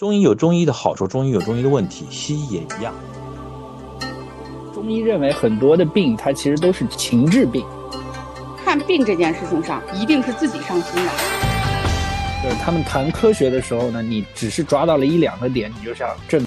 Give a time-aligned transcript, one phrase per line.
[0.00, 2.90] 中医有中医的好处，中医有中医的问题，西医也一样。
[4.72, 7.62] 中医认为很多的病，它其实都是情志病。
[8.64, 11.10] 看病这件事情上，一定是自己上心的。
[12.42, 16.42] 就是他们谈科学的时候呢，你只是抓到了一两个点，你就想证，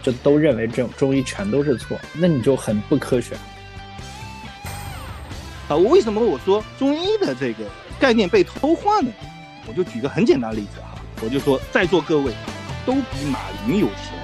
[0.00, 3.34] 就都认为这中医全都是错，那你就很不科学。
[5.66, 7.64] 啊，我为什么我说中医的这个
[7.98, 9.10] 概念被偷换呢？
[9.66, 12.32] 我就举个很简单的例子哈，我就说在座各位
[12.84, 13.38] 都比马
[13.68, 14.18] 云有钱。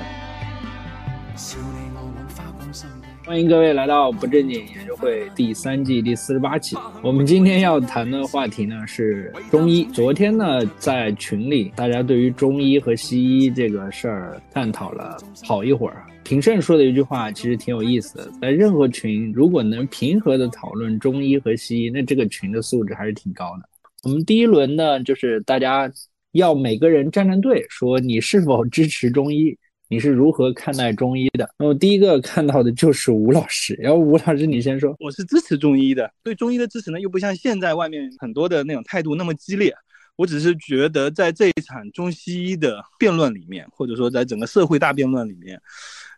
[3.25, 6.77] 欢迎各位来到不正经研究会第三季第四十八期。
[7.03, 9.85] 我们今天要谈的话题呢是中医。
[9.85, 16.05] 昨天呢在群里，大家对于中医和西医这个事儿探讨了好一会儿。
[16.25, 23.69] 平胜说的一句话其实挺有意思的，在任何群如果能平和的讨论中医和西医，那这个群的素质还是挺高的。
[24.03, 25.91] 我们第一轮呢就是大家
[26.33, 29.57] 要每个人站站队，说你是否支持中医。
[29.91, 31.49] 你是如何看待中医的？
[31.59, 34.95] 那么第一个看到的就是吴老师，然后吴老师你先说。
[35.01, 39.75] 我是支持中医的，对中医的支持呢，又不像现在外面很多的那种态度那么激烈。
[40.17, 45.59] 我只是觉得，在这一场中西医的辩论里面，或者说在整个社会大辩论里面。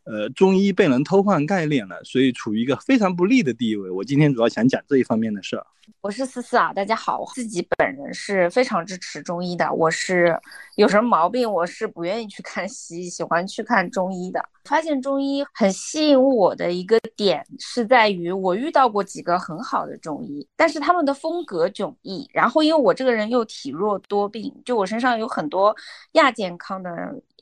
[0.04, 3.90] 呃，中医被人偷换概念了，所以处于一个非常不利的地位。
[3.90, 5.66] 我今天主要想讲这一方面的事儿。
[6.00, 9.70] 我是思思啊，大家好，我自己本人是非常支持中医的。
[9.72, 10.38] 我是
[10.76, 14.40] 有什么毛病，我是不愿意去看西医，喜欢去看中医的。
[14.64, 22.28] 发现中医很吸引我的一个点是在于，我遇到过几个很好的中医，但是他们的风格迥异。
[22.32, 25.74] 然后因为我这个人又体弱多病，就我身上有很多
[26.12, 26.90] 亚健康的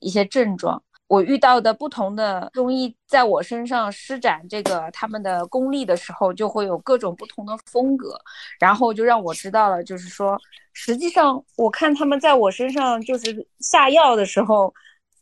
[0.01, 0.83] 一些症状。
[1.09, 8.17] 我遇到的不同的中医在我身上施展这个他们的功力的时候，就会有各种不同的风格，
[8.61, 10.39] 然后就让我知道了，就是说，
[10.75, 14.73] 实际上我看他们在我身上就是下药的时候，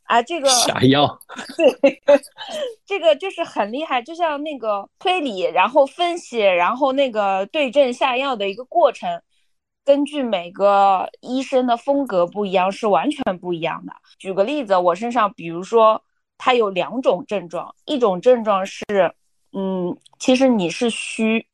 [0.04, 1.18] 啊，这个下药，
[1.56, 2.02] 对，
[2.84, 9.08] 这个就是很厉害，就像那个推理，然后分析，然后那个对症下药的一个过程。
[9.86, 13.92] 根据每个医生的风格不一样，是完全不一样的。
[14.18, 16.02] 举个例子，我身上，比如说，
[16.36, 18.82] 它有两种症状，一种症状是，
[19.52, 21.46] 嗯，其实你是虚，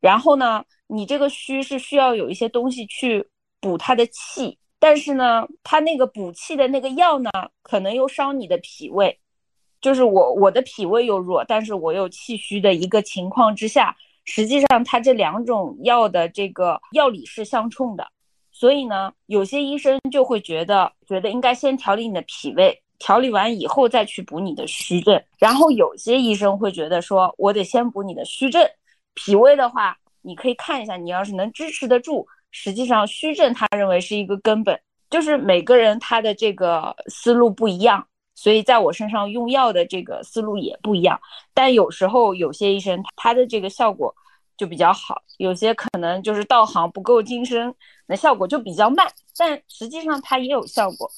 [0.00, 3.26] 然后呢，你这个虚是需要有一些东西去
[3.58, 7.30] 补它的气，但是呢，它那个补气的那个药呢，
[7.62, 9.18] 可能又伤你的脾胃，
[9.80, 13.96] 就是我我的脾胃又弱，但是我又气虚的一个情况之下。
[14.24, 18.06] 实际上，它这两种药的这个药理是相冲的，
[18.52, 25.20] 所以呢，有些医生就会觉得，觉得应该先调理你的脾胃，调理完以后再去补你的虚症。
[25.38, 28.64] 然后有些医生会觉得，说我得先补你的虚症，
[29.14, 32.26] 脾胃的话，你可以看一下，你要是能支持得住。
[32.52, 34.78] 实际上，虚症他认为是一个根本，
[35.10, 38.06] 就是每个人他的这个思路不一样。
[38.34, 41.20] 所以在我身上用药的这个思路也不一样，
[41.54, 44.12] 但有时候有些医生他的这个效果
[44.56, 47.72] 就比较好，有些可能就是道行不够精深，
[48.06, 49.06] 那效果就比较慢，
[49.36, 51.08] 但实际上它也有效果，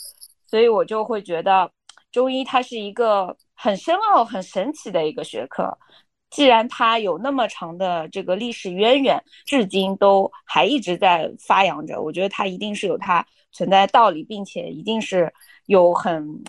[0.47, 1.71] 所以我就会觉得
[2.11, 5.79] 中医它是一个很深奥、很神奇的一个学科，
[6.31, 15.33] 既然它有那么长的这个历史渊源，至今都还一直在发扬着，我觉得它一定是有它存在的道理，并且一定是。
[15.67, 16.43] 有很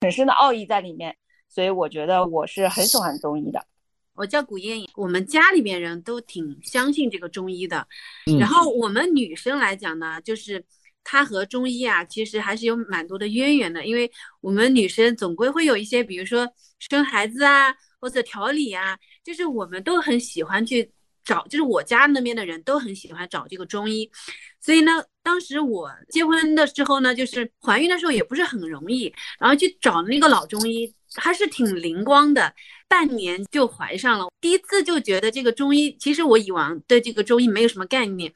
[0.00, 1.16] 很深的奥义在里面，
[1.48, 3.66] 所以我觉得我是很喜欢中医的。
[4.14, 7.86] 我叫古燕，我们家里面人都挺相信这个中医的。
[8.38, 10.64] 然后我们女生来讲呢，就是
[11.02, 13.84] 它和中医啊，其实还是有蛮多的渊源的。
[13.84, 14.08] 因为
[14.40, 16.48] 我们女生总归会有一些，比如说
[16.78, 20.88] 生孩子啊，或者调理啊，就是我们都很喜欢去
[21.24, 24.10] 找，就是我家那边的人都很喜欢找这个中医。
[24.60, 32.54] 所以呢，当时我结婚的时候呢，就是怀孕的时候也不是很容易，然后去找那个老中医，还是挺灵光的，
[32.88, 34.26] 半年就怀上了。
[34.40, 38.32] 第一次就觉得这个中医，其实我以往对这个中医没有什么概念，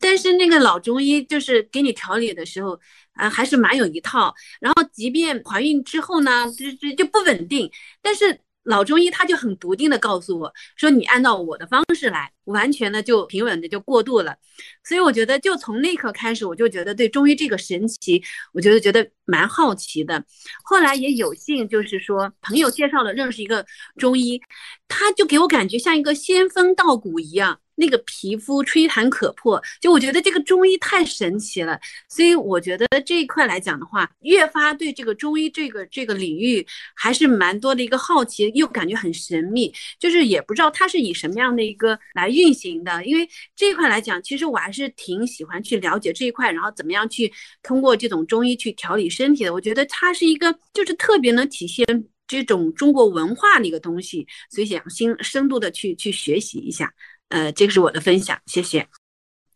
[0.00, 2.80] 但是那个老中医就是给你调理的时候，
[3.12, 4.34] 啊，还是蛮有一套。
[4.60, 7.70] 然后即便怀孕之后呢，就就就不稳定，
[8.02, 8.40] 但是。
[8.68, 14.36] 老中医他就很笃定的告诉我说：“你按照我的方式来，完全的就平稳的就过渡了。”
[14.84, 18.22] 所以我觉得，就从那刻开始，我就觉得对中医这个神奇，
[18.52, 20.22] 我觉得觉得蛮好奇的。
[20.62, 23.64] 后来也有幸，就是说朋友介绍了认识一个
[23.96, 24.38] 中医，
[24.86, 27.60] 他就给我感觉像一个仙风道骨一样。
[27.80, 31.78] 那个皮肤吹弹可破，就我觉得这个中医太神奇了，
[32.08, 36.66] 所以我觉得这一块来讲的话，越发对这个中医这个这个领域
[36.96, 43.04] 还是蛮多的一个好奇，又感觉很神秘，就是也不知道它是以什么样的一个来运行的。
[43.04, 47.32] 因为这一块来讲，其实我还是挺喜欢去了解这一块，然后怎么样去
[47.62, 49.54] 通过这种中医去调理身体的。
[49.54, 51.86] 我觉得它是一个就是特别能体现
[52.26, 56.92] 这种中国文化的一个东西，所以想深深度的去去学习一下。
[57.30, 58.86] 呃，这个是我的分享，谢谢。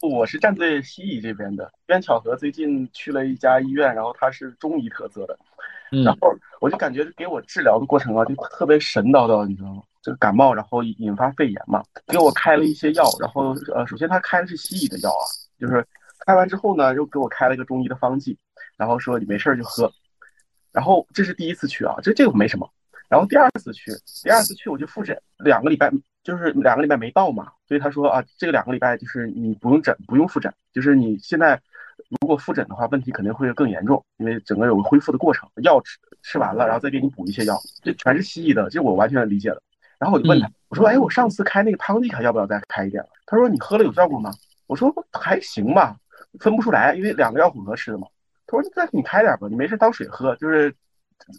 [0.02, 5.38] 我是站在西医这边的，机缘巧合，最近去了一家医院，然后他是中医特色的，
[6.04, 9.82] 然后我就感觉给我治疗的过程啊，就特别神叨叨，你知道吗？
[10.02, 15.24] 这个感冒，然后引发肺炎嘛，给我开了一些药，然后呃，首先他开的是西医的药啊，
[15.58, 15.86] 就是
[16.26, 18.36] 开完之后呢，又给我开了一个中医的方剂，
[18.76, 19.90] 然后说你没事就喝，
[20.72, 22.68] 然后这是第一次去啊，这这个没什么，
[23.08, 23.92] 然后第二次去，
[24.24, 25.90] 第二次去我就复诊，两个礼拜。
[26.22, 31.60] 就是两个礼拜没到嘛，所以他说啊，这个两个礼拜就是你不用诊，不用复诊，就是你现在
[32.20, 39.60] 如果复诊的话，问题肯定会更严重，因为整个有个恢复的过程，药吃吃完了，然后再给你补一些药，这全是西医的，这我完全理解了。
[39.98, 43.08] 然后我就问他，我说，哎，我上次开那个汤剂还要不要再开一点了？
[43.26, 44.30] 他说你喝了有效果吗？
[44.68, 45.96] 我说还行吧，
[46.38, 48.06] 分不出来，因为两个药混合吃的嘛。
[48.46, 50.72] 他说再给你开点吧，你没事当水喝，就是。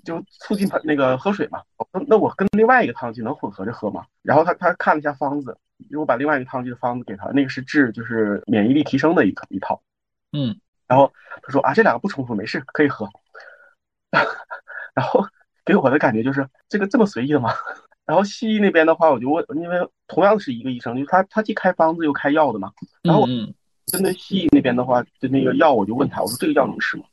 [0.04, 1.62] 就促进他那个喝水嘛。
[2.08, 4.06] 那我跟另外一个汤剂能混合着喝吗？
[4.22, 5.58] 然后他他看了一下方子，
[5.90, 9.82] 因为我把另外一个汤剂的方子给他，那个是治就是免疫力提升的一一套。
[10.32, 13.08] 嗯，然后他说啊，这两个不冲突，没事可以喝。
[14.94, 15.26] 然后
[15.66, 17.52] 给我的感觉就是这个这么随意的吗？
[18.06, 19.78] 然后西医那边的话，我就问，因为
[20.08, 22.72] 同样是一个医生，就他他既开方子又开药的嘛。
[23.02, 23.26] 然后
[23.88, 27.04] 针对西医那边的话，就那个药我就问他，我说这个药能吃吗？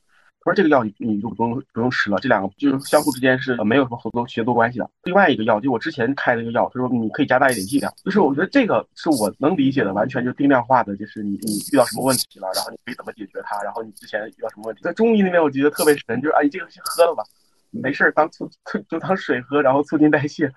[0.42, 4.90] 他说这个药你你就不用不用吃了，这两个就是相互之间是没有什么合作协作关系的。
[5.04, 17.22] 另外一个药就我之前开的那个药，他说你可以加大一点剂量，就是我觉得这个是我能理解的，完全就定量化的，就是你你遇到什么问题了，然后你可以怎么解决它，然后你之前遇到什么问题，在中医那边我觉得特别神，就是啊你这个先喝了吧，
[17.70, 20.50] 没事儿当促促就当水喝，然后促进代谢。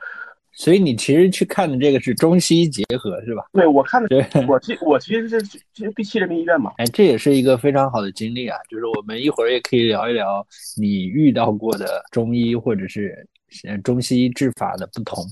[0.56, 3.44] 所以你其实去看的这个是中西医结合，是吧？
[3.54, 5.62] 对，我看的，我其我其实是去
[5.96, 6.72] 第七人民医院嘛。
[6.78, 8.58] 哎，这也是一个非常好的经历啊！
[8.70, 10.46] 就是我们一会儿也可以聊一聊
[10.78, 13.28] 你遇到过的中医或者是
[13.84, 15.26] 中西医治法的不同。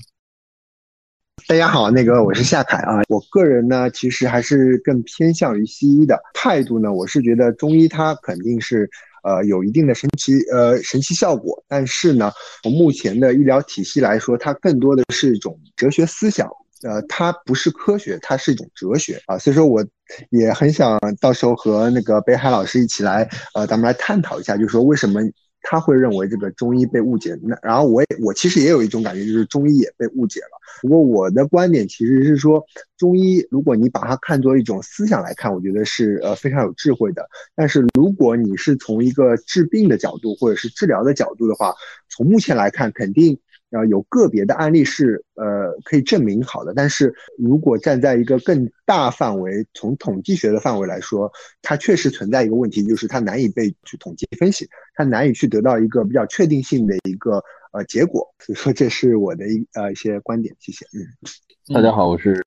[1.46, 3.02] 大家好，那个我是夏凯啊。
[3.08, 6.92] 我个人呢，其实还是更偏向于西医的态度呢。
[6.92, 8.90] 我是觉得中医它肯定是。
[9.22, 12.30] 呃，有一定的神奇呃神奇效果，但是呢，
[12.62, 16.48] 从目前的医疗体系来说，它更多的是一种哲学思想，
[16.82, 19.38] 呃，它不是科学，它是一种哲学啊。
[19.38, 19.84] 所以说，我
[20.30, 25.20] 也很想到时候和那个北海老师一起来，呃，咱们来探讨一下，就是说为什么
[25.62, 27.38] 他会认为这个中医被误解？
[27.42, 30.60] 那然后我也我其实也有一种感觉，就是中医也被误解了。
[30.80, 32.64] 不过我的观点其实是说，
[32.98, 37.28] 中医如果你把它看作一种思想来看，我觉得是呃非常有智慧的。
[37.54, 41.74] 但是如果你是从一个治病的角度或者是治疗的角度的话，
[42.08, 43.38] 从目前来看，肯定
[43.72, 46.72] 呃有个别的案例是呃可以证明好的。
[46.72, 51.30] 但是如果站在一个更大范围，从统计学的范围来说，
[51.60, 57.42] 它确实存在一个问题，就是它难以被去统计分析，它难以去得到一个比较确定性的一个。
[57.74, 60.84] 呃，结果，所以说这是我的一呃一些观点，谢谢。
[60.92, 62.38] 嗯，大家好，我是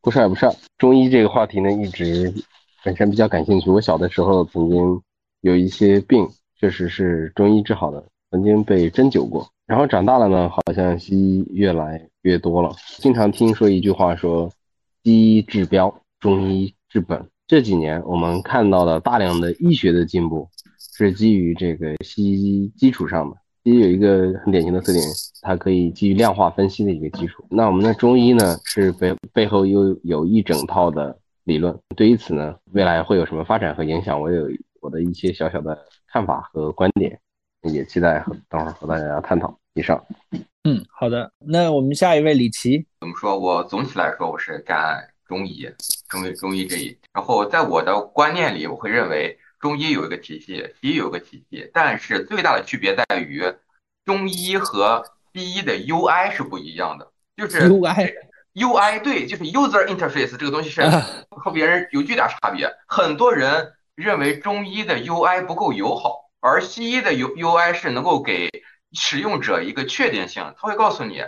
[0.00, 0.54] 不帅不帅。
[0.78, 2.32] 中医这个话题呢，一直
[2.84, 3.68] 本身比较感兴趣。
[3.70, 5.02] 我小的时候曾经
[5.40, 6.28] 有一些病，
[6.60, 9.48] 确实是中医治好的，曾经被针灸过。
[9.66, 12.72] 然后长大了呢，好像西医越来越多了。
[12.98, 14.50] 经常听说一句话，说
[15.04, 17.26] 西医治标，中医治本。
[17.46, 20.48] 这几年我们看到了大量的医学的进步，
[20.96, 23.36] 是基于这个西医基础上的。
[23.64, 25.02] 西医有一个很典型的特点，
[25.42, 27.44] 它可以基于量化分析的一个基础。
[27.50, 31.78] 那我们的中医呢，是背背后又有一整套的理论。
[31.96, 34.46] 对于此呢，未来会有什么发展和影响，我有
[34.80, 37.18] 我的一些小小的看法和观点，
[37.62, 39.56] 也期待和等会儿和大家探讨。
[39.74, 40.02] 以上。
[40.64, 41.30] 嗯，好的。
[41.38, 43.38] 那我们下一位李琦，怎么说？
[43.38, 45.68] 我总体来说，我是干中医，
[46.08, 46.98] 中医中医这一。
[47.12, 49.38] 然后在我的观念里，我会认为。
[49.60, 53.42] 中医有一个体系，西医有个体系，但是最大的区别在于，
[54.04, 57.10] 中医和西医的 UI 是不一样的。
[57.36, 60.80] 就是 UI，UI 对，就是 User Interface 这个东西是
[61.28, 62.72] 和别人有巨大差别。
[62.86, 68.48] 很多人认为中医的 UI 不够友好，而西医的 U UI 是能够给
[68.92, 71.22] 使用者一个确定性，他会告诉你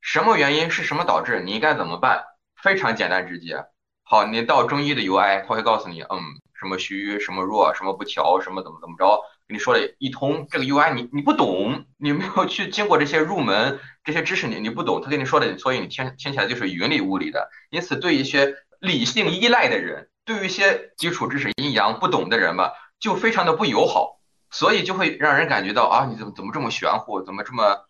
[0.00, 2.24] 什么原因是什么导致，你应该怎么办，
[2.62, 3.64] 非常简单直接。
[4.02, 6.20] 好，你到中医的 UI，他会告诉你，嗯。
[6.58, 10.46] 什么虚，什么弱，什么不调，什么怎么怎么着，跟你说了一通。
[10.50, 17.50] 这个 UI 你你不懂，你没有去经过这些入门这些知识，你你不懂，他跟你说的，所以你听听起来就是云里雾里的。
[17.68, 24.15] 因此，对一些理性依赖的人，对于一些基础知识阴阳不懂的人吧，就非常的不友好，
[24.58, 27.84] 所以就会让人感觉到啊，你怎么怎么这么玄乎，怎么这么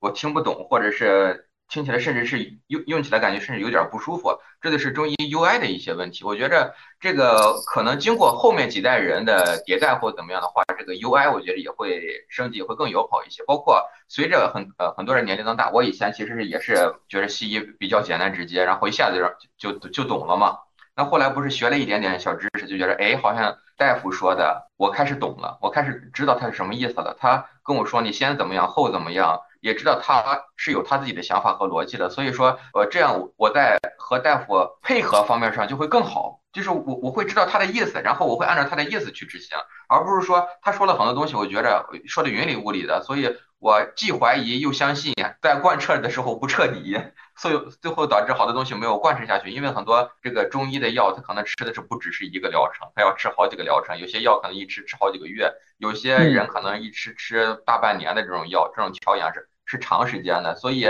[0.00, 1.46] 我听不懂，或者是。
[1.72, 6.24] 听起来甚至是用用起来感觉甚至有点不舒服，这就是中医 UI 的一些问题。
[6.24, 13.44] 我觉着这个可能经过后面几代人的迭代或怎么样的话，这个 UI 我觉得也会升级，会更友好一些。
[13.46, 19.24] 包括随着很呃很多人年龄增大，我以前其实是也是觉得西医比较简单直接，然后一下子
[19.56, 20.58] 就就就懂了嘛。
[20.96, 27.16] 那后来不是学了一点点小知识，就觉得哎，好像大夫说的我开始懂了，我开始知道他是什么意思了。
[27.18, 29.40] 他跟我说你先怎么样，后怎么样。
[29.62, 30.22] 也知道他
[30.56, 46.98] 是有他自己的想法和逻辑的，所以说，呃，这样我在和大夫配合方面上就会更好，就是我我会知道他的意思，然后我会按照他的意思去执行，而不是说他说了很多东西，我觉着说的云里雾里的，所以我既怀疑又相信，在贯彻的时候不彻底，
[47.36, 49.50] 所以最后导致好多东西没有贯彻下去。
[49.50, 59.46] 因为很多这个中医的药，它可能吃的是不只是一个疗程，它要吃好几个疗程，有些药可能一吃吃好几个月，有些人可能一吃吃大半年的这种药，这种调养是。
[59.66, 60.84] 是长时间的，所以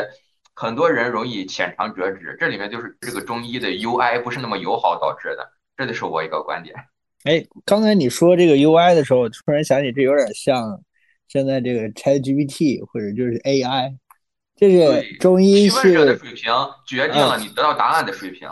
[0.54, 2.34] 很多人容易浅尝辄止。
[2.40, 5.46] 这里面就是这个中医的 UI 不是那么友好导致的，
[5.76, 6.74] 这就是我一个观点。
[7.24, 10.80] 哎，刚才你说这个 UI 的时候，突然想起这有点像
[11.30, 13.96] 现在这个 ChatGPT 或者就是 AI，
[14.56, 16.52] 这是中医是提问者的水平
[16.84, 18.48] 决定了你得到答案的水平。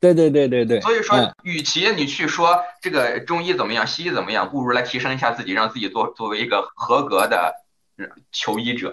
[0.00, 0.80] 对对对对对。
[0.80, 7.54] 所以说，与其你去说这个中医怎么样，西医怎么样，不如来提升一下自己，让自己做作为一个合格的
[8.32, 8.92] 求医者。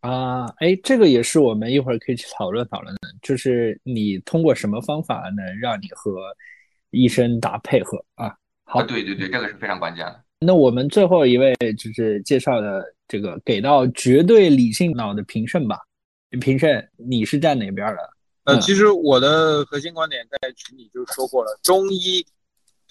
[0.00, 6.36] 啊，哎，这个也是我们一会儿可以去讨论讨论的，就是你通过什么方法能让你和
[6.90, 8.36] 医生打配合啊？
[8.64, 10.20] 好，对对对，这个是非常关键的。
[10.40, 15.78] 那我们最后一位就是介绍的这个给到绝对理性脑的平胜吧。
[16.40, 18.10] 平胜，你是站哪边的？
[18.44, 22.24] 呃，其实我的核心观点在群里就说过了，中医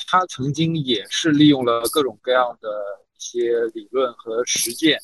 [0.07, 2.67] 它曾经也是利用了各种各样的
[3.15, 4.99] 一些理论和实践。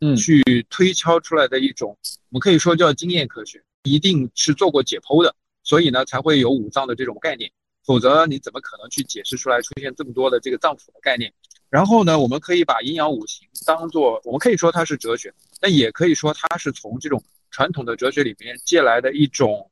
[0.00, 1.96] 嗯，去推敲出来的一种，
[2.28, 7.50] 我们可以说叫经验科学，一定是做过解剖的，所以呢才会有五脏的这种概念，
[7.84, 11.32] 否则你怎么可能去解释出来出现这么多的这个脏腑的概念？
[11.70, 19.70] 然后呢，我们可以把阴阳五行当做，我们可以说它是哲学，但也可以说它是从这种传统的哲学里面借来的一种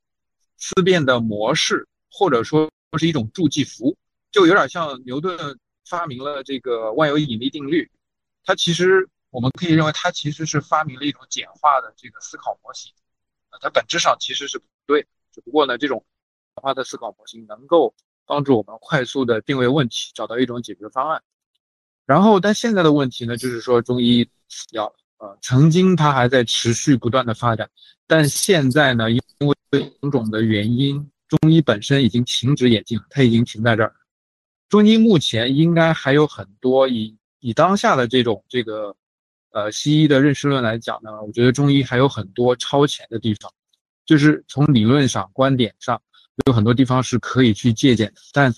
[0.56, 3.96] 思辨的模式，或者说是一种助记符，
[4.30, 7.90] 就有点像牛顿发明了这个万有引力定律，
[8.44, 9.08] 它其实。
[9.30, 12.90] 我们可以认为，它其实是发明了一种简化的这个思考模型，
[13.50, 16.02] 啊，它本质上其实是不对，只不过呢，这种
[16.54, 17.92] 简化的思考模型能够
[18.24, 21.22] 帮助我们快速的定位问题，找到一种解决方案。
[22.06, 27.68] 然后，但现在的问题呢，就是说中医死掉了，呃，曾经它还在持续不断的发展，
[28.06, 29.20] 但现在呢，因
[29.70, 33.92] 为种种的原因，中医本身已经停止演进了，它已经停在这儿。
[34.68, 38.96] 中医目前应该还有很多以以当下的这种这个。
[39.52, 43.50] 呃，西医的认识论来讲呢，我觉得中医还有很多超前的地方，
[44.04, 45.98] 就是从理论上、观点上
[46.44, 48.20] 有很多地方是可以去借鉴的。
[48.34, 48.52] 但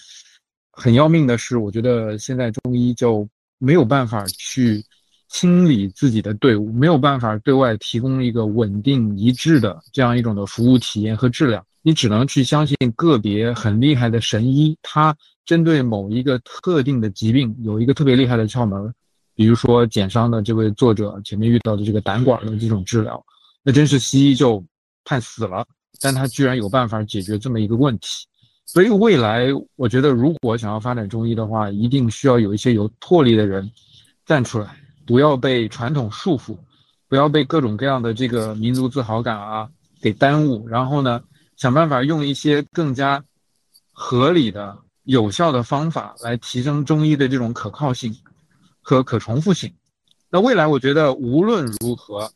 [0.73, 3.29] 很要命的是，我觉得现在中医就
[3.59, 4.85] 没有办法去
[5.29, 11.65] 清理自己的队伍，没有办法对外提供一个稳定一致的这样一种的服务体验和质量。
[11.83, 18.93] 你只能去相信个别很厉害的神医，他针对某一个特定的疾病有一个特别厉害的窍门。
[19.35, 23.25] 比如说简伤的这位作者前面遇到的这个胆管的这种治疗，
[23.63, 24.65] 那真是西医就
[25.05, 25.65] 判死了，
[26.01, 28.27] 但他居然有办法解决这么一个问题。
[28.69, 29.47] 所以未来
[29.77, 33.73] 我觉得，如果想要发展中医的话，一定需要有一些有魄力的人
[34.27, 36.55] 站出来，不要被传统束缚，
[37.09, 39.69] 不要被各种各样的这个民族自豪感啊
[40.03, 41.23] 给耽误，然后呢，
[41.57, 43.25] 想办法用一些更加
[43.91, 48.15] 合理的、有效的方法来提升中医的这种可靠性。
[48.81, 49.71] 和可重复性，
[50.31, 52.33] 那未来我觉得无论如何，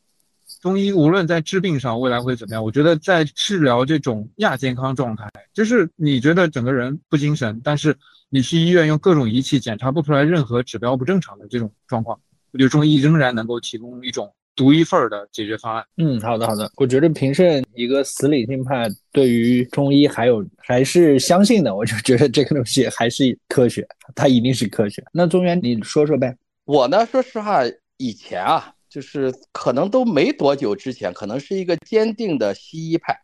[0.62, 7.94] 中医无论在治病上未来会怎么样，我觉得在治疗这种亚健康状态，就是你觉得整个人不精神，但是
[8.30, 12.16] 你去医院用各种仪器检查不出来任何指标不正常的这种状况，
[12.52, 15.84] 我觉得中医仍然能够提供一种独一份儿的解决方案。
[15.96, 25.02] 嗯，好的好的，我觉得平胜一个死理性派对于中医还有还是相信的，我就觉得这个东西还是科学，它一定是科学。
[25.12, 26.36] 那中原你说说呗。
[26.66, 27.62] 我呢，说实话，
[27.96, 33.18] 以前啊，就是可能都没多久之前，可能是一个坚定的西医派，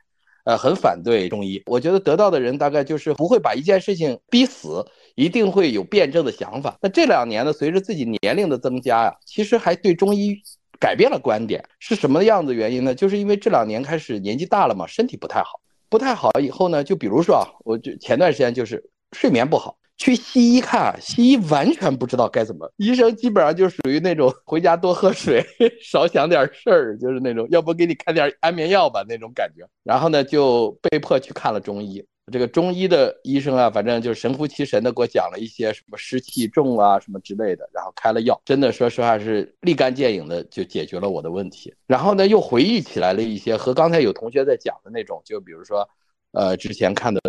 [0.45, 1.63] 呃，很反对中医。
[1.67, 4.83] 我觉得得到的人大概就是不会把一件事情逼死，
[5.15, 6.79] 一定会有辩证的想法。
[6.81, 10.35] 那这两年呢，随着自己年龄的增加呀，其实还对中医
[10.81, 11.63] 改变了观点。
[11.79, 12.95] 是什么样子原因呢？
[12.95, 15.61] 就是因为这两年开始年纪大了嘛，身体不太好，
[15.91, 18.83] 不太好以后呢，就比如说啊，我就前段时间就是
[19.13, 19.77] 睡眠不好。
[19.99, 25.45] 去西医看，西医完全不知道该怎么，医生基本上就属于那种回家多喝水，
[25.83, 29.69] 少想点事儿，就是那种要不给你开点安眠药吧那种感觉。
[29.83, 32.02] 然后呢，就被迫去看了中医。
[32.31, 41.75] 这个中医的医生啊，反正就神乎其神的给我讲了一些什么湿气重啊什么之类的，然后开了药，真的说实话是立竿见影的就解决了我的问题。
[41.87, 45.88] 然后呢，又回忆起来了一些和刚才有同学在讲的那种，就比如说，
[46.33, 47.21] 呃，之前看的。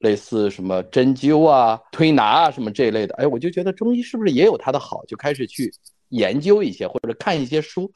[0.00, 5.72] 类似什么针灸啊、推拿啊什么这一类的，哎，我就觉得中医是不是也有它的好，就开始去
[6.10, 7.90] 研究一些或者看一些书，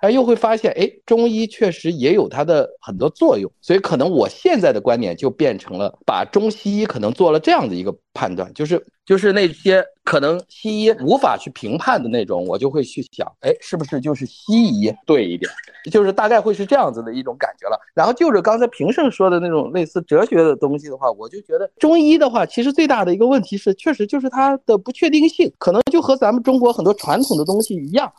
[0.00, 9.84] 哎，又会发现，哎，中医确实也有它的很多作用，所以可能我现在的观点就变成了把中西医可能做了这样的一个判断，就是就是那些。
[10.04, 15.50] 可能西医无法去评判的那种，我就会去想，哎，是不是就是西医对一点？
[15.90, 17.80] 就是大概会是这样子的一种感觉了。
[17.94, 28.12] 然后就是刚才平胜说的那种类似哲学的东西的话，我就觉得中医的话，其实最大的一个问题是，确实就是它的不确定性，可能就和咱们中国很多传统的东西一样，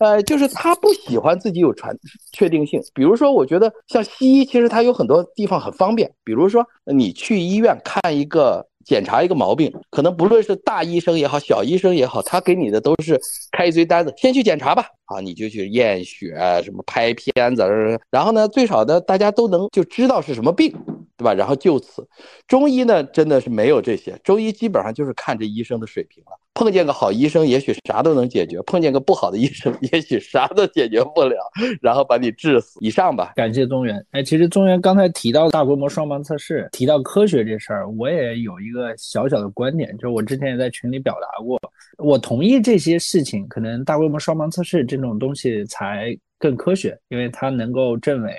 [0.00, 1.96] 呃，就是他不喜欢自己有传
[2.32, 2.82] 确定性。
[2.92, 8.66] 比如说，我觉得像西医，其实它有很多地方很方便，比如说你去医院看一个。
[8.88, 13.20] 检查一个毛病，可能不论是大医生也好，小医生也好，他给你的都是
[13.52, 17.62] 开一堆单子，先去检查吧，啊，你就去验血，什么拍片子，
[18.10, 20.74] 然后呢，最少的大家都能就知道是什么病。
[21.18, 21.34] 对吧？
[21.34, 22.06] 然后就此，
[22.46, 26.30] 中医呢真的是没有这些，中医基本上就是看这医生的水平了。
[26.54, 31.36] 碰见个好医生，也许啥都能解决；碰见个不好的医生，也许啥都解决不了，
[31.82, 32.78] 然后把你治死。
[32.80, 33.32] 以上吧。
[33.34, 34.04] 感谢宗元。
[34.12, 41.60] 哎，其实宗元刚才提到大规模双盲测试，提到科学这事儿，我也有一个小小的观点，就是我之前也在群里表达过，
[41.98, 48.32] 我同意这些事情，可能大规模双盲测试这种东西才更科学，因为它能够证伪。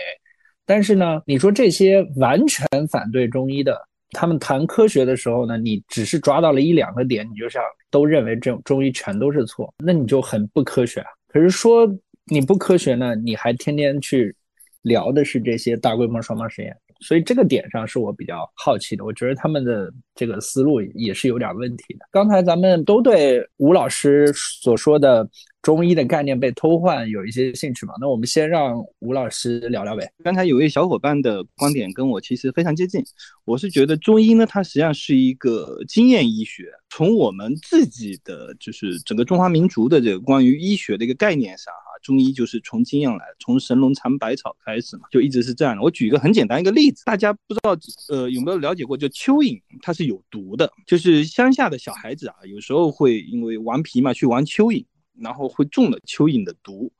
[0.69, 3.75] 但是呢，你说这些完全反对中医的，
[4.11, 7.59] 他们谈科学的时候呢，你只是抓到了一两个点，你就想
[7.89, 11.07] 都认为这种中医全都是错，那你就很不科学啊。
[11.27, 11.91] 可是说
[12.25, 14.35] 你不科学呢，你还天天去
[14.83, 16.77] 聊的是这些大规模双盲实验。
[17.01, 22.05] 所以这个点上是我比较好奇的，我觉得他们的这个思路也是有点问题的。
[22.11, 25.27] 刚才咱们都对吴老师所说的
[25.61, 27.93] 中医的概念被偷换有一些兴趣嘛？
[27.99, 30.09] 那我们先让吴老师聊聊呗。
[30.23, 33.03] 刚才有位小伙伴的观点跟我其实非常接近，
[33.43, 41.89] 我是觉得中医呢，它实际上是一个经验医学，从我们自己的就是整个中华民族的这个关于医学的一个概念上啊。
[42.01, 45.81] 中医就是从经验来，从神农尝百草开始嘛，就一直是这样的。
[45.81, 54.85] 我举一个很简单一个例子，大家不知道呃有没有了解过，就蚯蚓它是有毒的，就是乡下的小孩子啊，有时候会因为顽皮嘛去玩蚯蚓，
[55.21, 56.91] 然后会中了蚯蚓的毒。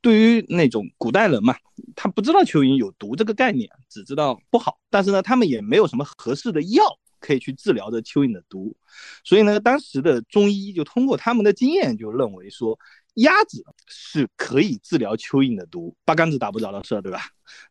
[0.00, 1.56] 对于那种古代人嘛，
[1.94, 6.82] 他不知道蚯蚓有毒这个概念，只知道不好，但是呢，他们也没有什么合适的药
[7.20, 8.76] 可以去治疗这蚯蚓的毒，
[9.24, 12.78] 所以呢，当时的中医就通过他们的经验就认为说。
[13.18, 17.20] 鸭子是可以治疗蚯蚓的毒，八竿子打不着的事，对吧？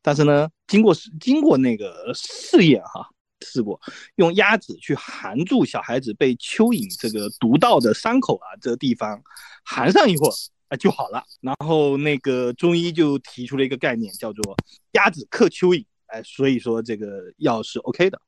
[0.02, 3.10] 但是呢，经过经过那个试验哈，
[3.44, 3.80] 试过
[4.16, 9.22] 用鸭子去含住小孩子被蚯蚓这个毒到的伤口啊，这个地方
[9.64, 10.32] 含上一会儿
[10.70, 11.24] 啊就好了。
[11.42, 14.56] 然后那个中医就提出了一个概念，叫做
[14.94, 18.20] 鸭子克蚯蚓，哎，所以说这个药是 OK 的。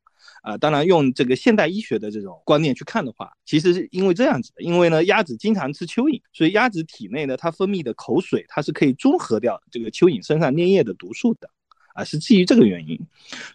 [0.42, 11.50] 啊，当然用这个现代医学的这种观念去看的话，其实是因为这样子的，因为呢，鸭子经常吃蚯蚓，所以鸭子体内呢，它分泌的口水，它是可以中和掉这个蚯蚓身上粘液的毒素的，
[11.96, 13.00] 啊，是基于这个原因。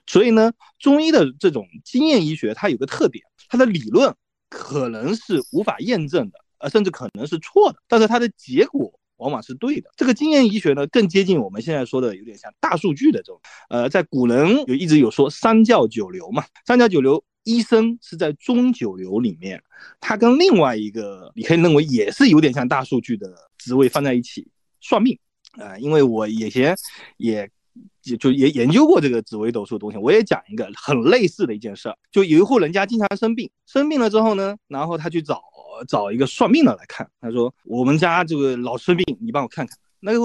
[0.08, 4.12] 所以呢，中医的这种经验医学，它有个特点，它的理论
[4.48, 8.92] 可能是无法验证的，呃，甚至可能是错的，但是它的结果。
[9.20, 9.90] 往往是对的。
[9.98, 13.38] 这个经验医学呢，更接近我们现在说的有点像大数据的这种。
[13.68, 19.62] 呃，在古人有一直有说三教九流嘛，三教九流，医生是在中九流里面，
[20.00, 24.48] 他跟另外一个你可以认为也是有点像大数据的职位放在一起
[24.80, 25.18] 算命。
[25.58, 26.74] 啊，因为我以前
[27.18, 27.46] 也
[28.02, 35.42] 就就也研究过这个紫微斗数的东西，我也讲一个很类似的一件事儿，就有一户人家经常生病，生病了之后呢，然后他去找。
[35.88, 39.74] 找一个算命的来看，他说我们家这个老生病，你帮我看看。
[39.98, 40.20] 那个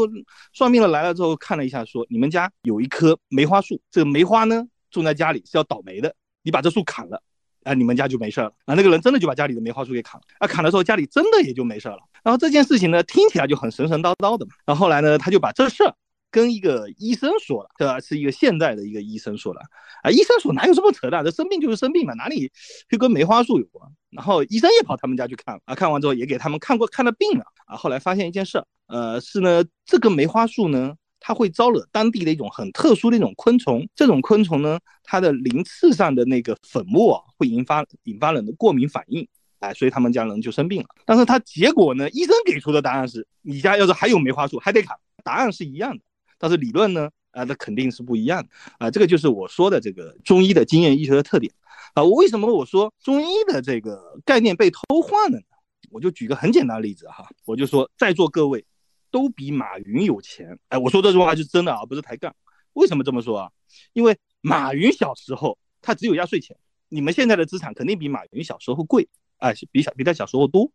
[0.51, 6.13] 算命的来了之后看了一下，说你们家有一棵梅花树，这个梅花呢种在家里是要倒霉的，
[6.43, 7.21] 你把这树砍了，
[7.63, 8.51] 啊，你们家就没事了。
[8.65, 11.99] 啊，那个人真的就把家里的梅花树给砍了，啊，砍的时候家里真的也就没事了。
[12.21, 14.51] 然后这件事情呢听起来就很神神叨叨的嘛。
[14.65, 15.95] 然后后来呢他就把这事儿。
[16.35, 17.97] 跟一个医生说了，对吧？
[18.01, 19.61] 是一个现代的一个医生说了，
[20.03, 21.23] 啊，医生说哪有这么扯淡？
[21.23, 22.51] 这生病就是生病嘛，哪里
[22.89, 23.89] 就跟梅花树有关？
[24.09, 33.87] 然后医生也跑他们家去看了，啊，看完之后也给他们看过看了病了，啊，后来发现一件事，呃，是呢，这个梅花树呢，它会招惹当地的一种很特殊的一种昆虫。
[33.95, 39.25] 这种昆虫呢，它的鳞刺上的那个粉末会引发引发人的过敏反应，
[39.59, 40.87] 哎，所以他们家人就生病了。
[41.05, 44.97] 但是它结果呢，医生给出的答案是，你家要是还有梅花树，还得砍。
[45.23, 46.03] 答案是一样的，
[46.37, 48.91] 但是理论呢，啊，那肯定是不一样的啊。
[48.91, 51.53] 这个就是我说的这个中医的经验医学的特点
[51.93, 52.03] 啊。
[52.03, 55.43] 为什么我说中医的这个概念被偷换了呢？
[55.91, 58.65] 我就举个很简单的例子哈，我就说在座各位。
[59.11, 62.35] 都比马云有钱，哎，我说这句话是真的啊，不是抬杠。
[62.73, 63.51] 为什么这么说啊？
[63.93, 66.57] 因为马云小时候他只有压岁钱，
[66.89, 70.69] 你们现在的资产肯定比马云小时候贵，哎，比小比他小时候多。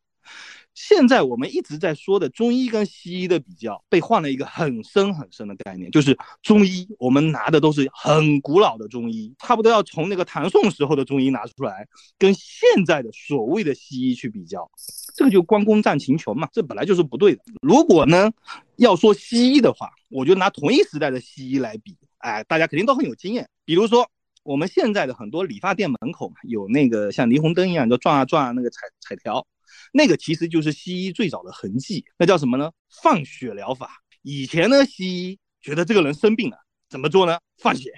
[0.72, 14.70] 现在我们一直在说的中医跟西医的比较，被换了一个很深很深的概念，就是中医我们拿的都是很古老的中医，差不多要从那个唐宋时候的中医拿出来，跟现在的所谓的西医去比较，
[15.16, 17.42] 这个就关公战秦琼嘛，这本来就是不对的。
[17.60, 18.30] 如果呢
[18.76, 23.46] 要说西医的话，我就拿同一时代的西医来比，哎，大家肯定都很有经验。
[23.64, 24.08] 比如说
[24.44, 29.44] 我们现在的很多理发店门口嘛，有那个像霓虹灯一样就转啊转啊那个彩彩条。
[29.92, 32.70] 那个其实就是西医最早的痕迹，那叫什么呢？
[33.02, 34.02] 放血疗法。
[34.22, 36.56] 以前呢，西医觉得这个人生病了，
[36.88, 37.38] 怎么做呢？
[37.58, 37.90] 放血，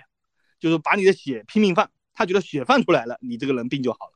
[0.60, 4.12] 就是把你的血拼命放，他觉得血放出来了，你这个人病就好了。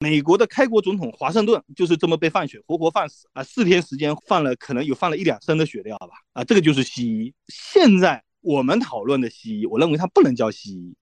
[0.00, 3.42] 美国的开国总统华盛顿就是这么被放血，活活放死啊！
[3.44, 6.08] 四天时间放了，可能有放了一两升的血料吧。
[6.32, 7.34] 啊，这个就是西医。
[7.48, 10.96] 现在我们讨论的西医，我认为它不能叫西医。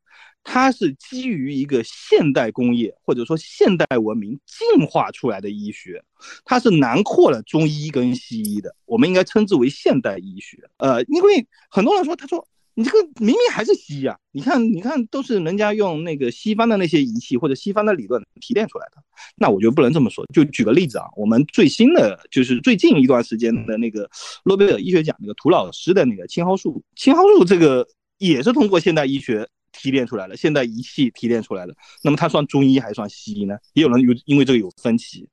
[0.44, 6.02] 它是基于一个现代工业或者说现代文明进化出来的医学，
[6.44, 10.58] 它是囊括了中医跟西医的，我们应该称之为现代医学。
[10.78, 19.02] 呃，因为很多人说，他说你这个明明还是西医啊，你看，你看都是人家用那个西方的那些仪器或者西方的理论提炼出来的，
[19.36, 20.26] 那我觉得不能这么说。
[20.34, 24.10] 就举个例子啊，我们最新的就是最近一段时间的那个
[24.44, 27.86] 诺贝尔医学奖那个涂老师的那个青蒿素，青蒿素这个
[28.18, 29.48] 也是通过现代医学。
[29.72, 33.56] 提炼出来了，现代仪器提炼出来了，那么它算中医还是算西医呢？
[33.72, 35.28] 也有人有因为这个有分歧，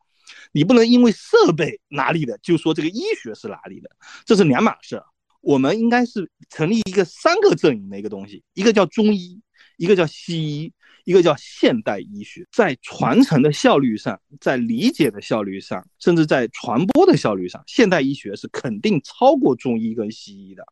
[0.52, 3.90] 你不能因为设备哪里的就说这个医学是哪里的，
[4.26, 5.02] 这是两码事。
[5.42, 9.42] 我们应该是成立一个三个阵营的一个东西，一个叫中医，
[9.78, 10.74] 一个叫西医。
[11.06, 20.64] 一个叫现代医学，在传承的效率上，在理解的效率上，甚至在传播的效率上，现代医学是肯定超过中医跟西医的。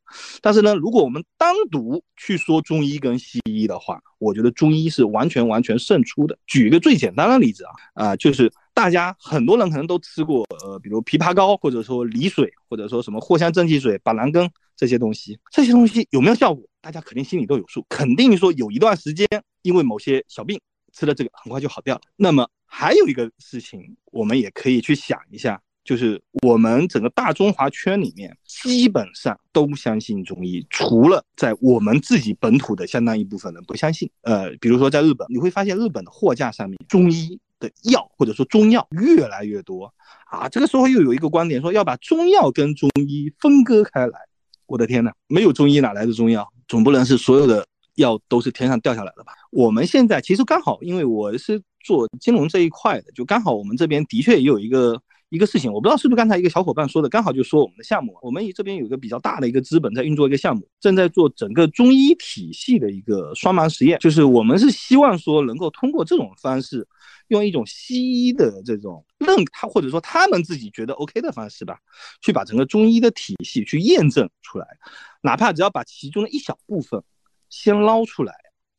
[0.41, 6.37] 但是呢，如果我们单独去说中医跟西医的话，我觉得中医是完全完全胜出的。
[6.47, 16.63] 举一个最简单的例子啊，啊，就是大家很多人可能都吃过，呃，比如枇杷膏，或者说梨水，或者说什么藿香正气水、板蓝根这些东西，这些东西有没有效果？
[16.79, 19.27] 大家肯定心里都有数，肯定说有一段时间，
[19.63, 20.61] 因为某些小病
[20.93, 22.01] 吃了这个很快就好掉了。
[22.15, 34.07] 那么还有一个事情，我们也可以去想一下，就是我们整个大中华圈里面基本上都相信中医，除了在我们自己本土的相当一部分人不相信。
[34.21, 39.93] 呃，比如说在日本，你会发现日本的货架上面中医的药或者说中药越来越多
[40.30, 40.48] 啊。
[40.50, 44.20] 这个时候又有一个观点说要把中药跟中医分割开来。
[44.65, 46.46] 我的天呐，没有中医哪来的中药？
[46.67, 47.65] 总不能是所有的
[47.96, 49.32] 药都是天上掉下来的吧？
[49.50, 66.87] 我们现在其实刚好，因为我是做金融这一块的，就刚好我们这边的确也有一个一个事情，我不知道是不是刚才一个小伙伴说的，刚好就说我们的项目，我们这边有一个比较大的一个资本在运作一个项目，正在做整个中医体系的一个双盲实验，就是我们是希望说能够通过这种方式。
[67.29, 71.77] 用一种西医的这种认他或者说他们自己觉得 OK 的方式吧，
[72.21, 74.65] 去把整个中医的体系去验证出来，
[75.21, 77.03] 哪怕只要把其中的一小部分
[77.49, 78.33] 先捞出来，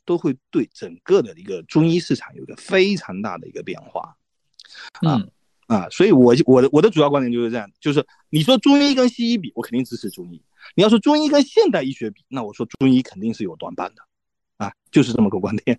[0.06, 4.16] 都会对整个的一个中医市场有一个非常大的一个变化。
[5.02, 5.22] 啊
[5.68, 10.38] 啊，所以我我的我的主要观点就是这样，就是你说中医跟西医比，我肯定支持中医；
[10.74, 14.02] 你要说中医跟现代医学比，那我说中医肯定是有短板的。
[14.56, 15.78] 啊，就是这么个观点。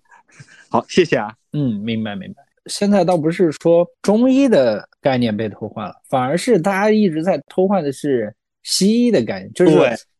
[0.70, 1.34] 好，谢谢啊。
[1.52, 2.42] 嗯，明白明白。
[2.64, 9.76] 现在倒不是说中医的概念被偷换了，反而是大家一直在偷换的是西医的概念，就是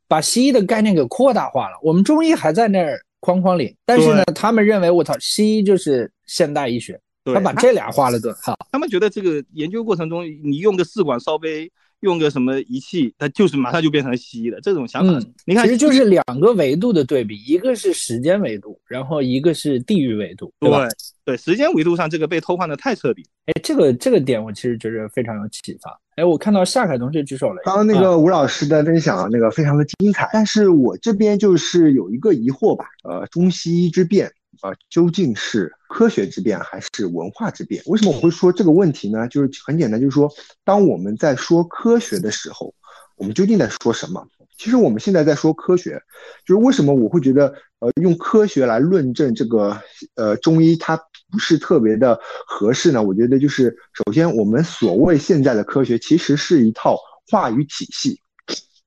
[0.06, 1.78] 把西医的概念给扩大化了。
[1.82, 8.56] 我们中医还在那儿框框里，但是呢，他们认为我操，西医就是现代医学，他把这俩画了顿号。
[8.72, 11.70] 他们觉得这个研究过程中，你用个试管烧杯。
[12.00, 15.20] 用个什么仪器，它就是马上就变成西医了这种想法。
[15.44, 20.88] 你看，其实就是两个维度的对比，一个是时间维度，然后一个是地域维度，对吧？
[21.26, 23.22] 对，时间维度上这个被偷换的太彻底。
[23.44, 25.94] 哎，这个这个点我其实觉得非常有启发。
[26.16, 27.60] 哎，我看到夏凯同学举手了。
[27.66, 34.32] 刚刚那个吴老师的分享那个非常的精彩，但是我这边就是有一个疑惑吧，呃，中西医之辩。
[34.60, 37.82] 啊，究竟是科学之变还是文化之变？
[37.86, 39.26] 为什么我会说这个问题呢？
[39.28, 40.30] 就是很简单，就是说，
[40.64, 42.74] 当我们在说科学的时候，
[43.16, 44.26] 我们究竟在说什么？
[44.58, 45.98] 其实我们现在在说科学，
[46.44, 49.80] 就是为什么我会觉得，呃，用科学来论证这个，
[50.16, 53.02] 呃，中医它不是特别的合适呢？
[53.02, 56.98] 我觉得就是，首先我们所谓现在的科学，其实是一套
[57.30, 58.20] 话语体系。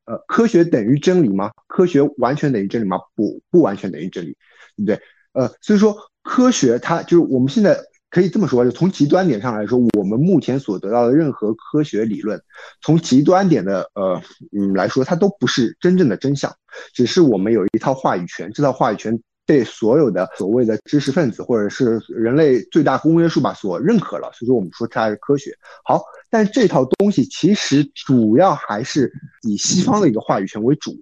[0.05, 1.49] 呃，科学等于真理吗？
[1.65, 2.99] 科学完全等于真理吗？
[3.15, 4.37] 不，不完全等于真理，
[4.75, 5.01] 对不对？
[5.33, 7.77] 呃，所以说科学它就是我们现在。
[8.13, 12.39] 可以这么说，就从极端点上来说，我们目前所得到的任何科学理论，
[12.79, 14.21] 从极端点的呃
[14.55, 16.55] 嗯来说，它都不是真正的真相，
[16.93, 25.49] 只是我们有一套话语权，这套话语权被所有的所谓的知识分子或者是人类最大公约数吧所认可了，所以说我们说它是科学。
[25.83, 30.95] 好，但这套东西其实主要还是以西方的一个话语权为主，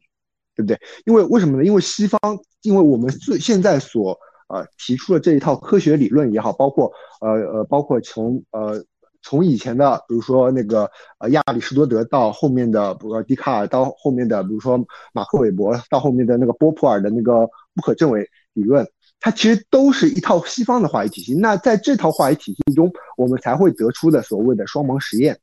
[0.55, 0.79] 对不对？
[1.05, 1.63] 因为为什么呢？
[1.63, 2.19] 因为西方，
[2.61, 8.83] 因为我们最现在所呃，提出的这一套科学理论也好，包括呃呃，包括从呃
[9.21, 14.77] 从以前的，比如说那个呃亚里士多德到后面的，比如说笛卡尔到后面的，比如说
[15.13, 18.85] 马克韦伯到后面的那个波普尔的那个不可证伪理论，
[19.21, 21.33] 它其实都是一套西方的话语体系。
[21.33, 25.39] 那在这套话语体系中，我们才会得出的所谓的双盲实验，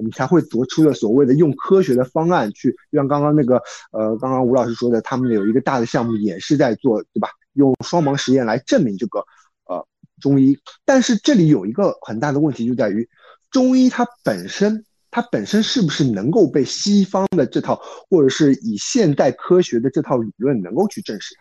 [0.00, 3.56] 我们才会得出的所谓的用科学的方案去，就像刚刚那个
[3.92, 7.28] 呃刚刚吴老师说的，他们有一个大的项目也是在做，对吧？
[7.52, 9.18] 用双盲实验来证明这个
[9.66, 9.86] 呃
[10.18, 13.06] 中医，但是这里有一个很大的问题就在于，
[13.50, 21.34] 中医它本身它本身是不是能够被西方的这套或者是以现代科学的这套理论能够去证实？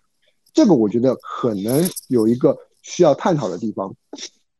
[0.51, 3.95] 这个我觉得可能有一个需要探讨的地方。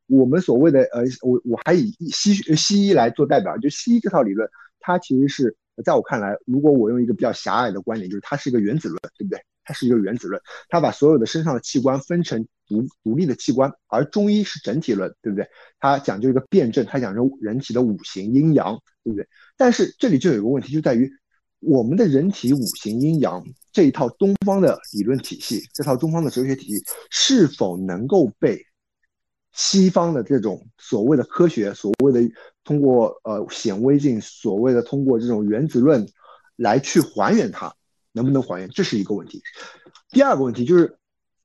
[0.09, 9.39] 我们所谓的呃，我我还以西西医来做代表，就西医这套理论，它其实是在我看来，如果我用一个比较狭隘的观点，就是它是一个原子论，对不对？
[9.63, 15.47] 它是一个原子论，它把所有的身上的器官分成独独立的器官，而中医是整体论，对不对？
[15.79, 19.27] 它讲究一个辩证，它讲究人体的五行阴阳，对不对？
[19.55, 21.07] 但是这里就有一个问题，就在于
[21.59, 28.59] 我们的人体五行阴阳这一套东方的理论体系，这套东方的哲学体系是否能够被
[29.53, 32.21] 西方的这种所谓的科学，所谓的
[32.63, 36.07] 通过呃显微镜，所谓的通过这种原子论
[36.55, 37.73] 来去还原它？
[38.11, 39.41] 能不能还原，这是一个问题。
[40.09, 40.97] 第二个问题就是，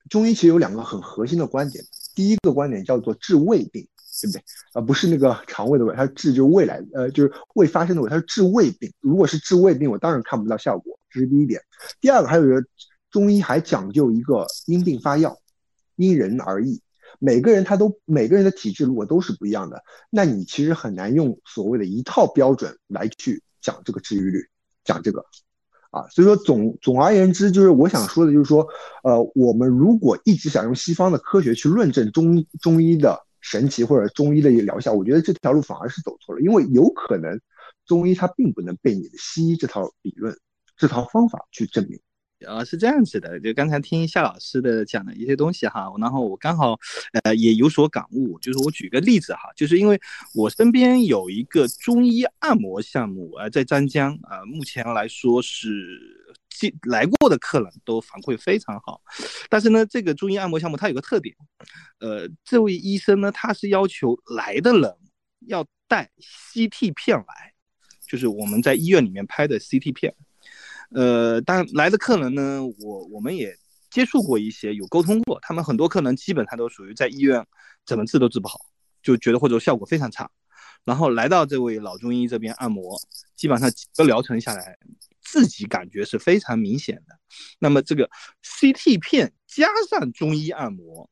[0.09, 1.85] 中医其实有两个很核心的观点。
[2.15, 3.87] 第一个观点叫做治未病，
[4.23, 4.43] 对不对？
[4.73, 8.91] 而不是那个肠胃的胃，它治就是未来，呃，就是未发生的胃，它是治未病。
[9.01, 11.61] 如果是治未病，我当然看不到效果，这是第一点。
[12.01, 12.65] 第二个还有一个，
[13.11, 15.37] 中医还讲究一个因病发药，
[15.97, 16.81] 因人而异。
[17.19, 24.49] 每个人他都每个人的体质如果都是不一样的，那你其实很难用所谓的一套标准来去讲这个治愈率，
[24.85, 25.25] 讲这个。
[25.91, 28.67] 啊，所以说总总而言之，就是我想说的，就是说，
[29.05, 37.41] 呃，我们如果一直想用西方的科学去论证中中医的神奇或者中医的一个疗效，我觉得这条路反而是走错了，因为有可能
[37.87, 40.37] 中医它并不能被你的西医这套理论、
[40.77, 42.01] 这套方法去证明。
[42.47, 46.79] 呃，是这样子的，就刚才听夏老师的讲的一些东西哈，然后我刚好
[47.23, 49.99] 呃也有所感悟，就是我举个例子哈，就是因为
[50.35, 55.69] 我身边有一个中医按摩项目呃，在张江呃，目前来说是
[56.51, 59.01] 进来过的客人都反馈非常好，
[59.49, 61.35] 但是呢，这个中医按摩项目它有个特点，
[62.01, 64.95] 呃，这位医生呢，他是要求来的人
[65.47, 66.11] 要带
[66.53, 67.55] CT 片来，
[68.07, 70.15] 就是我们在医院里面拍的 CT 片。
[70.95, 73.53] 呃，但来的客人呢，我我们也
[73.91, 77.45] 接触过一些，有沟通过，他们很多客人基本上都属于在医院
[77.85, 78.61] 怎么治都治不好，
[79.03, 80.31] 就觉得或者效果非常差，
[80.85, 82.97] 然后来到这位老中医这边按摩，
[83.35, 84.79] 基本上几个疗程下来，
[85.21, 87.19] 自己感觉是非常明显的。
[87.59, 88.09] 那么这个
[88.43, 91.11] CT 片加上中医按摩，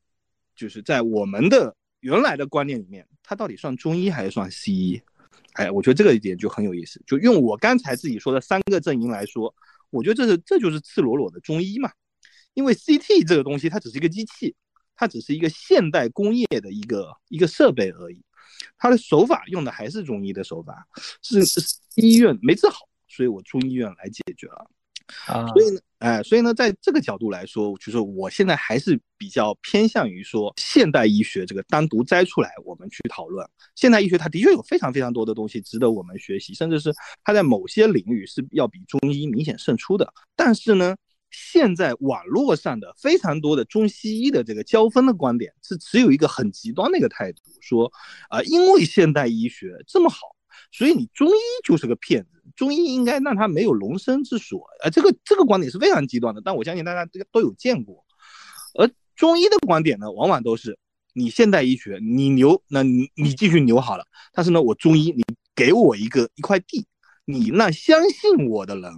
[0.55, 5.03] 就是在我们的原来的观念里面，它到底算中医还是算西医？
[5.55, 9.53] 哎，我觉得这个一点就很有意思，就用我刚才自己说的三个阵营来说。
[9.93, 11.93] 我觉得这是这就是赤裸裸的中医嘛，
[12.55, 14.57] 因为 CT 这个东西它只是一个机器，
[14.97, 18.25] 它只是一个现代工业的一个一个设备而已，
[18.79, 20.89] 它的手法用的还是中医的手法，
[21.23, 21.41] 是
[21.97, 24.71] 医院没治好，所以我中医院来解决了。
[25.27, 40.13] 啊，所以呢，哎，所以呢，在这个角度来说，就是我现在还是比较偏向于说现代医学这个单独摘出来，我们去讨论现代医学，它的确有非常非常多的东西值得我们学习，甚至是它在某些领域是要比中医明显胜出的。
[40.35, 40.97] 但是呢，
[41.31, 47.91] 现在网络上的非常多的中西医的这个交锋的观点，是只有一个很极端的一个态度，说
[48.29, 50.32] 啊，因为现代医学这么好，
[50.71, 52.31] 所以你中医就是个骗子。
[52.57, 58.05] 中医应该让他没有容身之所，呃，这个这个观点是非常极端的，但我相信大家这个都有见过。
[58.79, 60.79] 而中医的观点呢，往往都是
[61.15, 64.05] 你现代医学你牛，那你你继续牛好了。
[64.33, 66.85] 但是呢，我中医你给我一个一块地，
[67.25, 68.93] 你让相信我的人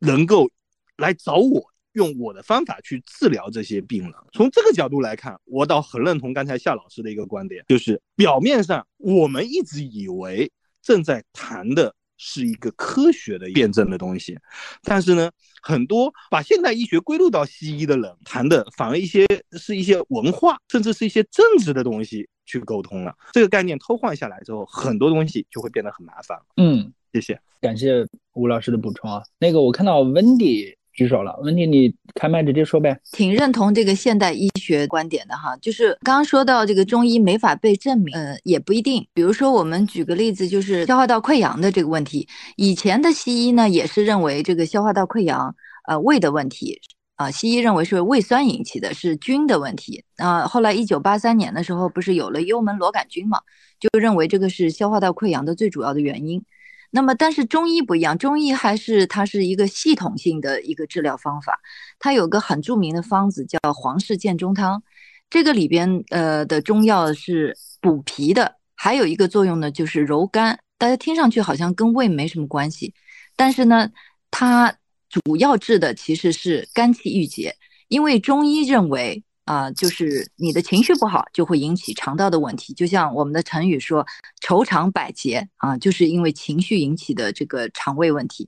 [0.00, 0.50] 能够
[0.96, 4.12] 来找我，用我的方法去治疗这些病人。
[4.32, 10.50] 从这个角度来看，我倒很认同刚才夏老师的一个观点，就是表面上我们一直以为
[10.82, 11.94] 正在谈的。
[12.20, 14.36] 是一个科学的辩证的东西，
[14.82, 15.30] 但是呢，
[15.62, 23.14] 很多把现代医学归入到西医的人谈的反而一些是一些文化，甚至是一些政治的东西去沟通了。
[23.32, 26.36] 这个概念偷换下来之后，很多东西就会变得很麻烦。
[26.56, 29.22] 嗯，谢谢，感谢吴老师的补充啊。
[29.38, 30.77] 那个我看到温迪。
[30.98, 32.98] 举手了，问题你开麦直接说呗。
[33.12, 39.06] 挺认同这个现代医学观点的哈，就是刚刚说到这个中医没法被证明，呃，也不一定。
[39.14, 45.54] 比如说我们举个例子，就是消化道溃疡的这个问题，以前的西医呢也是认为这个消化道溃疡，
[45.86, 46.80] 呃，胃的问题，
[47.14, 50.02] 啊，西医认为是胃酸引起的，是菌的问题。
[50.16, 53.38] 啊，后来一九八三年的时候，不是有了幽门螺杆菌嘛，
[53.78, 56.42] 就认为这个是消化道溃疡的最主要的原因。
[56.90, 61.60] 那么，但是中医不一样，中医还是它是一个系统性的一个治疗方法。
[61.98, 64.82] 它有个很著名的方子叫黄氏建中汤，
[65.28, 70.58] 这个里边呃的中药是补脾的，还有一个作用呢就是柔肝。
[70.78, 72.94] 大家听上去好像跟胃没什么关系，
[73.36, 73.90] 但是呢，
[74.30, 74.74] 它
[75.08, 77.54] 主要治的其实是肝气郁结，
[77.88, 79.22] 因为中医认为。
[79.48, 82.74] 啊，就是你的情绪不好，就会引起肠道的问题。
[82.74, 84.06] 就像我们的成语说
[84.42, 88.46] “愁肠百结”啊，就是因为情绪引起的这个肠胃问题。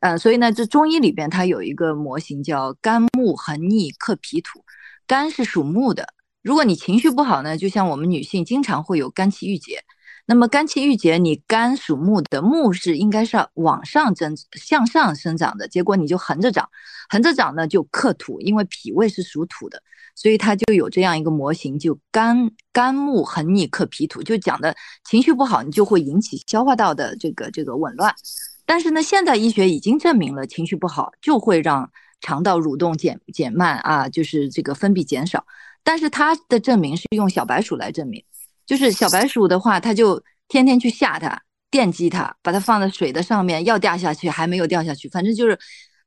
[0.00, 4.64] 呃，所以呢，这中医里边它有一个模型叫“肝木横逆克脾土”。
[5.06, 6.08] 肝是属木的，
[6.42, 9.84] 如果你情绪不好呢，就像我们女性经常会有肝气郁结。
[10.26, 16.68] 那么肝气郁结，你肝属木的，木是应该是往上增、向上生长的，结果你就横着长，
[17.08, 19.80] 横着长呢就克土，因为脾胃是属土的。
[20.20, 24.76] 所以它就有这样一个模型，就肝肝木横逆克脾土，就讲的
[25.08, 28.14] 情绪不好，你就会引起消化道的这个这个紊乱。
[28.66, 35.42] 但是呢，现在医学已经证明了，情绪不好就会让肠道蠕动减减慢啊，就是这个分泌减少。
[35.82, 38.22] 但是它的证明是用小白鼠来证明，
[38.66, 45.58] 就是小白鼠的话，它就天天去吓它、电击它，把它放在水的上面，要掉下去还没有掉下去，反正就是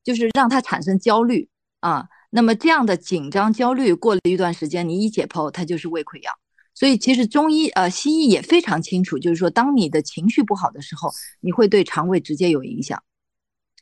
[0.04, 1.49] 就是让它产生焦虑
[1.80, 2.06] 啊。
[2.36, 6.34] 那么这样的紧张焦虑过了一段时间，你一解剖，它就是胃溃疡。
[6.74, 13.04] 所以其实中医呃西医也非常清楚，就是说当你的情绪不好的时候，你会对肠胃直接有影响。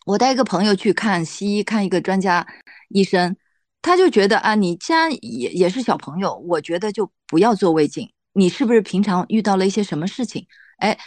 [0.05, 2.45] 我带一个朋友去看西医，看一个专家
[2.89, 3.37] 医生，
[3.81, 8.11] 他就觉得啊，你既然也也是小朋友，我觉得就不要做胃镜。
[8.33, 10.45] 你是不是平常遇到了一些什么事情？
[10.79, 10.97] 哎，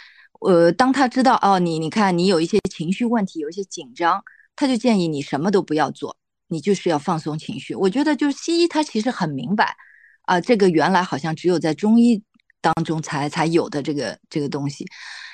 [0.41, 4.23] 呃，当他知道哦，你你看你有一些情绪问题，有一些紧张，
[4.55, 6.17] 他就建议你什么都不要做。
[6.47, 9.75] 你就是要放松情绪，我觉得就是西医他其实很明白，
[10.23, 12.21] 啊，这个原来好像只有在中医
[12.61, 14.85] 当中才才有的这个这个东西。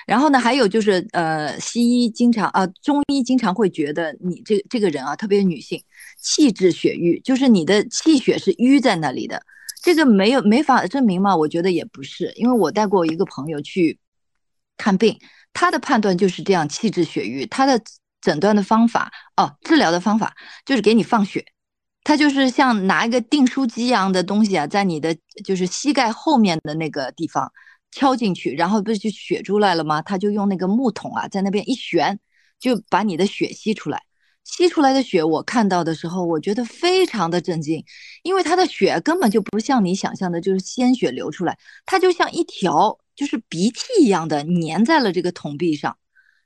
[0.08, 5.84] 然后呢，还有就是呃，西医经常啊，中医经常会觉得你这这个人啊，特别女性，
[6.17, 9.43] 气滞血瘀，就是你的气血是瘀在那里的。
[9.84, 11.36] 这个没有没法证明吗？
[11.36, 14.00] 我觉得也不是，因为我带过一个朋友去
[14.78, 15.19] 看病，
[15.54, 17.82] 他的判断就是这样，气滞血瘀，他的。
[18.22, 20.34] 诊断的方法哦，治疗的方法
[20.66, 21.44] 就是给你放血，
[22.04, 27.52] 他就是像拿一个订书机一样的东西啊，在你的就是膝盖后面的那个地方
[27.92, 30.02] 敲进去，然后不是就血出来了吗？
[30.02, 32.20] 他就用那个木桶啊，在那边一旋，
[32.60, 34.02] 就把你的血吸出来。
[34.44, 37.86] 吸出来的血，我看到的时候，我觉得非常的震惊，
[38.24, 41.56] 因为他的血根本就不像你想象的，就是鲜血流出来，
[41.86, 45.96] 它就像一条就是鼻涕一样的粘在了这个桶壁上。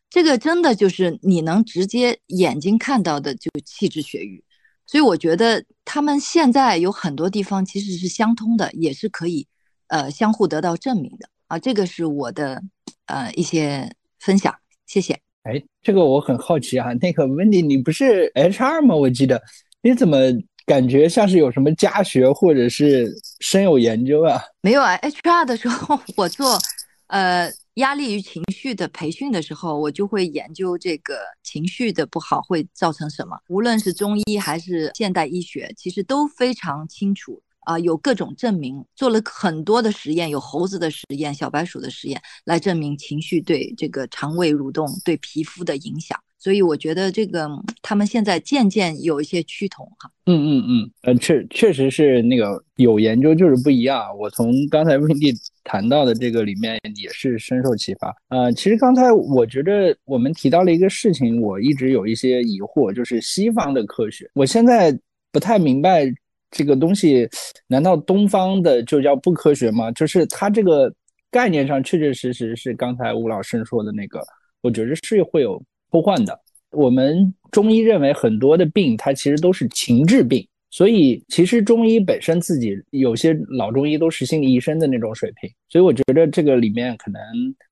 [0.09, 4.41] 这个真的就是你能直接眼睛看到的，就气滞血瘀，
[4.85, 9.45] 所以我觉得他们现在有很多地方其实是相通的，也是可以，
[9.87, 11.59] 呃，相互得到证明的啊。
[11.59, 12.61] 这个是我的
[13.07, 15.19] 呃一些分享，谢谢。
[15.43, 18.95] 哎，这个我很好奇啊，那个温迪，你不是 HR 吗？
[18.95, 19.41] 我记得
[19.81, 20.17] 你怎么
[20.65, 24.41] 感觉像是有什么家学或者是深有研究啊？
[24.61, 26.57] 没有啊，HR 的时候 我做，
[27.07, 27.51] 呃。
[27.75, 33.37] 压力与情绪的培训的时候，我就会研究这个情绪的不好会造成什么。
[33.49, 46.17] 无论是中医还是现代医学，其实都非常清楚啊，有各种证明，做了很多的实验，有猴子的实验、小白鼠的实验，来证明情绪对这个肠胃蠕动、对皮肤的影响。
[46.37, 47.49] 所以我觉得这个
[47.81, 50.09] 他们现在渐渐有一些趋同哈。
[50.27, 54.15] 嗯嗯嗯，呃，确确实是那个有研究就是不一样。
[54.17, 55.33] 我从刚才温蒂
[55.65, 58.15] 谈到的这个里面也是深受启发。
[58.29, 64.97] 呃，其实刚才我觉得我们提到了一个事情，我一直有一些疑惑，就是西方的科学，我现在
[65.33, 66.05] 不太明白
[66.49, 67.27] 这个东西，
[67.67, 69.91] 难道东方的就叫不科学吗？
[69.91, 70.89] 就是它这个
[71.29, 74.23] 概念上确确实实是刚才吴老师说的那个，
[74.61, 75.61] 我觉得是会有。
[75.91, 76.37] 偷换的，
[76.71, 87.21] 我们中医认为很多的病它其实都是情志病，所以其实中医本身自己有些老中医都是心理医生的那种水平，所以我觉得这个里面可能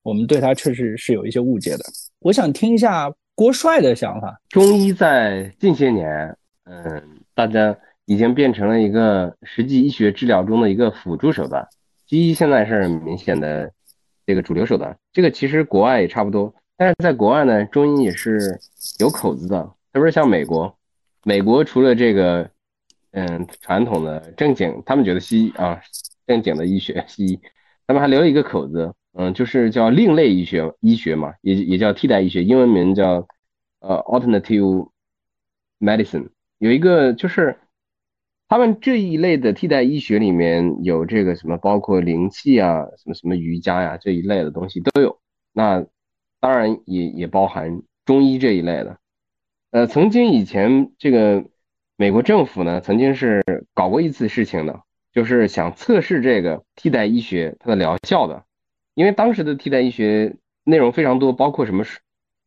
[0.02, 1.84] 我们对他确实是有一些误解的。
[2.20, 4.40] 我想听一下郭帅的想法。
[4.48, 6.34] 中医在近些年，
[6.64, 7.02] 嗯，
[7.34, 7.76] 大家
[8.06, 11.66] 已经变成了一个实际医学治疗中的一个辅助手段，
[12.06, 13.70] 西医现在是明显的
[14.24, 14.96] 这个主流手段。
[15.12, 16.54] 这个其实国外也差不多。
[16.76, 18.58] 但是在国外呢，中医也是
[18.98, 20.74] 有口子的，特别是像美国，
[21.22, 22.50] 美国除了这个，
[23.14, 25.80] 嗯，传统的正经，他们觉得西医啊，
[26.26, 27.40] 正经的医学西医，
[27.86, 33.26] 他们还留了一个口子，嗯，就是叫另类医学，医学嘛，也也叫替代医学，英文名叫
[33.80, 34.90] 呃 alternative
[35.78, 37.58] medicine，有一个就是
[38.48, 45.18] 他们这一类的替代医学里面有这个什么，包括灵气啊，什么什么瑜伽呀这一类的东西都有，
[45.52, 45.86] 那。
[46.40, 48.98] 当然也也包含中医这一类的，
[49.70, 51.42] 呃，曾经以前这个
[51.96, 53.42] 美国政府呢，曾经是
[53.72, 54.82] 搞过一次事情的，
[55.12, 58.44] 就是想测试这个替代医学它的疗效的，
[58.94, 60.34] 因为当时的替代医学
[60.64, 61.84] 内容非常多，包括什么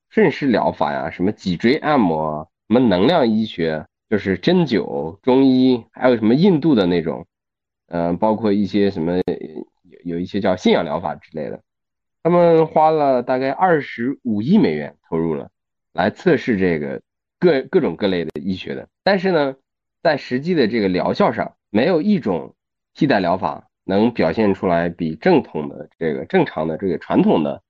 [0.09, 7.25] 顺势疗法呀，什么脊椎按摩，什么能量医学，就是针灸、中医，还有什么印度的那种，
[7.87, 9.17] 嗯，包括一些什么
[9.83, 11.61] 有有一些叫信仰疗法之类的。
[12.21, 15.49] 他们花了大概二十五亿美元投入了，
[15.93, 17.01] 来测试这个
[17.39, 19.55] 各各种各类的医学的，但是呢，
[20.01, 22.55] 在实际的这个疗效上，没有一种
[22.93, 27.61] 替代疗法能表现出来比正统的这个正常的这个传统的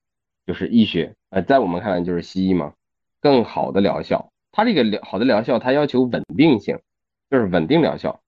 [0.45, 2.73] 就是医学，呃，在我们看来就是西医嘛，
[3.21, 4.31] 更好的疗效。
[4.51, 6.79] 它这个疗好的疗效，它要求稳定性，
[7.29, 8.21] 就是稳定疗效。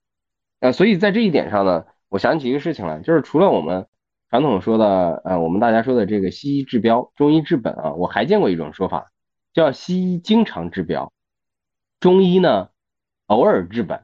[0.60, 3.88] 呃，所以在这一点上呢，我想起一个事情来，就是除了我们。
[4.32, 9.08] 传统说的，呃，我们大家说的这个西医治标，中医治本啊，我还见过一种说法，
[9.56, 11.12] 叫西医经常治标，
[12.00, 12.70] 中医呢
[13.28, 14.04] 偶尔治本，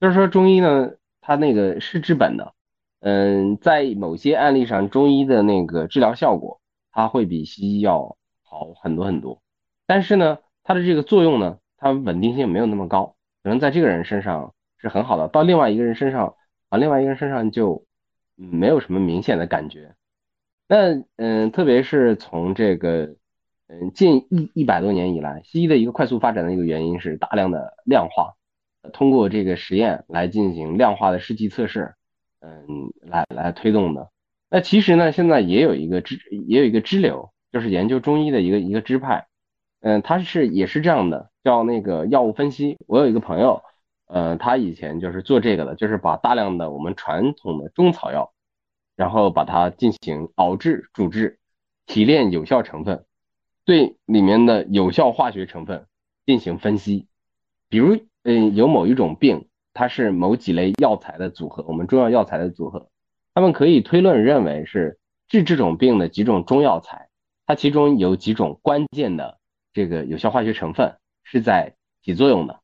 [0.00, 2.54] 就是说中医呢它那个是治本的，
[3.00, 6.60] 嗯，在某些案例上，中医的那个治疗效果
[6.92, 9.42] 它会比西医要好很多很多，
[9.86, 16.34] 但是呢，它的这个作用呢，它稳定性没有那么高，可能在这个人身上是很好的，到另外一个人身上
[16.68, 17.84] 啊，另外一个人身上就。
[18.38, 19.94] 没有什么明显的感觉，
[20.68, 23.14] 那嗯，特别是从这个
[23.68, 28.34] 嗯近一一百多年以来，西医的一个快速发展的一个原因是大量的量化，
[28.92, 31.94] 通过这个实验来进行量化的试剂测试，
[32.40, 34.10] 嗯，来来推动的。
[34.48, 39.26] 那其实呢，现在也有一个支也有一个支流，就是研究中医的一个一个支派，
[39.80, 42.76] 嗯，他是也是这样的，叫那个药物分析。
[42.86, 43.62] 我有一个朋友。
[44.08, 48.32] 呃，他以前就是做这个的，就是把大量的我们传统的中草药，
[48.94, 51.40] 然后把它进行熬制、煮制，
[51.86, 53.04] 提炼有效成分，
[53.66, 55.86] 对里面的有效化学成分
[56.24, 57.08] 进行分析。
[57.68, 62.88] 比如，嗯，有某一种病，它是某几类药材的组合，我们中药药材的组合，
[63.34, 67.08] 他们可以推论认为是治这种病的几种中药材，
[67.44, 69.38] 它其中有几种关键的
[69.72, 72.60] 这个有效化学成分是在起作用的。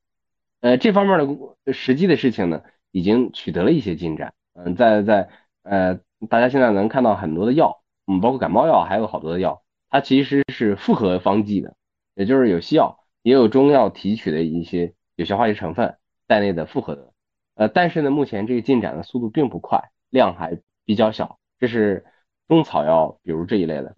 [0.60, 1.18] 呃，这方面
[1.64, 4.34] 的实际的事情呢，已经取得了一些进展。
[4.54, 5.28] 嗯，在在
[5.64, 5.98] 呃，
[6.28, 9.61] 大家现在能看到很多的药，嗯，包括感冒药，还有好多的药，
[9.92, 11.76] 它其实是复合方剂的，
[12.16, 17.12] 也就是有西药，也有中药提取的一些有效化学成分在内的复合的。
[17.54, 21.38] 呃，但是呢，目前这个进展的速度并不快，量还比较小。
[21.60, 22.04] 这是
[22.48, 23.94] 中草药，比如这一类的。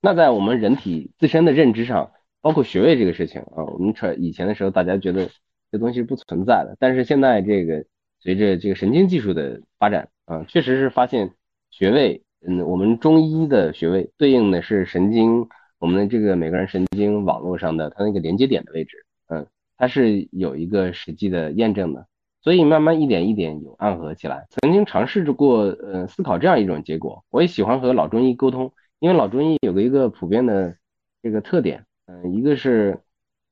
[0.00, 5.28] 那在我们人体自身的认知上，包括穴位这个事情啊，我们传以前的时候，大家觉得。
[5.70, 7.84] 这东西是不存在的，但是现在这个
[8.20, 11.34] 随着这个神经技术的发展啊，确实是发现
[11.70, 22.06] 穴位，嗯，我们中医的穴位对应的是神经，我们的这个每个人神经网络上的它那个连接点的位置，嗯，它是有一个实际的验证的，
[22.42, 24.46] 所以慢慢一点一点有暗合起来。
[24.50, 30.76] 曾经尝试着过，呃，思考这样一种结果，我也喜欢和老中医沟通，因为老中医有个一个普遍的
[31.22, 33.00] 这个特点，嗯，一个是，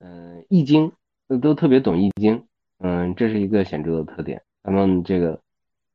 [0.00, 0.92] 嗯，易经。
[1.42, 2.44] 都特别懂易经，
[2.78, 4.40] 嗯，这是一个显著的特点。
[4.62, 5.40] 他们这个，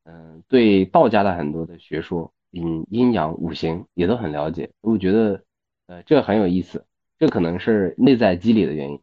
[0.04, 4.72] 嗯，对道家的很多的学说，嗯，阴阳五行也都很了解。
[4.82, 5.44] 我觉得，
[5.88, 6.86] 呃，这很有意思。
[7.20, 9.00] 这可能是内在机理的原因。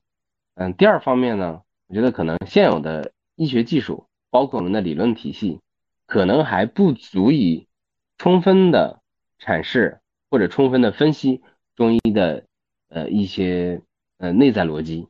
[0.55, 5.61] 嗯，第二方面呢，我觉得可能现有的医学技术，包括我们的理论体系，
[6.07, 7.69] 可能还不足以
[8.17, 9.01] 充分的
[9.41, 11.43] 阐释或者充分的分析
[11.77, 12.45] 中医的
[12.89, 13.83] 呃一些
[14.19, 15.07] 呃内在逻辑。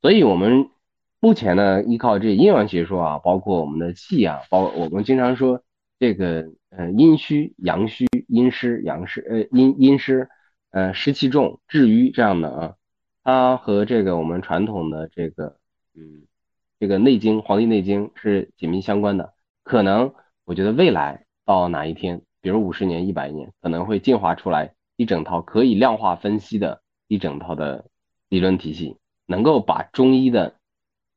[0.00, 0.70] 所以，我们
[1.20, 5.62] 目前呢，依靠这阴阳学说啊，包括我们的气啊，包我们经常说
[5.98, 10.28] 这个呃阴虚、阳虚、阴湿、阳湿呃阴阴湿
[10.70, 12.74] 呃湿气重、滞瘀这样的啊，
[13.24, 15.56] 它和这个我们传统的这个
[15.94, 16.22] 嗯
[16.78, 19.34] 这个《内经》《黄帝内经》是紧密相关的。
[19.64, 27.86] 可能我觉得未来到哪一天，比如五十年、一百年，可能会进化出来一整套可以量化分析的一整套的
[28.28, 28.96] 理论体系，
[29.26, 30.56] 能够把中医的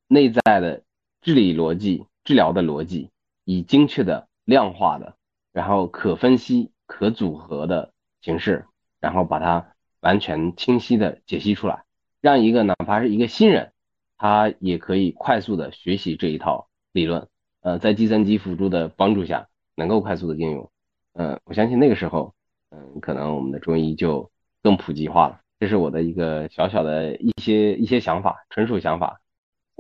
[0.07, 0.84] 内在的
[1.21, 3.09] 治理逻辑、治疗的逻辑，
[3.45, 5.16] 以精确的量化的，
[5.54, 8.66] 然后可分析、可组合的形式，
[8.99, 11.86] 然后把它完全清晰的解析出来，
[12.20, 13.72] 让一个哪怕是一个新人，
[14.18, 17.28] 他也可以快速的学习这一套理论。
[17.62, 20.70] 呃，在计算机辅助的帮助下，能够快速的应用。
[21.14, 22.34] 嗯，我相信那个时候，
[22.72, 24.30] 嗯，可能我们的中医就
[24.62, 25.39] 更普及化了。
[25.60, 29.22] 这是我的一个小小的一些一些想法，纯属想法。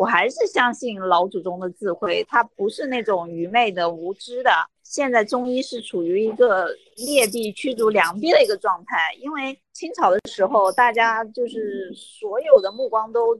[0.01, 4.49] 我还是相信老祖宗的智慧，他不是那种愚昧的、无知的。
[4.81, 13.39] 现在中医是处于一个劣币驱逐良币的一个状态，因为清朝的时候，大家就是所有的目光都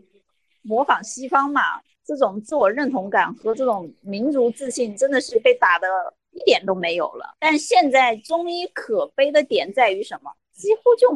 [0.62, 1.82] 模仿西方嘛。
[2.06, 5.88] 这种自我认同感和这种民族自信真的是被打的
[6.30, 7.36] 一点都没有了。
[7.40, 10.32] 但现在中医可悲的点在于什么？
[10.54, 11.10] 几乎就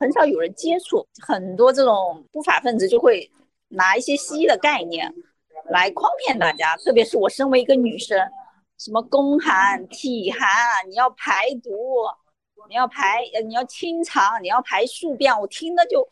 [0.00, 3.30] 很少有人接触，很多这种不法分子就会
[3.68, 5.12] 拿一些西医的概念
[5.70, 6.76] 来诓骗大家。
[6.78, 8.18] 特别是我身为一个女生，
[8.78, 10.48] 什么宫寒、体寒，
[10.88, 11.70] 你要排毒，
[12.68, 16.08] 你要排，你要清肠，你要排宿便，我听的就。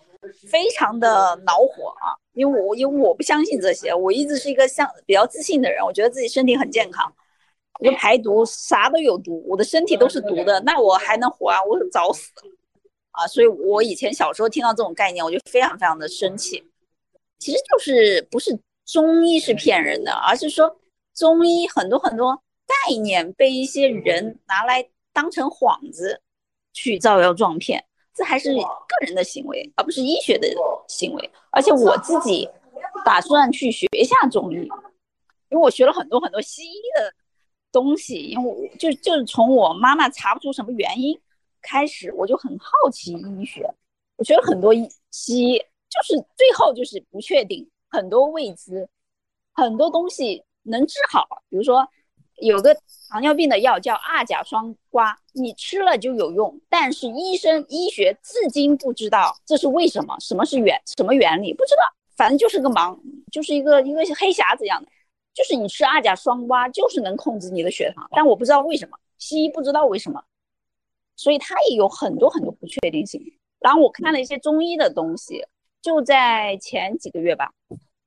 [0.50, 7.12] 非常的恼火啊，因为我因为我不相信这些，我一直是一个像比较自信的人，我觉得自己身体很健康，
[7.78, 11.62] 我排毒啥都有毒，我的身体都是毒的，那我还能活啊？
[11.62, 12.32] 我早死
[13.12, 13.24] 啊！
[13.28, 16.64] 所以我以前小时候听到这种概念，我就非常非常的生气。
[17.38, 20.78] 其实就是不是中医是骗人的，而是说
[21.14, 22.34] 中医很多很多
[22.66, 26.20] 概念被一些人拿来当成幌子
[26.72, 27.84] 去造谣撞骗。
[28.14, 30.48] 这还是个人的行为，而不是医学的
[30.88, 31.30] 行为。
[31.50, 32.48] 而且我自己
[33.04, 34.70] 打算去学一下中医，因
[35.50, 37.12] 为我学了很多很多西医的
[37.70, 38.14] 东西。
[38.14, 41.20] 因为我就就是从我妈妈查不出什么原因
[41.60, 43.70] 开始，我就很好奇医学。
[44.16, 44.72] 我学了很多
[45.10, 48.88] 西医，就是最后就是不确定，很多未知，
[49.52, 51.86] 很多东西能治好，比如说。
[52.42, 52.76] 有个
[53.08, 61.80] 糖尿病的药叫二甲双胍，你吃了就有用，但是医生医学至今不知道这是为什么，什么是原什么原理不知道，
[62.14, 62.94] 反正就是个盲，
[63.32, 64.88] 就是一个一个黑匣子一样的，
[65.32, 70.22] 就是你吃二甲双胍就是能控制你的血糖，但我不知道为什么，西医不知道为什么，
[71.16, 73.18] 所以它也有很多很多不确定性。
[73.60, 75.42] 然后我看了一些中医的东西，
[75.86, 77.52] 就在前几个月吧，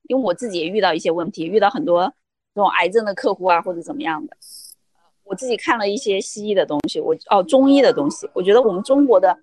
[0.09, 2.13] 因为我自己也遇到一些问题，遇到很多。
[2.53, 4.35] 这种癌症的客户啊，或者怎么样的，
[5.23, 9.39] 我自己看了一些西医的东西，我哦中医的东西，我觉得我们中国的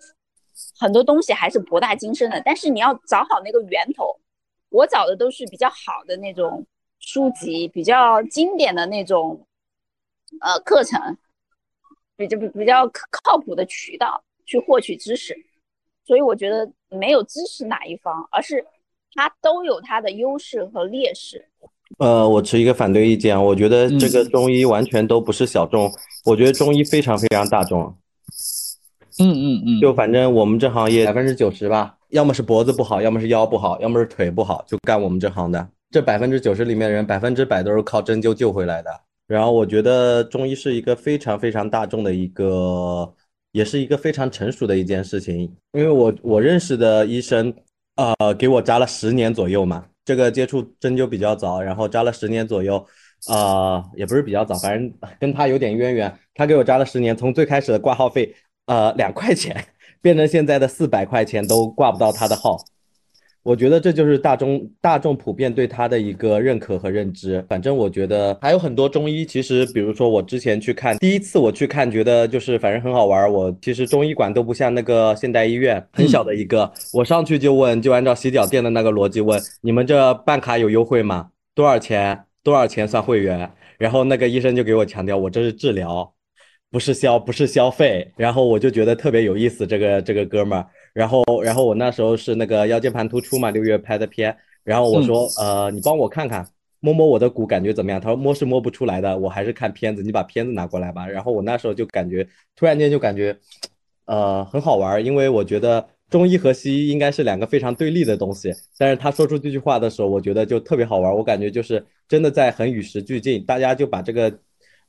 [0.79, 4.15] 很多东西还是博大精深的，但是你要找好那个源头。
[4.69, 6.67] 我找的都是比较好的那种
[6.99, 9.47] 书籍，比较经典的那种
[10.43, 11.17] 呃课程，
[12.17, 15.35] 比较比较靠谱的渠道去获取知识。
[16.07, 18.65] 所以我觉得没有支持哪一方，而是
[19.15, 21.45] 它都有它的优势和劣势。
[21.99, 25.91] 呃，我持一个反对意见，我觉得这个中医完全都不是小众，
[26.25, 27.83] 我觉得中医非常非常大众。
[29.19, 35.67] 嗯嗯嗯，就反正我们这行业百分之九十吧，要么是脖子不好，要么是腰不好，要么是腿不好，就干我们这行的。
[35.91, 38.91] 这百分之九十里面的人，百分之百都是靠针灸救回来的。
[39.27, 43.11] 然后我觉得中医是一个非常非常大众的一个，
[43.57, 45.51] 也是一个非常成熟的一件事情。
[45.73, 47.55] 因为我我认识的医生，
[47.95, 49.87] 呃，给我扎了十年左右嘛。
[50.05, 52.87] 这个接触针灸比较早，然后扎了十年左右，
[53.29, 56.15] 啊，也不是比较早，反正跟他有点渊源。
[56.35, 58.35] 他给我扎了十年，从最开始的挂号费，
[58.67, 59.57] 呃，两块钱，
[60.03, 62.59] 变成现在的四百块钱都挂不到他的号。
[63.47, 67.41] 我觉得这就是大众大众普遍对他的一个认可和认知。
[67.49, 73.33] 反正我觉得还有很多中医，其实比如说我之前去看，第一次我去看，觉得就是反正很好玩。
[73.33, 81.29] 我其实中医馆都不像那个现代医院，很小的一个，我上去就问，就按照洗脚店的那个逻辑问，你们这办卡有优惠吗？
[81.55, 82.25] 多少钱？
[82.43, 83.49] 多少钱算会员？
[83.79, 86.13] 然后那个医生就给我强调，我这是治疗，
[86.73, 88.11] 不是消不是消费。
[88.17, 90.67] 然后我就觉得特别有意思，这个这个哥们儿。
[90.97, 94.35] 然后，然后我那时候是那个腰间盘突出嘛，六月拍的片。
[94.65, 96.49] 然后我说，呃，你帮我看看，
[96.81, 98.01] 摸摸我的骨，感觉怎么样？
[98.01, 101.07] 他说摸是摸不出来的，我还是看片子，你把片子拿过来吧。
[101.07, 102.27] 然后我那时候就感觉，
[102.57, 103.37] 突然间就感觉，
[104.07, 108.51] 呃，很好玩，因为我觉得中医和西医应该是两个非常对立的东西。
[108.79, 114.33] 但是他说出这句话的时候，我觉得就特别好玩，我感觉就是真的在很与时俱进，大家就把这个，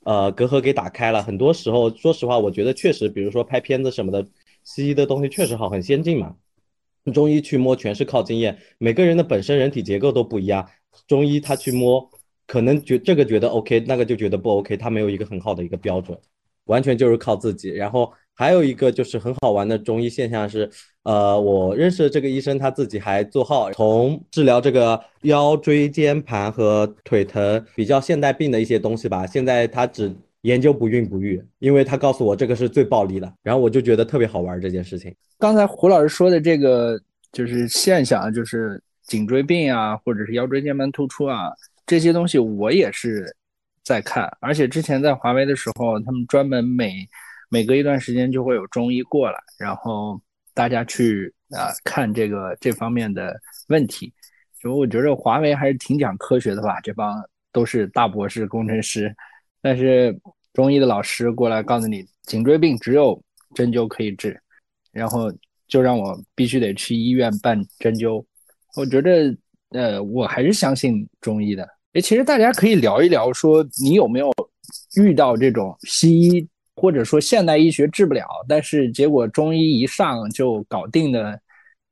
[0.06, 1.22] 呃，隔阂给打开了。
[1.22, 4.26] 很多时候，说实话，我觉得确实，比如说拍片子什么的。
[4.68, 6.36] 西医的东西确实好，很先进嘛。
[7.14, 10.68] 中医去摸全是靠经验，每个人的本身人体结构都不一样，
[11.08, 12.06] 中医他去摸，
[12.46, 16.20] 可能觉这个觉得 OK，那个就觉得不 OK，他没有一个很好的一个标准，
[16.66, 17.70] 完全就是靠自己。
[17.70, 20.70] 然后还有一个就是很好玩的中医现象是，
[21.04, 30.14] 呃，我认识的这个医生他自己还做号，从治疗这个腰椎间盘和腿疼比较现代病的一些东西吧，现在他只
[30.48, 35.14] 研究不孕不育，因为他告诉我这个是最暴利的，然后我就觉得特别好玩这件事情。
[35.38, 36.98] 刚才胡老师说的这个
[37.34, 41.52] 就是现象，就是颈椎病啊，或者是腰椎间盘突出啊
[41.86, 43.36] 这些东西，我也是
[43.84, 44.26] 在看。
[44.40, 47.06] 而且之前在华为的时候，他们专门每
[47.50, 50.18] 每隔一段时间就会有中医过来，然后
[50.54, 53.38] 大家去啊看这个这方面的
[53.68, 54.14] 问题。
[54.62, 57.22] 就我觉得华为还是挺讲科学的吧，这帮
[57.52, 59.14] 都是大博士工程师，
[59.62, 60.18] 但是
[60.58, 63.22] 中医的老师过来告诉你，颈椎病只有
[63.54, 64.36] 针灸可以治。
[64.92, 65.32] 然后
[65.68, 68.26] 就让我必须得去医院办针灸，
[68.76, 69.38] 我觉得，
[69.70, 71.64] 呃，我还是相信中医的。
[71.94, 74.34] 哎，其实大家可以聊一聊，说你有没有
[74.96, 81.40] 遇到这种西医或者说现代医学治不了，但是结果中医一上就搞定的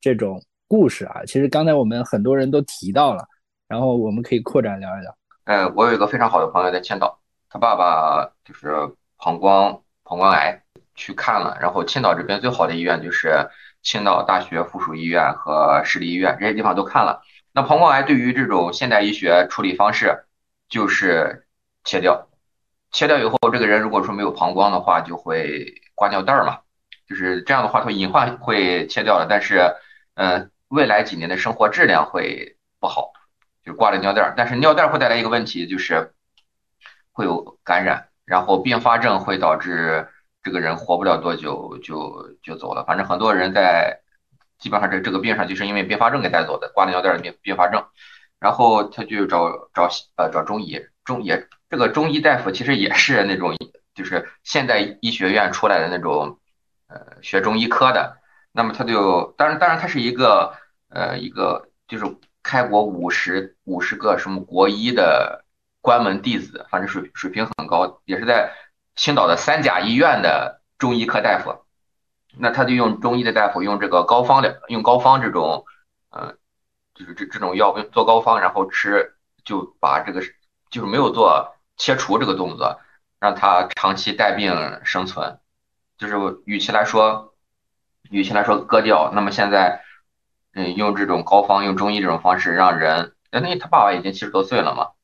[0.02, 1.24] 这种故事啊？
[1.28, 3.24] 其实刚才我们很多人都提到了，
[3.68, 5.16] 然后我们可以扩展聊一聊。
[5.44, 7.20] 呃，我有一个非常好的朋友在青岛，
[7.56, 10.62] 他爸爸就是膀胱膀胱癌。
[10.98, 13.50] 去看了，然后青岛这边最好的医院就是
[13.82, 17.22] 青岛大学附属医院和市立医院，这些地方都看了。
[17.52, 20.24] 那膀胱癌对于这种现代医学处理方式
[20.70, 21.46] 就是
[21.84, 22.30] 切掉，
[22.94, 26.60] 切掉以后，这个人如果说没有膀胱的话，就会挂尿袋儿嘛，
[27.10, 29.76] 就是这样的话，它隐患会切掉了，但是，
[30.14, 33.12] 嗯，未来几年的生活质量会不好，
[33.66, 36.14] 就挂着尿袋儿，但是尿袋儿会带来一个问题，就是
[37.16, 40.08] 会有感染，然后并发症会导致。
[40.46, 44.00] 这个人活不了多久就就走了，反正很多人在
[44.60, 47.84] 基本上这这个病上就是因为并发症给带走的，挂了尿袋的并并发症，
[48.40, 53.58] 然后他就找找呃找中医，中也这个中医大夫其实也是那种
[53.96, 56.38] 就是现代医学院出来的那种
[56.90, 58.18] 呃学中医科的，
[58.52, 60.54] 那么他就当然当然他是一个
[60.90, 62.06] 呃一个就是
[62.44, 65.44] 开国五十五十个什么国医的
[65.86, 68.52] 关门弟子，反正水水平很高，也是在。
[68.98, 71.66] 青岛的三甲医院的中医科大夫，
[72.40, 75.66] 那他就用中医的大夫用这个膏方的，用膏方这种，
[76.12, 76.36] 呃，
[76.94, 80.22] 就是这这种药做膏方，然后吃，就把这个
[80.70, 82.80] 就是没有做切除这个动作，
[83.20, 85.40] 让他长期带病生存，
[85.98, 86.16] 就是
[86.46, 87.34] 与其来说，
[88.10, 89.84] 与其来说割掉，那么现在，
[90.54, 94.95] 嗯，用这种膏方，用中医这种方式让人，因为他爸爸已经七十多岁了嘛。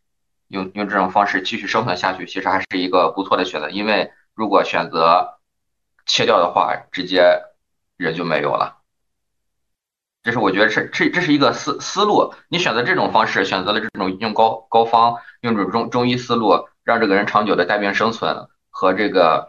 [0.51, 3.69] 用用这种方式继续生存下去，其实还是一个不错的选择。
[3.69, 5.39] 因为如果选择
[6.05, 7.41] 切掉的话，直接
[7.95, 8.77] 人就没有了。
[10.23, 12.33] 这是我觉得是这这是一个思思路。
[12.49, 19.47] 你选择这种方式，选择了这种用膏膏方，用这种中中医思路，让这个人长久的带病生存，和这个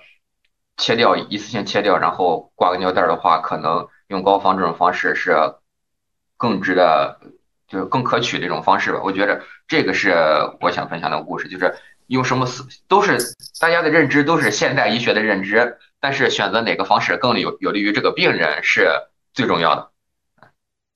[0.76, 5.36] 切掉一次性切掉，然后挂个尿袋的话，可能用膏方这种方式是
[6.36, 7.20] 更值得。
[7.73, 10.12] 就是更可取的一种方式吧，我觉着这个是
[10.61, 11.75] 我想分享的故事，就是
[12.09, 13.16] 用什么思都是
[13.59, 18.91] 大家的认知都是现代医学的认知，但是选择哪个方式更有有利于这个病人是
[19.33, 19.91] 最重要的。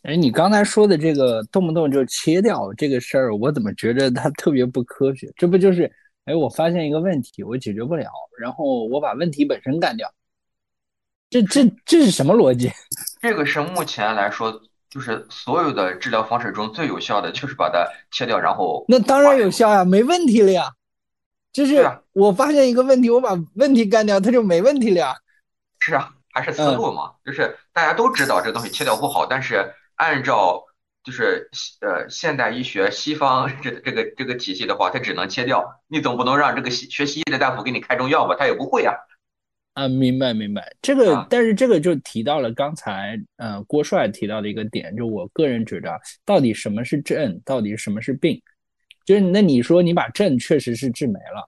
[0.02, 5.32] 哎，你刚才说的这个动不动就切掉这个事儿，我怎么觉得它特别不科学？
[5.34, 5.90] 这不就是
[6.26, 10.12] 哎，我发现一个问题，我解决不了，然后我把问题本身干掉，
[11.30, 12.70] 这这这是什么逻辑？
[13.22, 14.60] 这个是目前来说。
[14.96, 20.70] 就是所有的治疗方式中最有效的，就是把它切掉，然后那当然有效呀，没问题了呀。
[21.52, 25.14] 就是我发现一个问题，我把问题干掉，它就没问题了呀。
[25.80, 30.64] 是啊，还是思路嘛，就是大家都知道这东西切掉不好，但是按照
[31.04, 31.50] 就是
[31.82, 38.34] 呃现代医学西方这这个这个体系的话，它只能切掉，你总不能让这个西学西医的大夫给你开中药吧？
[38.38, 38.94] 他也不会呀。
[39.76, 48.40] 啊，明白明白，这个但是这个就提到了刚才呃郭帅提到的一个点，就我个人觉得，到底什么是症，到底什么是病？
[49.04, 51.46] 就是那你说你把症确实是治没了，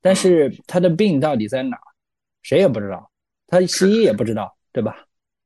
[0.00, 1.76] 但是他的病到底在哪？
[2.42, 3.10] 谁也不知道，
[3.48, 4.96] 他西医也不知道，对吧？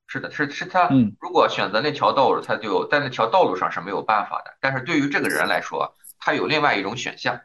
[0.06, 4.54] 是的，是是他，嗯如果选择那条道路，他就在那条道路上是没有办法的。
[4.60, 7.40] 但是对于这个人来说，他有另外一种选项。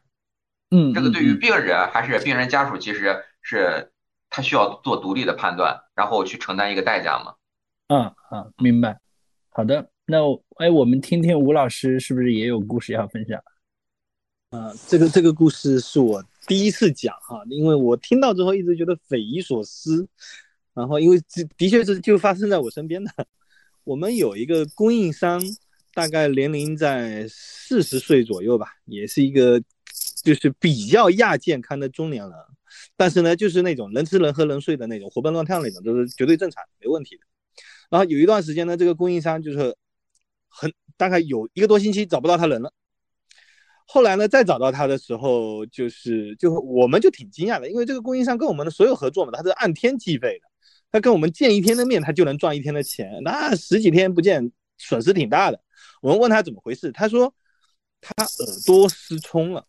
[0.71, 3.89] 嗯，这个对于病人还是病人家属，其实是。
[4.35, 7.33] 他需要做独立的判断，然后去承担一个代价吗？
[7.87, 8.99] 嗯嗯，明白。
[9.47, 10.17] 好的，那
[10.57, 13.41] 哎，我们听听吴老师是不是也有故事要分享？
[14.49, 20.05] 啊，这个这个故事是我第一次讲哈，因为我听到之后一直觉得匪夷所思。
[20.73, 23.09] 然后因为这的确是就发生在我身边的。
[23.85, 25.41] 我们有一个供应商，
[25.93, 29.63] 大概年龄在四十岁左右吧，也是一个
[30.23, 32.33] 就是比较亚健康的中年人，
[32.95, 37.21] 但是呢，就是那种能吃能喝能睡的那种，活蹦乱跳那种，都是绝对正常没问题的。
[37.89, 39.75] 然后有一段时间呢，这个供应商就是
[40.47, 42.73] 很大概有一个多星期找不到他人了。
[43.87, 50.47] 后来呢，再找到他的时候，就是就我们就挺惊讶的，因为这个供应商跟我们的所有合作嘛，他是按天计费的。
[50.91, 55.59] 他跟我们见一天的面，他就能赚一天的钱，那十几天不见，损失挺大的。
[56.01, 57.33] 我们问他怎么回事，他说
[57.99, 59.65] 他耳朵失聪了，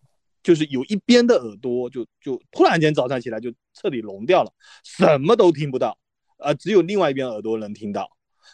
[0.47, 4.53] 就是有一边的耳朵就就突然间早上起来就彻底聋掉了，
[4.85, 5.99] 什么都听不到，
[6.39, 8.09] 啊，只有另外一边耳朵能听到，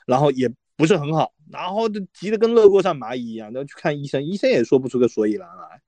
[0.06, 5.82] 然后也不是很好，然后就急得跟热锅上蚂蚁一样，要去看医生，医生也说不出个所以然来。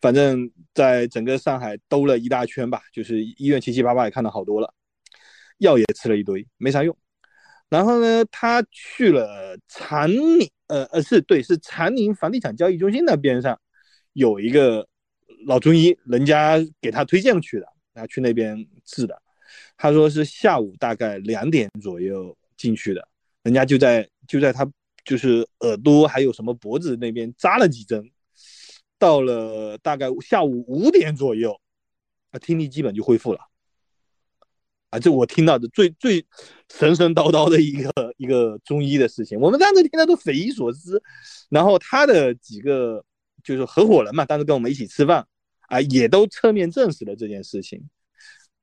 [0.00, 4.74] 反正在整个上海兜了一大圈吧，就是医院七七八八也看了好多了。
[5.58, 6.98] 药也吃了一堆，没啥用。
[7.68, 13.58] 然后呢，他去了长宁，呃呃，是对，是长宁房地产交易中心那边上
[14.12, 14.86] 有一个
[15.44, 19.20] 老中医，人家给他推荐去的，然后去那边治的。
[19.76, 23.06] 他说是下午大概两点左右进去的，
[23.42, 24.66] 人家就在就在他
[25.04, 28.10] 就是耳朵还有什么脖子那边扎了几针，
[28.98, 31.60] 到了大概下午五点左右，
[32.32, 33.40] 他听力基本就恢复了。
[34.90, 36.24] 啊，这我听到的最最
[36.72, 41.02] 神神叨叨的一个一个中医的事情，我们当时听的都匪夷所思。
[41.50, 43.04] 然后他的几个
[43.46, 45.24] 就是合伙人嘛，当时跟我们一起吃饭，
[45.68, 47.80] 啊，也都侧面证实了这件事情。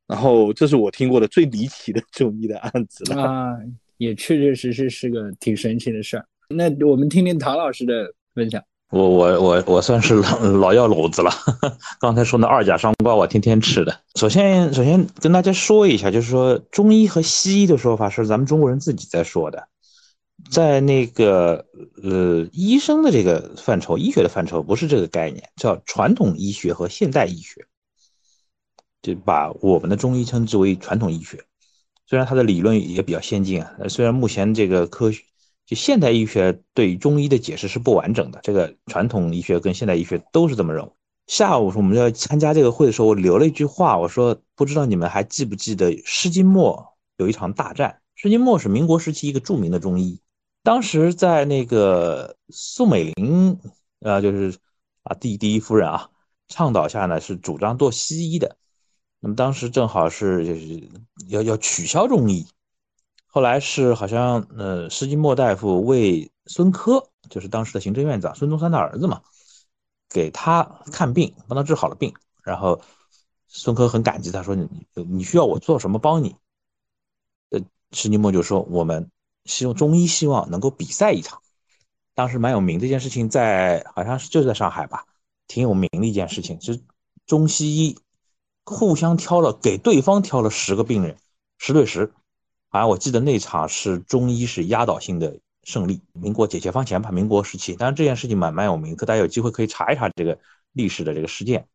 [0.05, 3.23] 然后这是我听过的最离奇的中医的案子了。
[3.23, 3.55] 啊，
[3.97, 6.25] 也确确实实是个挺神奇的事儿。
[6.49, 8.61] 那我们听听唐老师的分享。
[8.89, 11.31] 我我我我算是老老药篓子了，
[11.99, 14.01] 刚才说那二甲双胍我天天吃的。
[14.15, 19.67] 首先首先跟大家说一下，就是说中医和西医的说法是咱们中国人自己在说的，
[20.49, 21.65] 在那个
[22.03, 27.65] 呃医生的这个范畴，医学的范畴不是这个概念，叫传统医学和现代医学，
[29.01, 31.43] 就把我们的中医称之为传统医学，
[32.05, 35.23] 虽然它的理论也比较先进啊，虽然目前这个科学。
[35.65, 40.91] 就现代医学对中医的解释是不完整的，这个传统医学跟现代医学都是这么认为。
[41.27, 46.85] 下午我们要参加这个会的时候，我留了一句话，我说不知道你们还记不记得施金墨
[47.15, 48.01] 有一场大战。
[48.13, 50.19] 施金墨是民国时期一个著名的中医，
[50.63, 53.59] 当时在那个宋美龄
[53.99, 54.57] 啊，就是
[55.03, 56.09] 啊第第一夫人啊
[56.47, 58.57] 倡导下呢，是主张做西医的。
[59.19, 60.89] 那么当时正好是就是
[61.27, 62.47] 要要取消中医。
[63.27, 69.21] 后来是好像呃，施金墨大夫为孙科，就是当时的行政院长孙中山的儿子嘛，
[70.09, 72.13] 给他看病，帮他治好了病。
[72.43, 72.79] 然后
[73.47, 76.35] 孙科很感激，他说你你需要我做什么帮你？
[77.49, 77.59] 呃，
[77.91, 79.09] 施金墨就说我们
[79.45, 81.41] 希望中医希望能够比赛一场，
[82.15, 85.05] 当时蛮有名这件事情，在好像是就在上海吧，
[85.47, 86.81] 挺有名的一件事情，是
[87.25, 87.97] 中西医
[88.63, 91.17] 互相挑了给对方挑了十个病人，
[91.57, 92.13] 十对十。
[92.69, 96.01] 好像我记得那场是中医是压倒性的胜利。
[96.13, 100.39] 民国解解放前吧，民国时期，当然这件事情蛮蛮有名，可大家有机会可以查一查这个
[100.71, 101.67] 历史的这个事件。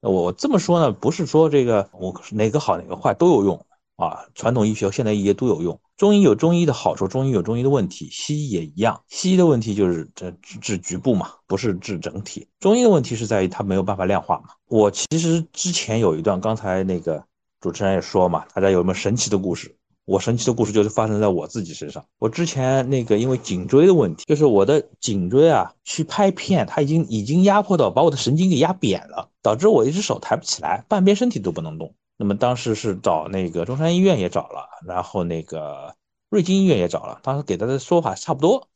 [0.00, 5.78] 我这么说呢，不是说这个我哪个好哪个坏都有用啊，传统医学、现代医学都有用。
[6.00, 9.02] 中医有中医的好处，中医有中医的问题，西医也一样。
[9.08, 12.48] 西医的问题就是这治局部嘛，不是治整体。
[12.58, 14.44] 中医的问题是在于它没有办法量化嘛。
[14.68, 17.22] 我其实之前有一段，刚才那个
[17.60, 19.76] 主持人也说嘛，大家有没有神奇的故事？
[20.06, 22.02] 我神奇的故事就是发生在我自己身上。
[22.18, 31.94] 我之前那个因为颈椎的问题，就是我的颈椎啊，去拍片，它已经已经压迫到把我的神经给压扁了，导致我一只手抬不起来，半边身体都不能动。
[32.20, 35.94] 那么当时是找那个中山医院也找了，然后那个
[36.28, 38.68] 瑞金医院也找了，当时给他的说法差不多，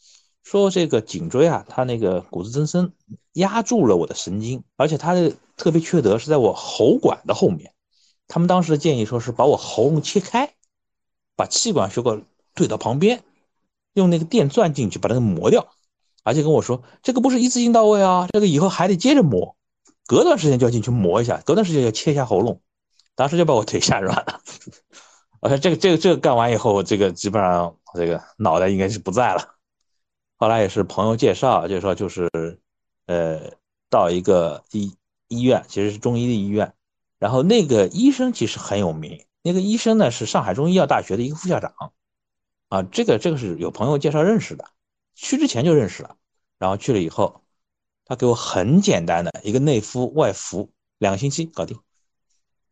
[0.42, 2.90] 说这个颈椎啊，它那个骨质增生
[3.34, 7.74] 压住了我的神经，而且它的特别缺德是在我喉管的后面。
[8.28, 10.55] 他们当时的建议说是把我喉咙切开。
[11.36, 12.22] 把气管血管
[12.55, 13.24] 对到旁边，
[13.95, 15.66] 用那个电钻进去把那个磨掉，
[16.22, 19.57] 而且跟我说这个不是一次性到位啊，这个以后还得接着磨，
[20.07, 22.61] 隔段时间就要进去磨一下，隔段时间要切一下喉咙，
[23.14, 24.40] 当时就把我腿吓软了。
[25.40, 29.56] 我说这个这个这个干完以后，这个基本上这个脑袋应该是不在了。
[30.36, 32.30] 后来也是朋友介绍，介绍就是
[33.06, 33.52] 呃
[33.88, 34.96] 到一个医
[35.28, 36.72] 医院，其实是中医的医院，
[37.18, 39.24] 然后那个医生其实很有名。
[39.42, 41.92] 那个医生呢是上海中医药大学的一个副校长，
[42.68, 44.64] 啊，这个这个是有朋友介绍认识的，
[45.14, 46.16] 去之前就认识了，
[46.58, 47.42] 然后去了以后，
[48.06, 51.78] 他给我很简单的一个内敷外服，两个星期搞定，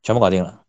[0.02, 0.64] 全部搞定了。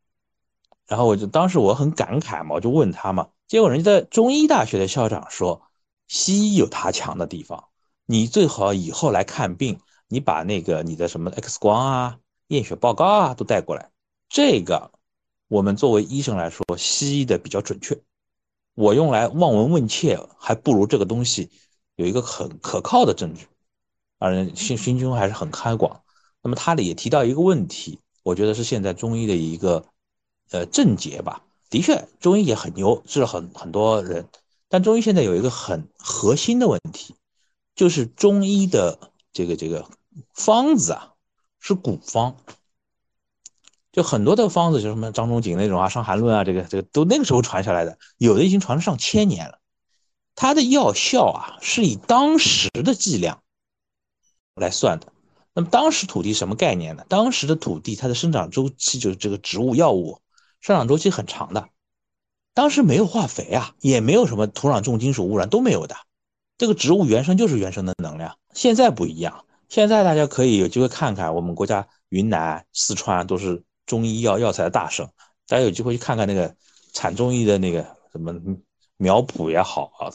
[0.88, 5.62] 然后我就当时我很感慨嘛，我就问他嘛，结果人家在中医大学的校长说，
[6.08, 7.66] 西医有它强的地方，
[8.06, 13.90] 你最好以后来看病，你把那个你的什么 X 光啊、验血报告啊都带过来。
[14.30, 14.92] 这个
[15.48, 18.00] 我们作为医生来说，西医的比较准确。
[18.76, 21.50] 我用来望闻问切，还不如这个东西
[21.96, 23.48] 有一个很可靠的证据。
[24.20, 26.02] 而心心胸还是很开广。
[26.42, 29.86] 那么他里也提到一个问题，我觉得是现在中医的一个
[30.50, 31.44] 呃症结吧。
[31.70, 34.28] 的确，中医也很牛，治了很很多人。
[34.70, 37.16] 但中医现在有一个很核心的问题，
[37.76, 39.88] 就是中医的这个这个
[40.34, 41.14] 方子啊
[41.60, 42.36] 是古方，
[43.92, 49.60] 就很多的方子，就什么张仲景那种啊，《伤寒论》啊，这个这个都那个时候传下来的，有的已经传了上千年了。
[50.36, 53.44] 它的药效啊是以当时的剂量
[54.56, 55.13] 来算的。
[55.54, 57.06] 那么当时土地什么概念呢？
[57.10, 60.20] 当时的土地它的生长周期就是这个植物药物
[60.62, 61.70] 生长周期很长的。
[62.56, 65.96] 当时没有化肥啊，也没有什么土壤重金属污染都没有的，
[66.58, 68.38] 这个植物原生就是原生的能量。
[68.54, 75.08] 现在不一样，现在大家可以有机会看看，我们国家云南、四川都是中医药药材的大省，
[75.48, 76.56] 大家有机会去看看那个
[76.94, 77.82] 产中医的那个
[78.12, 78.34] 什么
[78.98, 80.14] 苗圃也好啊，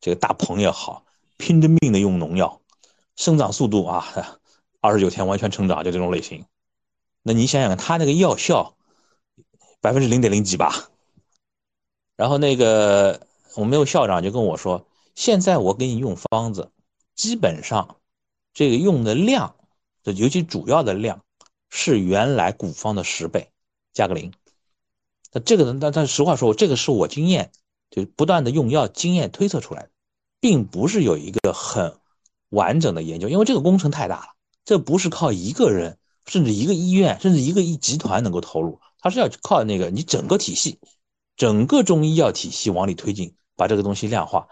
[0.00, 1.04] 这个大棚也好，
[1.36, 2.60] 拼着命的用农药，
[3.16, 4.06] 生长速度啊，
[4.84, 6.44] 二十九天完全成长就这种类型。
[7.22, 8.76] 那你想想，它那个药效
[9.80, 10.90] 百分之零点零几吧。
[12.16, 13.26] 然后那个
[13.56, 16.70] 我们有校长就跟我说，现在我给你用方子，
[17.14, 17.96] 基本上
[18.52, 19.56] 这个用的量，
[20.02, 21.24] 尤其主要的量
[21.70, 23.48] 是原来古方的十倍，
[23.94, 24.34] 加个零。
[25.32, 27.52] 那这个，但但实话说，这个是我经验，
[27.90, 29.90] 就不断的用药经验推测出来的，
[30.40, 31.96] 并不是有一个很
[32.50, 34.33] 完整的研究，因为这个工程太大了，
[34.64, 40.78] 这不是靠一个人，甚至一个医院，甚至一个一集团能够投入，它是要靠那个你整个体系。
[41.36, 44.46] 整个中医药体系往里推进，把这个东西量化。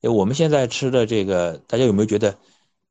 [0.00, 2.38] 哎，我们现在吃的这个，大家有没有觉得？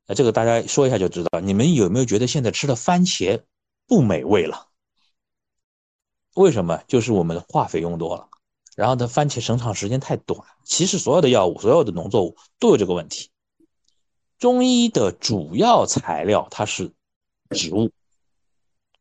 [0.05, 1.39] 呃，这个大家说一下就知道。
[1.41, 3.41] 你们有没有觉得现在吃的番茄
[3.87, 4.67] 不美味了？
[6.35, 6.83] 为什么？
[6.87, 8.29] 就是我们的化肥用多了，
[8.75, 10.39] 然后它番茄生长时间太短。
[10.63, 13.31] 其实所有的药物、所有的农作物都有这个问题。
[14.39, 16.91] 中医的主要材料它是
[17.49, 17.91] 植物，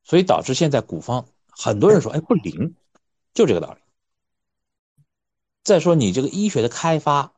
[0.05, 2.75] 所以导致现在古方很多人说，哎，不灵，
[3.35, 3.81] 就这个道理。
[5.63, 7.33] 再说你这个医学的开发，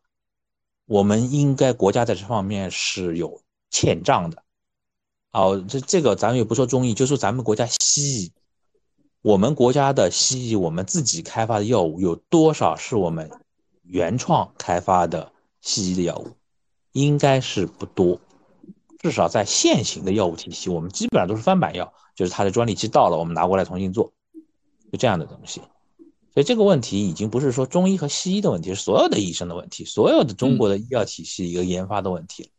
[0.84, 4.42] 我们应该国家在这方面是有欠账的。
[5.32, 8.32] 哦，这这个咱们也不说中医，就说咱们国家西医，
[9.22, 13.30] 我们国家的西医，我们自己开发的药物有多少是我们
[13.82, 16.38] 原创开发的西医的药物？
[17.03, 18.20] 应该是不多，
[18.99, 24.12] 至少在现行的药物体系，我们基本上都是翻版药，就是它的专利期到了，我们拿过来重新做，
[24.90, 25.61] 就这样的东西。
[26.34, 32.51] 所以这个问题已经不是说中医和西医的问题，是所有的医生的问题，所有的中国的医药体系一个研发的问题。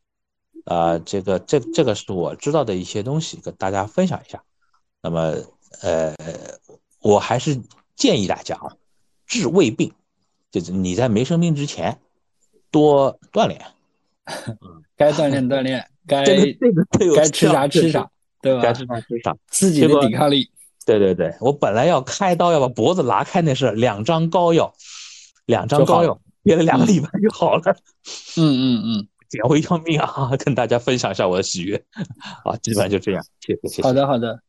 [0.66, 4.44] 啊，这个这这个是我知道的一些东西，跟大家分享一下。
[5.02, 5.36] 那么，
[5.82, 6.14] 呃，
[7.02, 7.60] 我还是
[7.96, 8.76] 建议大家啊，
[9.26, 9.92] 治胃病，
[10.52, 12.00] 就是你在没生病之前
[12.70, 13.66] 多锻炼，
[14.96, 18.10] 该锻炼 锻炼，该这个该吃啥吃啥，
[18.42, 18.62] 对吧？
[18.62, 20.50] 该吃啥吃啥，自己的抵抗力。
[20.86, 24.74] 对对对，我本来要开刀要把脖子拿开，那是两张膏药，
[25.46, 27.62] 两张膏药憋了两个礼拜就好了。
[28.38, 30.32] 嗯 嗯嗯，捡回一条命啊！
[30.44, 31.76] 跟大家分享一下我的喜悦
[32.44, 33.84] 啊，基本上就这样，谢谢谢谢。
[33.84, 34.40] 好的好的，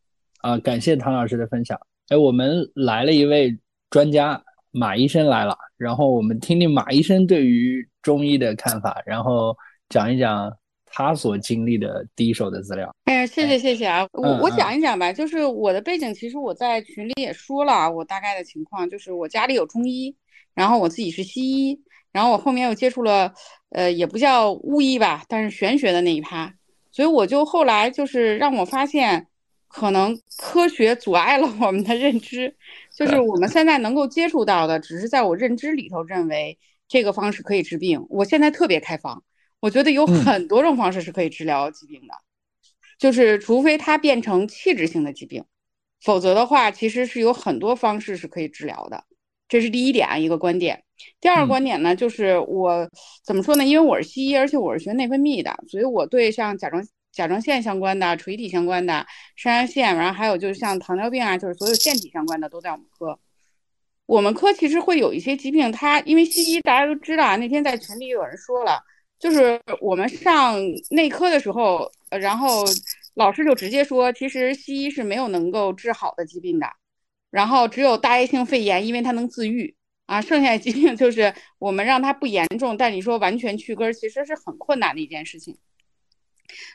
[0.41, 1.79] 啊，感谢唐老师的分享。
[2.09, 3.59] 哎，我们来了一位
[3.91, 9.55] 专家，马医生来了，然后我们听听马医生对于中医的看法，然后
[9.91, 10.51] 讲一讲。
[10.93, 12.93] 他所经历的第一手的资料。
[13.05, 14.05] 哎呀，谢谢谢谢啊！
[14.13, 20.17] 我我讲一讲吧，就是我的背景，其实我在群里也说了，我大概的情况就是我家里有中医，
[20.53, 21.81] 然后我自己是西医，
[22.11, 23.33] 然后我后面又接触了，
[23.69, 26.53] 呃，也不叫巫医吧，但是玄学的那一趴，
[26.91, 29.29] 所以我就后来就是让我发现，
[29.69, 32.53] 可能科学阻碍了我们的认知，
[32.97, 39.23] 就是我们现在能够接触到的，只是在我认知里头认为这个方式可以治病，我现在特别开放。
[39.61, 42.15] 我觉得有很多种方式是可以治疗疾病的，
[42.99, 45.45] 就是除非它变成器质性的疾病，
[46.03, 49.05] 否则的话，其实是有很多方式是可以治疗的。
[49.49, 50.83] 这是第一点啊，一个观点。
[51.21, 52.89] 第二个观点呢，就是我
[53.25, 53.65] 怎么说呢？
[53.65, 59.05] 因为我是西医，而且我是学内分泌的，所以我对像甲状甲状腺相关的、垂体相关的、
[59.37, 63.19] 肾上腺，然后还有就是像糖尿病啊，就是所有腺体相关的都在我们科。
[64.07, 68.83] 我们科其实会有一些疾病，它因为西医大家都知道啊，那天在群里有人说了。
[69.21, 70.57] 就是我们上
[70.91, 72.65] 内科的时候，然后
[73.15, 76.67] 老师就直接说，其实西医是没有能够治好的疾病的，
[77.31, 85.59] 然后只有大叶性肺炎，因为它能自愈啊，剩下的疾病就是我们让它不严重，但你说完全去根，其实是很困难的一件事情。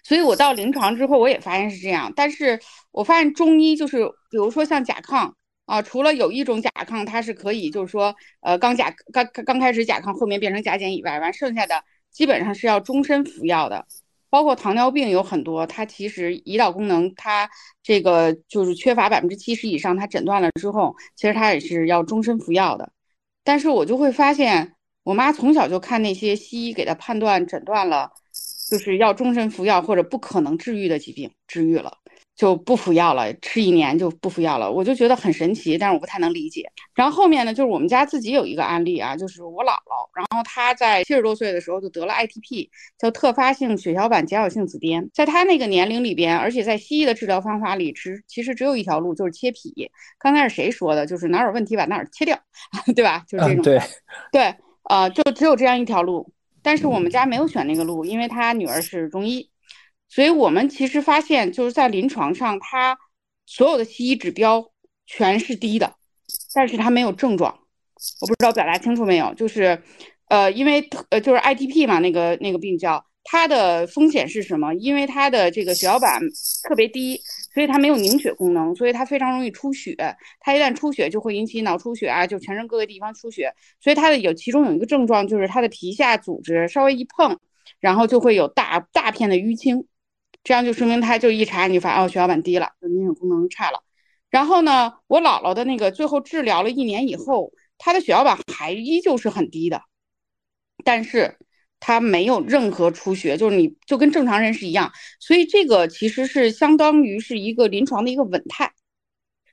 [0.04, 2.14] 所以我到临床之后，我也发现是这样。
[2.16, 2.60] 但是
[2.92, 5.34] 我发现中医就是，比如说像甲亢
[5.66, 11.84] 啊，除了有一种甲亢它是可以，就是说，呃，刚甲刚刚开始甲亢，后面变成甲减以外，完剩下的
[12.16, 13.86] 基本上是要终身服药的。
[14.30, 17.50] 包括糖尿病有很多，它其实胰岛功能它
[17.84, 22.90] 这个就是缺乏百分之七十以上，它诊断了之后，其实它也是要终身服药的。
[23.44, 28.12] 但是我就会发现，我妈从小就看那些西医给她判断诊断了。
[28.68, 32.00] 就是要终身服药或者不可能治愈的疾病，治愈了
[32.36, 36.70] 就不服药了，吃一年就不服药了，我就觉得很神奇，但是我不太能理解。
[36.94, 42.68] 然后后面呢，就是我们家自己有一个案例啊，就是我姥姥，然后她在七十多岁的时候就得了 ITP，
[42.98, 45.10] 叫特发性血小板减少性紫癜。
[45.14, 49.90] 在她那个年龄里边，而且在西医的治疗方法里，只其实只有一条路，就是切脾。
[50.20, 51.06] 刚才是谁说的？
[51.06, 52.38] 就是哪有问题把哪儿切掉，
[52.96, 53.24] 对吧？
[53.28, 53.64] 就是这种。
[53.64, 53.80] 对
[54.32, 54.56] 对，
[54.90, 56.30] 呃，就只有这样一条路。
[56.62, 59.48] 但是我们家没有选那个路，因为他女儿是中医，
[60.16, 62.98] 所以我们其实发现就是在临床上，他
[63.46, 64.72] 所有的西医指标
[65.06, 65.94] 全是低的，
[66.54, 67.60] 但是他没有症状，
[68.22, 69.34] 我不知道表达清楚没有？
[69.34, 69.82] 就是，
[70.30, 73.06] 呃，因为呃就是 ITP 嘛，那个那个病叫。
[73.28, 74.72] 它的风险是什么？
[74.76, 76.22] 因为它的这个血小板
[76.70, 77.20] 特别低，
[77.56, 79.98] 所以它没有凝血功能，所以它非常容易出血。
[80.40, 83.52] 它一旦出血，就会引起脑出血啊，就全身各个地方出血。
[83.82, 87.36] 所以它的有其中有一个症状，就是它的皮下组织稍微一碰，
[87.80, 89.88] 然后就会有大大片的淤青，
[90.46, 93.84] 这样就说明他就一查你就发现哦血小板低了，就凝血功能差了。
[94.30, 99.82] 然后呢，我姥姥的那个最后治疗了一年以后，她的血小板还依旧是很低的，
[100.86, 101.38] 但是。
[101.78, 108.72] 他没有任何出血，就是你就跟正常人是一样，所以这个其实是相当于是一个临床的一个稳态。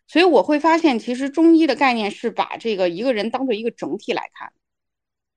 [0.07, 4.51] 所以我会发现，其实中医的概念是把这个一个人当做一个整体来看，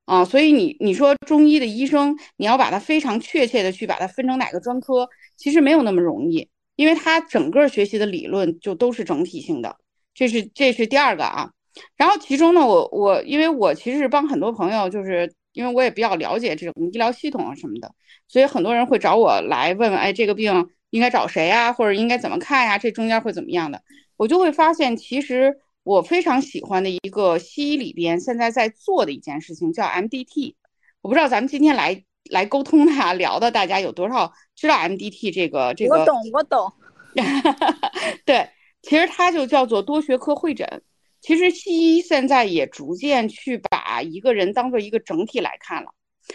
[0.06, 9.78] 啊，所以你你说中医的医生，你要把它非常确切的去把它分成哪个专科，其实没有那么容易，因为他整个学习的理论就都是整体性的，
[10.14, 11.52] 这是这是第二个啊。
[11.98, 15.34] 然后其中呢，我我因为我其实是帮很多朋友就是。
[15.56, 17.90] 因为我也比较了解这种医疗系统啊什么的，
[18.28, 22.78] 所以很多人会找我来问问，哎，这个病应该找谁呀，或者应该怎么看呀？
[22.78, 23.82] 这中间会怎么样的？
[24.18, 30.56] 我就会发现，其实我非常喜欢的一个西医里边现在在做的一件事情叫 MDT。
[31.00, 36.00] 我不知道咱们今天来来沟通的聊的，大家有多少知道 MDT 这个这个？
[36.00, 36.74] 我懂，我懂。
[38.26, 38.50] 对，
[38.82, 40.82] 其实它就叫做多学科会诊。
[41.22, 45.90] 其实西医现在也逐渐去把一个人当做一个整体来看了，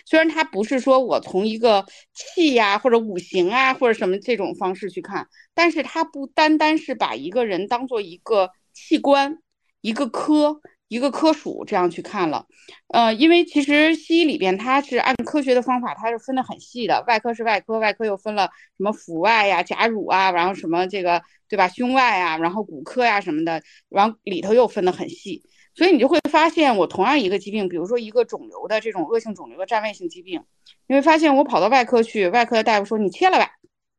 [0.05, 9.39] 虽然它不是说我从一个气呀或者五行啊或者什么这种方式去看，但是它不单单是把一个人当做一个器官，
[9.81, 10.61] 一个科。
[10.91, 12.45] 一个科属这样去看了，
[12.89, 17.05] 呃，因为其实西医里边它是按科学的方法，它是分得很细的。
[17.07, 21.69] 外科是外科，外科又分了什么腹外呀、甲乳啊，然后什么这个对吧？
[21.69, 25.45] 胸外啊，然后骨科呀什么的，然后里头又分得很细。
[25.77, 30.43] 所以你就会发现，我同样一个疾病，比如说一个肿瘤的这种恶性肿瘤的占位性疾病，
[30.89, 33.53] 你会发现我跑到外科去，外科的大夫说你切了吧。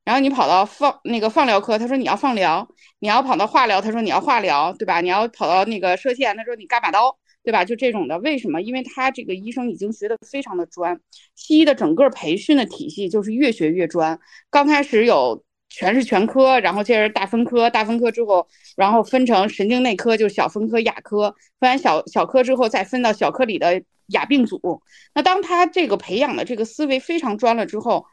[0.04, 2.68] 然后你跑到放那个放疗科，他说你要放疗；
[3.00, 5.00] 你要跑到化疗，他说你要化疗，对吧？
[5.00, 7.64] 你要跑到那个射线，他说你干把刀，对吧？
[7.64, 8.62] 就这种的，为什么？
[8.62, 11.00] 因为他这个医生已经学的非常的专，
[11.36, 14.20] 西医的整个培训的体系就是越学越专。
[14.50, 24.82] 刚开始有全是全科，然后接着大分科，大分科之后，然后分成神经内科，就是小分科、亚科，分完小小科之后，再分到小科里的亚病组。
[25.14, 28.06] 那当他这个培养的这个思维非常专了之后，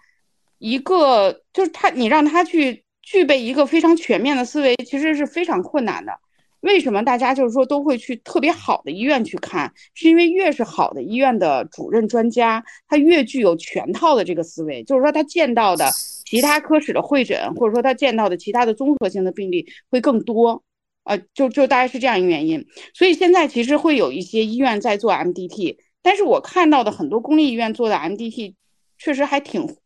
[0.59, 6.13] 一个就是他，你让他去具备一个非常全面的思维，其实是非常困难的。
[6.61, 9.73] 为什么大家就是说都会去特别好的医院去看？
[9.95, 15.89] 是因为越是好的医院的主任专家，他越具有全套的这个思维，就是说他见到的
[16.25, 20.63] 其他科室的会诊，或者说他见到的其他的综合性的病例会更多。
[21.05, 22.67] 呃，就就大概是这样一个原因。
[22.93, 28.55] 所以现在其实会有一些医院在做 MDT，但是我看到的很多公立医院做的 MDT，
[28.99, 29.77] 确实还挺。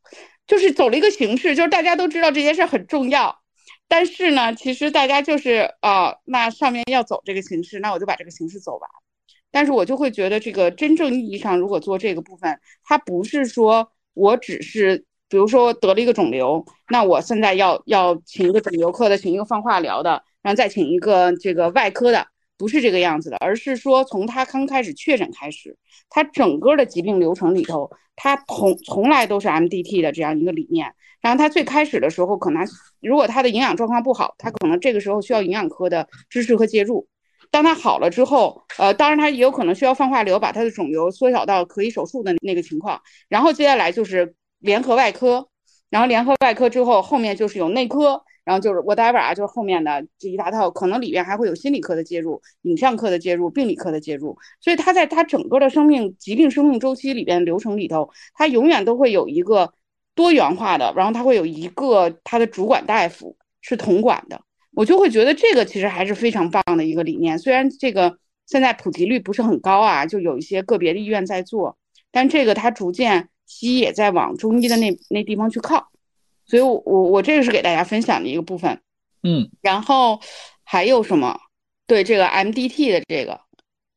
[0.52, 3.40] 就是走了一个形式，就是大家都知道这件事很重要，
[3.88, 8.90] 但是呢，其实大家就是啊，那上面要走这个形式，那我就把这个形式走完。
[9.50, 22.26] 但是我就会觉得，这个真正意义上，如果做这个部分，它不是说我只是，比如说得了一个肿瘤，那我现在要要请一个肿瘤科的，请一个放化疗的，然后再请一个这个外科的。
[22.62, 25.76] 不是这个样子的，而是说从他刚开始确诊开始，
[26.08, 30.94] 他整个的疾病流程里头，他从从来都是 MDT 的这样一个理念。
[31.20, 32.64] 然后他最开始的时候，可能
[33.00, 37.08] 如果他的营养状况不好，他可能这个时候需要营养科的支持和介入。
[37.50, 43.02] 当他好了之后，呃，当然他也有可能需要放化疗，把他的肿瘤缩小到可以手术的那个情况。
[43.28, 45.48] 然后接下来就是联合外科，
[45.90, 54.36] 然后联合外科之后，后面就是有内科，然后就是 whatever 啊，就是后面的这一大套，可能里边还会有心理科的介入、影像科的介入、病理科的介入。
[54.60, 59.72] 所以它在它整个的生命疾病生命周期里边流程里头，它永远都会有一个
[60.14, 64.40] 多元化的，然后它会有一个它的主管大夫是统管的。
[64.74, 68.16] 我就会觉得这个其实还是非常棒的一个理念，虽然这个
[68.46, 71.76] 现在普及率不是很高啊，就有一些个别的医院在做，
[72.10, 75.90] 但这个它逐渐西医也在往中医的那那地方去靠，
[76.52, 78.78] 所以，我我我这个是给大家分享的一个部分，
[79.22, 80.20] 嗯，然后
[80.64, 81.40] 还有什么？
[81.86, 83.40] 对这个 MDT 的这个，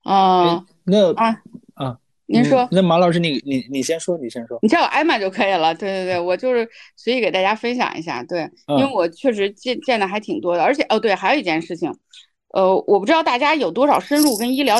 [0.03, 1.41] 啊，那啊
[1.73, 1.97] 啊。
[2.27, 5.75] 您说，那马老师，你你你先说，你先说，你叫我艾玛就可以了。
[5.75, 8.23] 对对对，我就是随意给大家分享一下。
[8.23, 11.93] 对，因为我确实见见的还挺多的，而且哦对，还有一件事情，
[12.53, 14.79] 呃，我不知道大家有多少深入跟医疗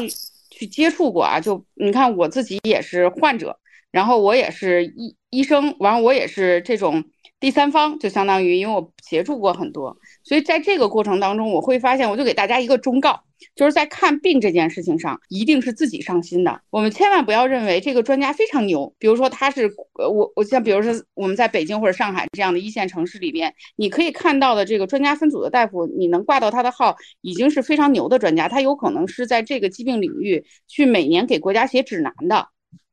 [0.49, 1.41] 去接触过啊？
[1.41, 3.59] 就你看我自己也是患者，
[3.91, 7.03] 然后我也是医医生，完了我也是这种
[7.45, 13.21] 第三方，就相当于因为我协助过很多，所以在这个过程当中，我会发现，我就给大家一个忠告。
[13.53, 16.59] 就是在看病这件事情上，一定是自己上心的。
[16.71, 28.49] 我们千万不要认为这个专家非常牛，比如说他是呃，我我像比如说我们在北京或者上海这样的一线城市里面，你可以看到的这个专家分组的大夫，你能挂到他的号，已经是非常牛的专家。
[28.49, 32.47] 他有可能是在这个疾病领域去每年给国家写指南的，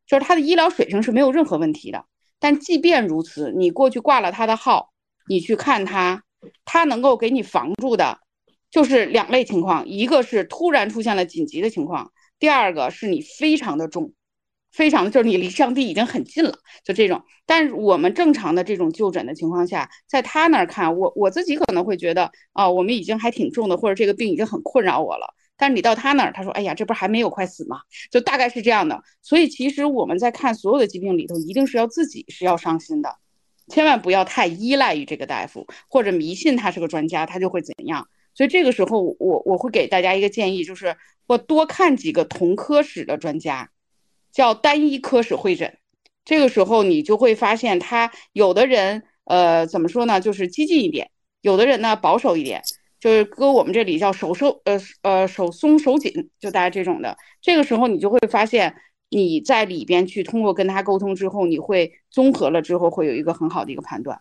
[0.07, 2.05] 就是他的医疗水平是没有任何问题的。
[2.43, 4.91] 但即便如此，你过去挂了他的号，
[5.29, 6.25] 你去看他，
[6.65, 8.19] 他能够给你防住的。
[8.69, 14.13] 就是两类情况，一个是突然出现了紧急的情况，第二个是你非常的重，
[14.73, 17.23] 非常就是你离上帝已经很近了，就这种。
[17.47, 25.33] 但是我们正常的这种就诊的情况下，在他那儿看，我我自己可能会觉得啊，我们已经还挺重的，或者这个病已经很困扰我了。
[25.63, 27.83] 但是你到他那儿，他说，哎呀，这不是还没有快死吗？
[28.11, 29.01] 就大概是这样的。
[29.23, 33.15] 所以其实我们在看所有的疾病里头，一定是要自己是要上心的，
[33.69, 38.09] 千万不要太依赖于这个大夫，或者迷信他是个专家，他就会怎样。
[38.35, 40.97] 所以这个时候，我我会给大家一个建议，就是
[41.29, 43.71] 我多看几个同科室的专家，
[44.33, 45.79] 叫单一科室会诊。
[46.25, 51.07] 这个时候你就会发现，他有的人，呃，怎么说呢，就是激进一点；
[51.41, 52.63] 有的人呢保守一点，
[53.03, 57.19] 就是搁我们这里叫手收，呃呃手松手紧，就大家这种的。
[57.41, 58.77] 这个时候你就会发现，
[59.11, 64.21] 你在里边去通过跟他沟通之后，你会综合了之后会有一个很好的一个判断。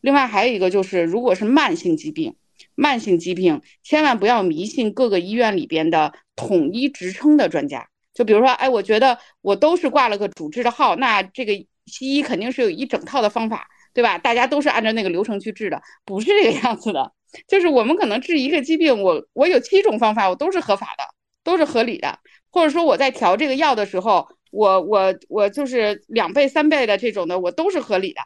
[0.00, 2.36] 另外还有一个就是，如果是慢性疾病。
[2.74, 11.54] 慢性疾病千万不要迷信各个医院里边的统一职称的专家，就比如说，哎，我觉得我都是挂了个主治的号，那这个
[11.86, 14.18] 西医肯定是有一整套的方法，对吧？
[14.18, 17.12] 大家都是按照那个流程去治的，不是这个样子的。
[17.46, 21.04] 就是我们可能治一个疾病，我我有七种方法，我都是合法的，
[21.44, 22.18] 都是合理的。
[22.50, 28.20] 或者说我在调这个药的时候，我我我就是两倍三倍的这种的，我都是合理的。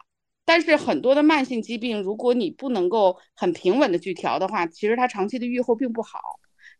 [0.45, 6.19] 但是很多的慢性疾病，如果你不能够很平稳的去调的话，其实它长期的预后并不好。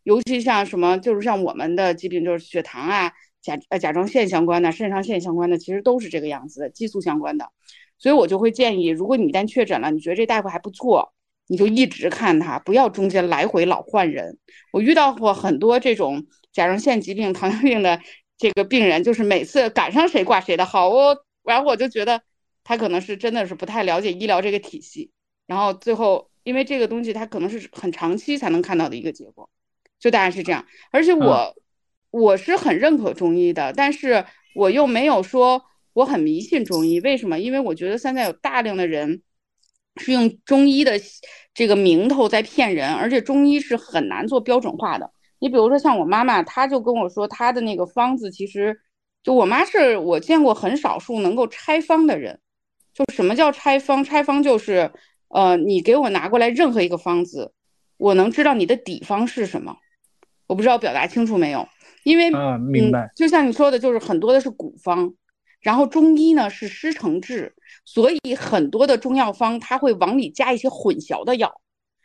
[0.04, 3.12] 尤其像什么，就是像我们的疾病，就是血糖啊、
[3.42, 7.50] 甲呃甲状腺相关的、肾上腺相关的，其实都是这个样子的，激素相关的。
[7.98, 11.12] 所以我就会建议，如果你一旦确诊了，你觉得这大夫还不错，
[11.46, 14.38] 你就一直看他，不要中间来回老换人。
[14.72, 18.00] 我遇到过很多这种甲状腺疾病、糖尿病的
[18.38, 22.22] 这个病人，就是每次赶上谁挂谁的号，我然后我就觉得。
[22.68, 25.08] 他可能是真的是不太了解医疗这个体系，
[25.46, 29.48] 然后最后因为这个东西，他可能是很长期才能看到的一个结果，
[30.00, 30.66] 就大概是这样。
[30.90, 31.54] 而且我
[32.10, 34.24] 我是很认可中医的，但是
[34.56, 36.98] 我又没有说我很迷信中医。
[36.98, 37.38] 为什么？
[37.38, 39.22] 因为我觉得现在有大量的人
[39.96, 40.92] 是用中医的
[41.54, 45.10] 这个名头在骗人，而且中医是很难做标准化的。
[45.38, 48.80] 你比如说像我妈妈，她就跟我说，她的那个方子其实
[49.22, 52.40] 就我妈是我见过很少数能够拆方的人。
[52.94, 54.02] 就什么叫拆方？
[54.02, 54.90] 拆方就是，
[55.28, 57.52] 呃，你给我拿过来任何一个方子，
[57.98, 59.76] 我能知道你的底方是什么。
[60.46, 61.68] 我不知道表达清楚没有？
[62.04, 63.10] 因为啊，明白。
[63.14, 65.12] 就像你说的，就是很多的是古方，
[65.66, 67.52] 然后中医呢是师承制，
[67.84, 71.60] 所以很多的中药方它会往里加一些混淆的药，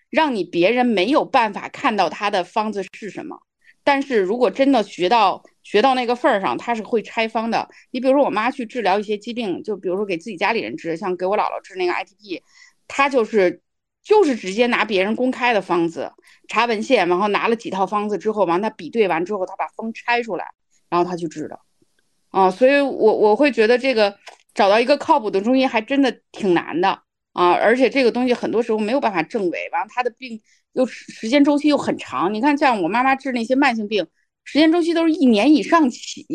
[0.09, 3.39] 让你别人没有办法看到它的方子是什么。
[3.83, 7.69] 但是如果真的学到，学到那个份儿上，他是会拆方的。
[7.91, 12.41] 你比如说，我妈去治疗一些疾病，就比如说给自己家里人治，像给我姥姥治那个 ITP，
[12.87, 13.61] 她就是
[14.03, 16.11] 就是直接拿别人公开的方子
[16.47, 20.47] 查文献，然后拿了几套方子之后，完他比对完之后，他把方拆出来，
[20.89, 21.59] 然后他去治的。
[22.31, 24.17] 啊，所以我我会觉得这个
[24.53, 26.89] 找到一个靠谱的中医还真的挺难的
[27.33, 30.41] 啊，而且这个东西很多时候没有办法证伪，完了他的病
[30.73, 32.33] 又时间周期又很长。
[32.33, 34.07] 你看，像我妈妈治那些慢性病，
[34.43, 36.25] 时间周期都是一年以上起，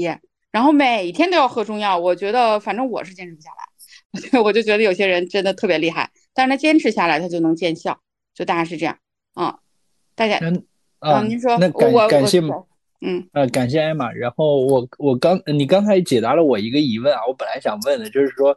[0.52, 1.98] 然后每天都要喝中药。
[1.98, 4.40] 我觉得，反正我是坚持不下来。
[4.40, 8.00] 我就觉得有些人真的特别厉害，但是他坚持下来，他就能见效。
[8.34, 8.98] 就大概是这样
[9.34, 9.58] 啊。
[10.14, 10.38] 大家，
[11.00, 12.40] 嗯，您说，那感感谢，
[13.00, 14.12] 嗯，呃，感谢艾玛。
[14.12, 18.56] 然后我我刚你刚才解答了我一个疑问啊，我本来想问的就是说。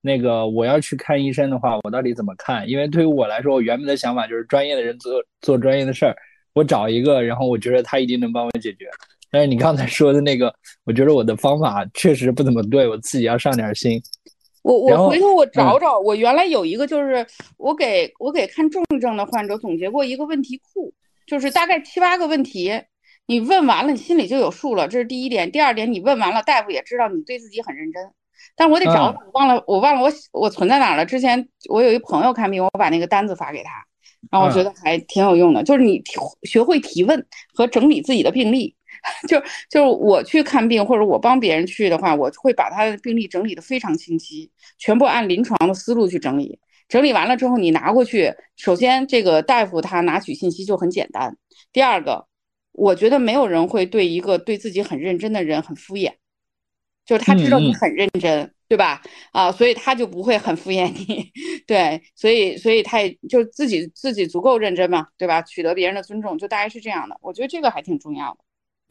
[0.00, 2.66] 那个我要去看医生的话，我到底怎么看？
[2.68, 6.14] 因为对于我来说，我原本的想法就是专业的人做做专业的事儿，
[6.54, 8.88] 我找一个，然后我觉得他一定能帮我解决。
[9.28, 14.00] 但是你刚才说的那个，我觉得我的方法确实不怎么对，我自己要上点心。
[14.62, 17.26] 我我回头我找找，我原来有一个就是
[17.56, 20.94] 我给我给看重症的患者总结过一个问题库，
[21.26, 22.70] 就是大概七八个问题，
[23.28, 25.52] 你问完了，你心里就有数了，这是第一点。
[25.52, 28.02] 第二点，你问完了，大夫也知道你对自己很认真。
[28.56, 31.04] 但我得找，我忘了，我忘了我我存在哪了。
[31.04, 33.70] 之前我有一朋友看病，我把那个单子发给他，
[34.30, 35.62] 然后我觉得还挺有用的。
[35.62, 36.02] 就是你
[36.44, 37.22] 学会提问
[37.52, 38.74] 和整理自己的病历，
[39.28, 39.38] 就
[39.68, 46.58] 就是我去看病或者我帮别人去的话，我会把他的病历整理的非常清晰，全部按临床的思路去整理。
[46.88, 51.36] 整理完了之后，你拿过去，首先这个大夫他拿取信息就很简单。
[51.70, 52.26] 第二个，
[52.78, 56.12] 我觉得没有人会对一个对自己很认真的人很敷衍。
[57.04, 59.00] 就是他知道你很认真，对吧？
[59.32, 61.32] 啊，所以他就不会很敷衍你，
[61.66, 65.40] 对，所以所以他也就自己自己足够认真嘛，对吧？
[65.40, 67.16] 取得别人的尊重，就大概是这样的。
[67.22, 68.40] 我觉得这个还挺重要的。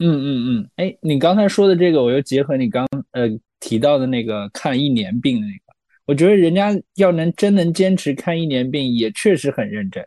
[0.00, 3.28] 嗯嗯嗯，哎，你刚才说的这个，我又结合你刚呃
[3.60, 5.62] 提到的那个看一年病的那个，
[6.06, 10.04] 我觉得人家要能真能坚持看一年病，也确实很认真，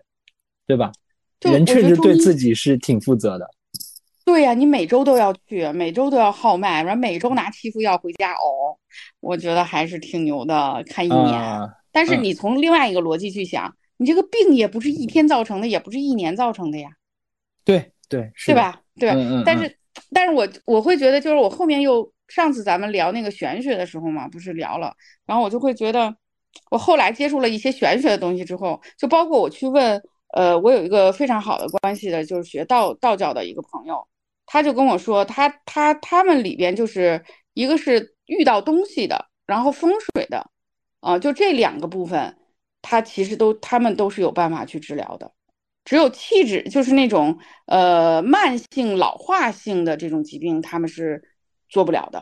[0.68, 0.92] 对吧？
[1.40, 3.50] 人确实对自己是挺负责的。
[4.32, 8.80] 对呀，你每周都要去，每周都要号脉，然后每周拿七副药回家熬，
[9.20, 10.82] 我觉得还是挺牛的。
[10.88, 16.90] 看一年，但是你从另外一个逻辑去想，你这个病也不是一天造成的，也不是一年造成的呀。
[17.66, 18.80] 对对，对吧？
[18.98, 19.12] 对，
[19.46, 19.78] 但是，
[20.14, 24.96] 但是我我会觉得，就是我后面又上次咱们聊那个玄学的时候嘛，不是聊了，
[25.26, 26.16] 然后我就会觉得，
[26.70, 30.02] 我后来接触了一些玄学的东西之后，就包括我去问，
[30.34, 34.08] 呃，我有一个非常好的关系的，就是学道道教的一个朋友。
[34.52, 37.24] 他就跟我说，他他他们里边就是
[37.54, 40.46] 一个是遇到东西的，然后风水的，
[41.00, 42.36] 啊，就这两个部分，
[42.82, 45.32] 他其实都他们都是有办法去治疗的。
[45.86, 51.24] 只有气质，就是那种呃慢性老化性的这种疾病，他们是
[51.70, 52.22] 做不了的。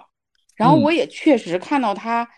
[0.56, 2.30] 然后我也确实看到他，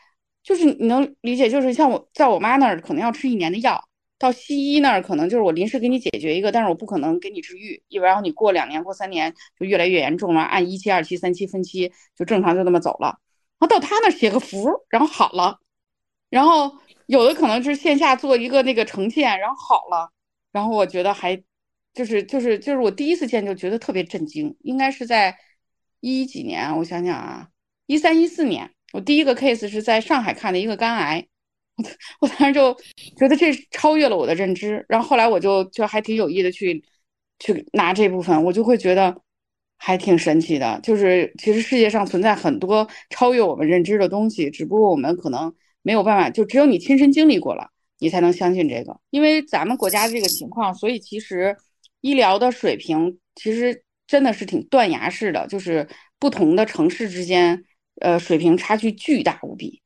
[0.42, 3.84] 就是你能理解，就是像我在我妈那儿，可能要吃一年的药。
[4.22, 13.18] 到西医那儿可能就是我临时给你解决一个，但是我不可能给你治愈，因为然后你过两年过三年就越来越严重了，按一期、二期、三期分期就正常就那么走了。
[13.60, 15.60] 然后到他那儿写个符，然后好了。
[16.30, 16.72] 然后
[17.08, 20.12] 有的可能是线下做一个那个呈现，然后好了。
[20.52, 21.36] 然后我觉得还
[21.96, 25.36] 就是就是就是我第一次见就觉得特别震惊，应该是在
[26.00, 27.50] 一几年，我想想啊，
[27.88, 31.28] 一三一四年，我第一个 case 是在上海看的一个肝癌。
[32.22, 32.74] 我当时就
[33.18, 36.84] 觉得这超越了我的认知，然后后来我就就还挺有意的去
[37.40, 39.16] 去拿这部分，我就会觉得
[39.78, 40.80] 还挺神奇的。
[40.82, 49.00] 就是其实世界上存在很多超越我们认知的东西，只不过我们可能没有办法，就只有你亲身经历过了，你才能相信这个。
[49.10, 51.56] 因为咱们国家这个情况，所以其实
[52.02, 55.88] 医疗的水平其实真的是挺断崖式的，就是
[56.20, 57.64] 不同的城市之间，
[58.02, 59.82] 呃，水平差距巨大无比。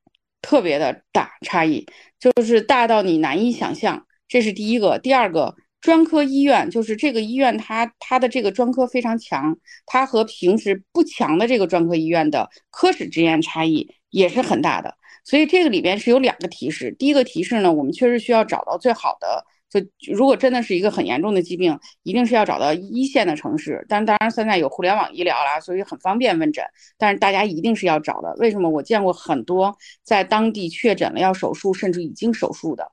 [0.45, 1.83] 特别的大差异，
[2.19, 4.05] 就是大到你难以想象。
[4.27, 9.57] 这是第一个，第二个，专科医院就是这个医院，它它的这个专科非常强，
[9.87, 14.95] 它和平时不强的这个专科医院的科室之间差异也是很大的。
[15.23, 19.43] 所以这个里边是有两个提示，第一个提示呢，我们确实需要找到最好的。
[19.81, 23.85] 就如果真的是一个很严重的疾病，一定是要找到一线的城市。
[23.89, 26.63] 但当然现在有互联网医疗啦，所以很方便问诊。
[26.97, 28.35] 但是大家一定是要找的。
[28.37, 28.69] 为什么？
[28.69, 32.91] 我见过很多在当地确诊了要手术，甚至已经手术的，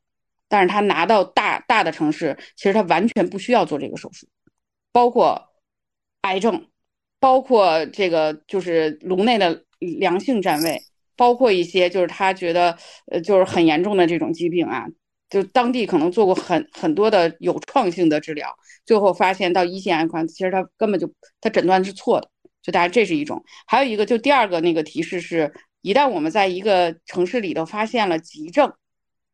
[0.48, 4.26] 但是他拿到大大的城市，其实他完全不需要做这个手术，
[4.92, 5.50] 包括
[6.22, 6.68] 癌症，
[7.18, 10.80] 包括这个就是颅内的良性占位，
[11.16, 12.76] 包括一些就是他觉得
[13.10, 14.86] 呃就是很严重的这种疾病啊。
[15.32, 18.54] 就当地可能做过很很多的有创性的治疗，
[18.84, 21.10] 最后发现到一线癌科，其实他根本就
[21.40, 22.28] 他诊断是错的。
[22.60, 25.50] 就大家这是一种，还有一个就第二个那个提示是，
[25.80, 28.70] 一旦我们在一个城市里头发现了急症，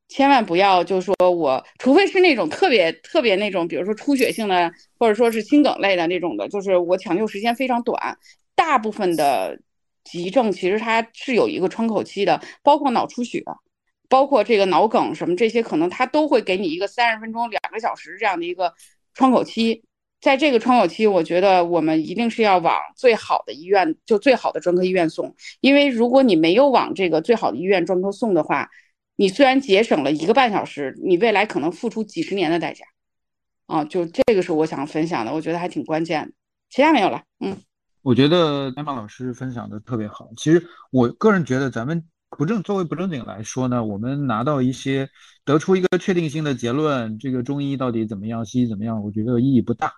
[0.06, 8.16] 千万不要就说我，除非是那种特别特别那种，比如说出血性的，或者说是心梗类的那种的，就是我抢救时间非常短。
[8.54, 9.58] 大部分的
[10.04, 13.42] 急症其实它是有一个窗口期的，包括脑出血。
[14.08, 18.72] 包括这个脑梗什么这些，可能他都会给你一个三十分钟、两个小时这样的一个
[19.14, 19.84] 窗口期。
[20.20, 25.32] 在这个窗口期，我觉得我们一定是要往最好的医院，就最好的专科医院送。
[25.60, 28.68] 因为如果你没有往这个最好的医院专科送的话，
[29.14, 32.84] 你虽然节省了一个半小时，你未来可能付出几十年的代价。
[33.66, 36.32] 啊，就这个是我想分享的，我觉得还挺关键的。
[36.70, 37.56] 其他没有了，嗯。
[38.02, 40.30] 我觉得艾玛老师分享的特别好。
[40.36, 45.08] 其实我个人觉得，咱们不正作为不正经来说呢，我们拿到一些
[45.44, 49.92] 得出一个确定性的结论，这个中医到底怎么样，西医怎么样，我觉得意义不大。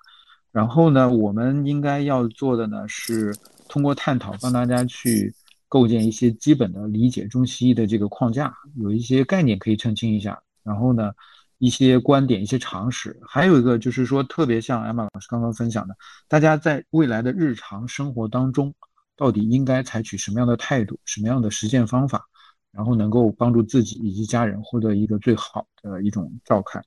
[0.53, 3.37] 然后呢，我们应该要做的呢，是
[3.69, 5.33] 通过探讨，帮大家去
[5.69, 10.41] 构建一些基本的理解中西医的这个框架，有一些概念可以澄清一下。
[10.63, 11.13] 然后呢，
[11.59, 15.95] 一些观点、一些常识，还有一个就是说，特别像艾玛老师刚刚分享的，
[16.27, 18.75] 大家在未来的日常生活当中，
[19.21, 22.25] 到底应该采取什么样的态度、什么样的实践方法，
[22.73, 26.83] 然后能够帮助自己以及家人获得一个最好的一种照看。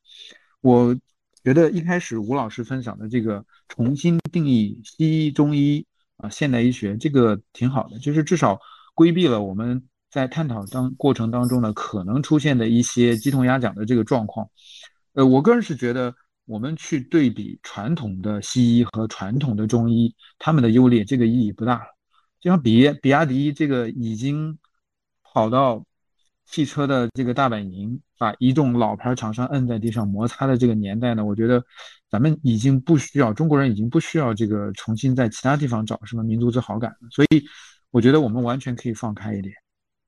[0.61, 0.97] 我。
[1.45, 5.85] 觉得一开始吴老师分享的这个重新定义西医、中医
[6.15, 8.57] 啊、现代医学，这个挺好的，就是至少
[8.95, 14.49] 规避了我们在探讨当过程当中呢可能出现的一些鸡同鸭讲的这个状况。
[15.15, 16.15] 呃，我个人是觉得，
[16.45, 21.85] 我们去对比传统的西医和传统的中医，他们的优劣，这个意义不大。
[22.43, 24.59] 就像比比亚迪这个已经
[25.23, 25.83] 跑到。
[26.45, 31.63] 汽车的这个大本营，把一众老牌厂商摁在地上摩擦的这个年代呢，我觉得
[32.09, 37.07] 咱们已经不需要中国人已经不需要这个重新在其他地方找什么民族自豪感了。
[37.09, 37.43] 所以，
[37.91, 39.55] 我觉得我们完全可以放开一点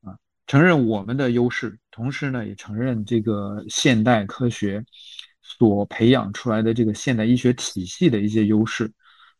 [0.03, 0.13] 啊，
[0.45, 4.83] 承认我们的优势，同时呢，也承认这个现代科学
[5.41, 8.91] 所培养出来的这个现代医学体系的一些优势。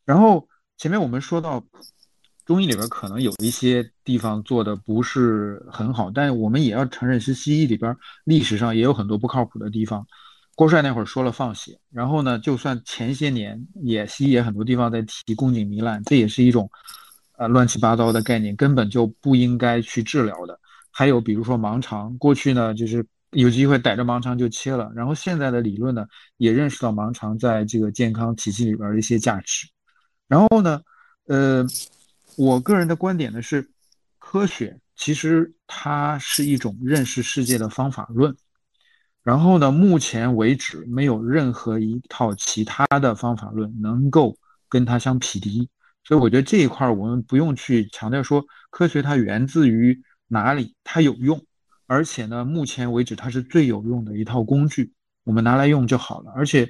[0.06, 0.48] 然后
[0.78, 1.64] 前面我们说到。
[2.46, 10.06] 中医里边可能有一些地方做的不是很好，但我们也要承认是西医里边历史上也有很多不靠谱的地方。
[10.54, 16.70] 郭帅那会儿说了放血，然后呢，就算前些年也西医也很多地方在提宫颈糜烂，这也是一种
[17.38, 20.58] 呃乱七八糟的概念，根本就不应该去治疗的。
[20.92, 26.06] 还有比如说盲肠，过去呢就是有机会逮着盲肠就切了，然后现在的理论呢
[26.38, 29.68] 也认识到盲肠在这个健康体系里边的一些价值。
[30.28, 30.80] 然后呢，
[31.26, 31.66] 呃。
[32.38, 33.70] 我个人的观点呢是，
[34.20, 38.36] 科学其实它是一种认识世界的方法论，
[39.24, 44.38] 然后呢，目前为止没有任何一套其他的方法论能够
[44.68, 45.70] 跟它相匹敌，
[46.04, 51.42] 所以我觉得这一块我们不用去强调说科学它源自于哪里，它有用，
[51.88, 54.92] 而且呢，目前为止它是最有用的一套工具，
[55.24, 56.32] 我们拿来用就好了。
[56.36, 56.70] 而且，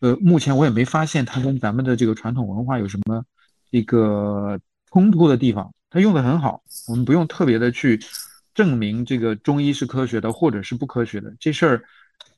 [0.00, 3.24] 呃，目前我也没发现它跟咱们的这个传统文化有什么
[3.70, 4.60] 一个。
[4.94, 8.00] 冲突的地方，它用的很好，我们不用特别的去
[8.54, 11.84] 证明这个中医是科学的或者是不科学的，这事儿，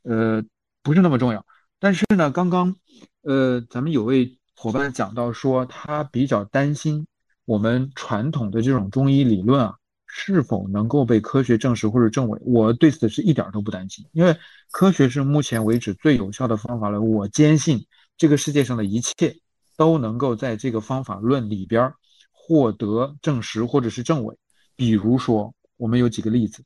[0.04, 0.42] 呃，
[0.82, 1.44] 不是那么重要。
[1.78, 2.74] 但是呢，刚刚，
[3.20, 7.06] 呃，咱们有位伙伴讲到说，他比较担心
[7.44, 9.74] 我们传统的这种中医理论啊，
[10.06, 12.40] 是否能够被科学证实或者证伪。
[12.42, 14.34] 我对此是一点都不担心，因为
[14.70, 17.06] 科学是目前为止最有效的方法论。
[17.06, 17.84] 我坚信
[18.16, 19.36] 这个世界上的一切
[19.76, 21.94] 都能够在这个方法论里边儿。
[22.48, 24.36] 获得证实或者是证伪，
[24.76, 26.62] 比如说我们有几个例子，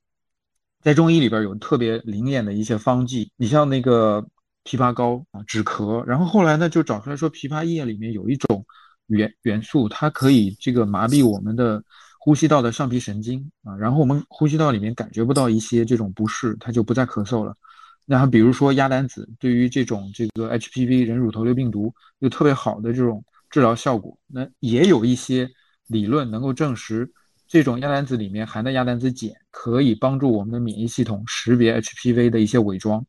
[0.82, 4.23] 在中医里边有特别灵验的一些方剂，你像那个
[4.62, 8.62] 枇杷膏啊止咳，然后后来呢就找出来说枇杷叶里面有一种
[9.07, 11.82] 元元素，它可以这个麻痹我们的
[12.19, 17.57] 呼吸道的上皮神经啊，然后我们呼吸道里面感觉不到一些这种不适，它就不再咳嗽了。
[18.05, 25.51] 然后比如说鸭胆子，对于这种这个 HPV 人乳头瘤病毒有特别好的这种治疗效果，那也有一些。
[25.90, 27.10] 理论能够证实，
[27.48, 33.04] 这种亚胆子里面含的亚胆子碱可以帮助我们的免疫系统识别 HPV 的一些伪装，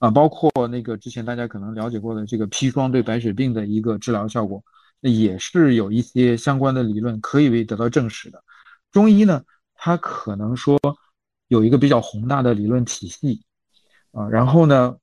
[0.00, 4.60] 啊，包括那个之前大家可能了解过的这个砒霜对白血病的一个治疗效果，
[4.98, 8.42] 那也是有一些相关的理论可以被得到证实的。
[8.90, 9.40] 中医呢，
[9.76, 10.76] 它可能说
[11.46, 13.42] 有一个比较宏大的理论体系，
[14.10, 14.96] 啊，然后呢，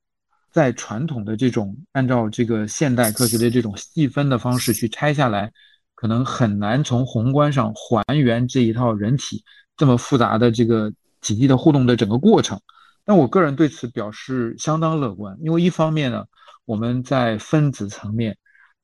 [0.51, 5.49] 在传统的这种按照这个现代科学的这种细分的方式去拆下来。
[6.01, 9.43] 可能很难从宏观上还原这一套人体
[9.77, 10.91] 这么复杂的这个
[11.21, 12.59] 体系的互动的整个过程，
[13.05, 16.25] 但我个人对此表示相当乐观，因为一方面呢，
[16.65, 18.35] 我们在分子层面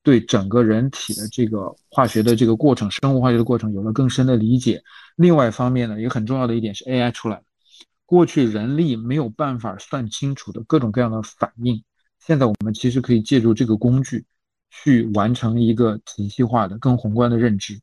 [0.03, 4.77] 对整个人体的这个化学的这个过程、生物化学的过程有了更深的理解；
[5.15, 7.41] 另外一方面呢，一个很重要的一点是 AI 出来
[8.05, 11.83] 过去人力没有办法算清楚的各种各样的反应，
[12.19, 14.23] 现在我们其实可以借助这个工具。
[14.69, 17.79] 去完成一个体系化的、更宏观的认知。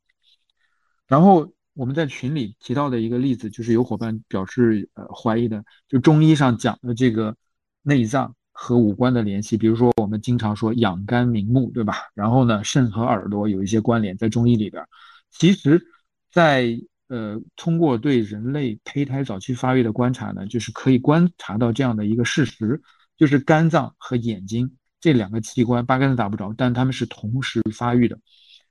[1.06, 7.36] 然后我们在群里提到的一个例子，就是有伙伴表示呃怀疑的，就中医上讲的这个
[7.82, 11.94] 内脏和五官的联系，比如说我们经常说养肝明目，对吧？
[12.15, 14.82] 然后呢，肾和耳朵有一些关联，在中医里边，
[15.31, 15.82] 其实，
[16.31, 22.81] 在呃通过对人类胚胎早期发育的观察呢，就是可以观察到这样的一个事实，
[23.16, 28.19] 就是肝脏和眼睛这两个器官八竿子打不着，但它们是同时发育的。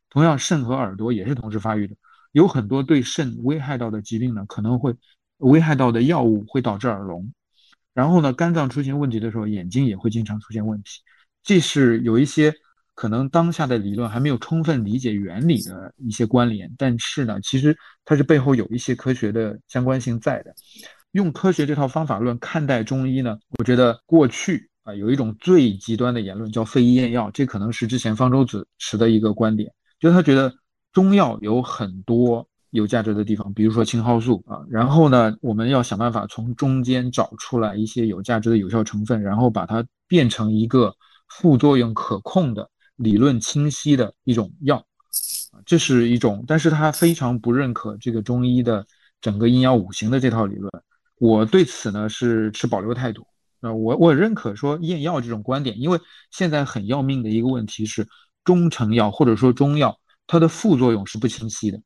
[0.09, 1.95] 同样，肾和耳朵也是同时发育的。
[2.31, 4.95] 有很多对肾危害到的疾病呢，可能会
[5.37, 7.31] 危害到的药物会导致耳聋。
[7.93, 11.01] 然后呢，肝脏出现问题的时候，眼睛也会经常出现问题。
[11.43, 12.51] 这是有一些
[12.95, 20.51] 可能当下的理论还没有充分理解原理的一些关联，但是呢，其实它是背后有一些科学的相关性在的。
[21.11, 30.53] 用科学这套方法论看待中医呢，我觉得过去啊有一种最极端的言论叫非医验药，这可能是之前方舟子持的一个观点，就是他觉得
[30.91, 32.47] 中药有很多。
[32.73, 40.91] 有价值的地方，比如说青蒿素啊，然后呢，我们要想办法从中间找出来一些有价值的有效成分，然后把它变成一个
[41.29, 44.77] 副作用可控的、理论清晰的一种药
[45.51, 48.83] 啊，这是一种，但是他非常不认可这个中医的
[49.21, 50.71] 整个阴阳五行的这套理论。
[51.19, 53.23] 我对此呢是持保留态度
[53.63, 55.99] 啊，我我认可说验药这种观点，因为
[56.31, 58.07] 现在很要命的一个问题是
[58.43, 61.81] 中成药或者说中药它的副作用是不清晰的。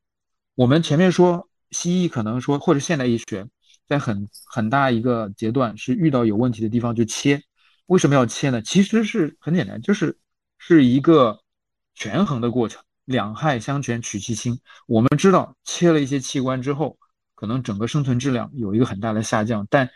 [0.56, 3.48] 我们前面说西医可能说或者现代医学，
[3.88, 7.44] 在很很大一个阶段是遇到有问题的地方就切，
[7.86, 8.60] 为什么要切呢？
[8.64, 10.18] 其实是很简单，就是
[10.58, 11.40] 是一个
[11.94, 14.60] 权衡的过程，两害相权取其轻。
[14.88, 16.98] 我们知道切了一些器官之后，
[17.36, 19.88] 可能整个生存质量有一个很大的下降，但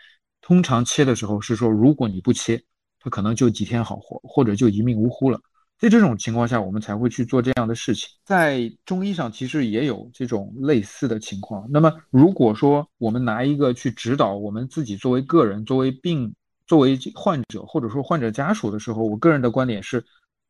[0.42, 2.62] 通常切的时候是说，如果你不切，
[3.00, 5.40] 它可能就几天好活，或者就一命呜呼了。
[5.78, 8.08] 在这种情况下，我们才会去做这样的事情。
[8.24, 11.66] 在中医上，其实也有这种类似的情况。
[11.70, 16.32] 那么，如果说我们拿一个去指导我们自己作为个人、作为病、
[16.66, 20.04] 作为患者，或者说患者家属的时候，我个人的观点是：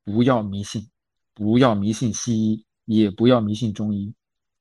[0.05, 0.87] 不要迷信，
[1.33, 4.13] 不要迷信西医，也不要迷信中医。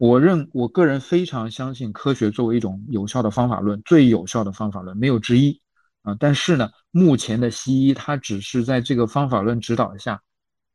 [0.02, 5.62] 我认我个人非常相信科学作为一种有效的方法论，最有效的方法论没有之一
[6.02, 6.16] 啊。
[6.20, 10.20] 但是呢，目前的西医它只是在这个方法论指导下。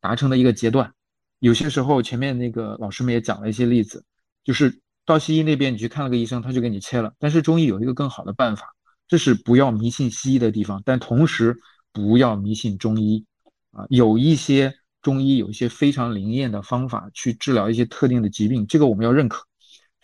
[0.01, 0.93] 达成的一个阶段，
[1.41, 4.05] 有些时候前面那个老师们也讲了一些例子，
[4.45, 7.13] 就是到西医那边你去看了个医生，他就给你切了。
[7.19, 8.69] 但是中医有一个更好的办法，
[9.09, 11.59] 这是不要迷信西医的地方，但同时
[11.93, 13.27] 不要迷信中医
[13.73, 13.85] 啊。
[13.89, 14.73] 有一些
[15.07, 19.47] 中医有一些非常灵验的方法去治疗一些特定的疾病，这个我们要认可。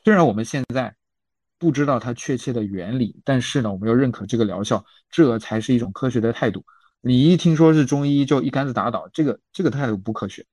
[0.05, 0.95] 虽然我们现在
[1.59, 6.65] 不知道它确切的原理，但是呢，我们要认可这个疗效，这才是一种科学的态度。
[7.01, 10.47] 你一听说是中医就一竿子打倒，这个这个态度不科学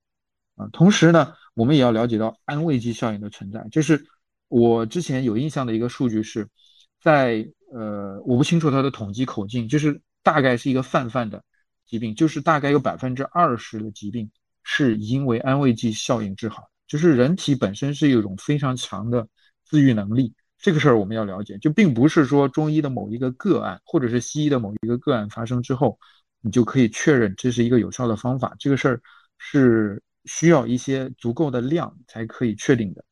[0.55, 0.67] 啊。
[0.73, 3.67] 同时呢，我们也要了解到安慰剂效应的存在。
[3.71, 4.03] 就是
[4.47, 6.49] 我之前有印象的一个数据是，
[6.99, 11.43] 在呃，我不清楚它的统计口径，就是大概是一个泛泛的
[11.85, 14.31] 疾病，就是大概有百分之二十的疾病
[14.64, 16.69] 是因为安慰剂效应治好的。
[16.88, 19.27] 就是人体本身是有一种非常强的
[19.65, 25.98] 自愈能力，这个事儿我们要了解，就并不是说中医的某一个个案，或者是西医的某一个个案发生之后。
[26.41, 29.02] 你就可以确认这是一个有效的方法，这个事儿
[29.38, 33.03] 是需要一些足够的量才可以确定的。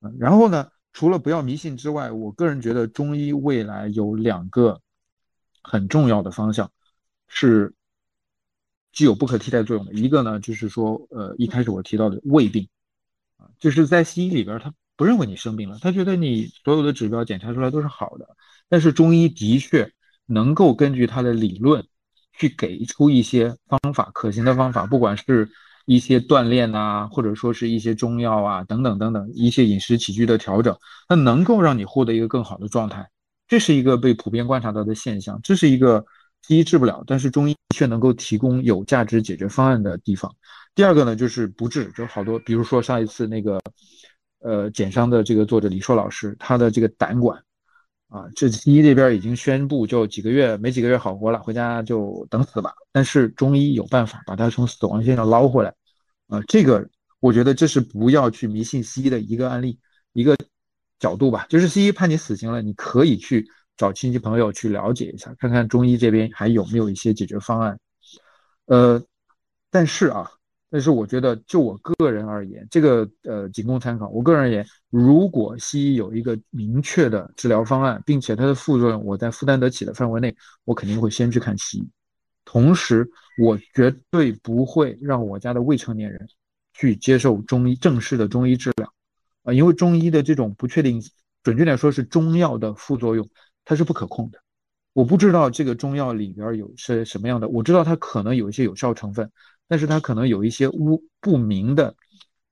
[0.00, 4.80] 嗯，然后呢，除了不要迷信之外，我个人觉得中医未来有两个
[5.62, 6.68] 很重要的方向
[7.28, 7.72] 是
[8.92, 9.92] 具有不可替代作用的。
[9.92, 12.68] 一个呢，就是说，呃，一开始我提到的胃病
[13.38, 18.28] 啊，就是在西医里边，他不认为你生病了，他觉得你所有的指标检查出来都是好的。
[18.68, 19.90] 但是中医的确
[20.26, 21.84] 能够根据他的理论。
[22.34, 25.50] 去给出一些方法，可行的方法，不管是
[25.84, 30.74] 一些锻炼啊，或者说是一些中药啊，等等等等，一些饮食起居的调整，
[31.10, 33.06] 那能够让你获得一个更好的状态，
[33.46, 36.06] 这是一个被普遍观察到的现象，这是一个
[36.42, 40.34] 西医治不了，但是中医却能够提供有价值解决方案的地方。
[40.74, 43.60] 第二个呢，就是不治，就好多，比如说上一次那个，
[44.40, 47.42] 呃，减伤的这个作者李硕老师，他的这个胆管。
[48.08, 52.74] 啊，这西医这边已经宣布，就几个月没几个月好活了，回家就等死吧。
[52.92, 55.72] 但是中医有办法把他从死亡线上捞回来。
[56.28, 56.86] 啊，这个
[57.20, 59.78] 我觉得这是不要去迷信西医的一个案例，
[60.12, 60.36] 一个
[60.98, 61.46] 角度吧。
[61.48, 67.78] 就是西医判你死刑了，你可以去找亲戚朋友去了解一下，看看中医这边还有没有一些解决方案。
[68.66, 69.02] 呃，
[69.70, 70.30] 但是啊。
[70.74, 74.08] 但是我觉得，就我个人而言，这个呃仅供参考。
[74.08, 80.34] 我个人而言，如果西医有一个明确的治疗方案，并且它的副作用我在负担得起的范围内，
[80.64, 81.86] 我肯定会先去看西医。
[82.46, 83.06] 同时，
[83.42, 86.26] 我绝对不会让我家的未成年人
[86.72, 88.90] 去接受中医正式的中医治疗
[89.42, 91.02] 啊，因为中医的这种不确定，
[91.42, 93.28] 准确点说是中药的副作用，
[93.64, 94.38] 它是不可控的
[94.92, 99.30] 我不知道这个中药里边有是什么样的，我知道它可能有一些有效成分，
[99.66, 101.94] 但是它可能有一些无不明的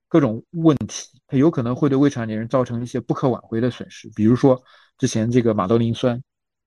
[0.07, 4.59] 各种问题，它有可能会对未成年人造成一些不可挽回的损失，比如说
[4.97, 6.19] 之前这个马兜铃酸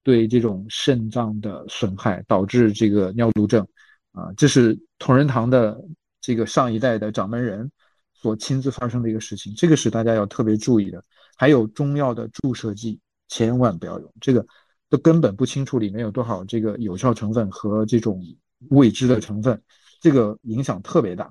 [0.04, 3.66] 对这种肾脏的损害，导致这个尿毒症，
[4.12, 5.76] 啊，这是同仁堂的
[6.20, 7.68] 这个上一代的掌门人
[8.14, 11.02] 所亲自发生的一个事情，这个是大家要特别注意的。
[11.36, 14.46] 还有中药的注射剂，千万不要用这个。
[14.90, 18.22] 都根本不清楚里面有多少这个有效成分和这种
[18.68, 19.60] 未知的成分，
[20.00, 21.28] 这个影响特别大。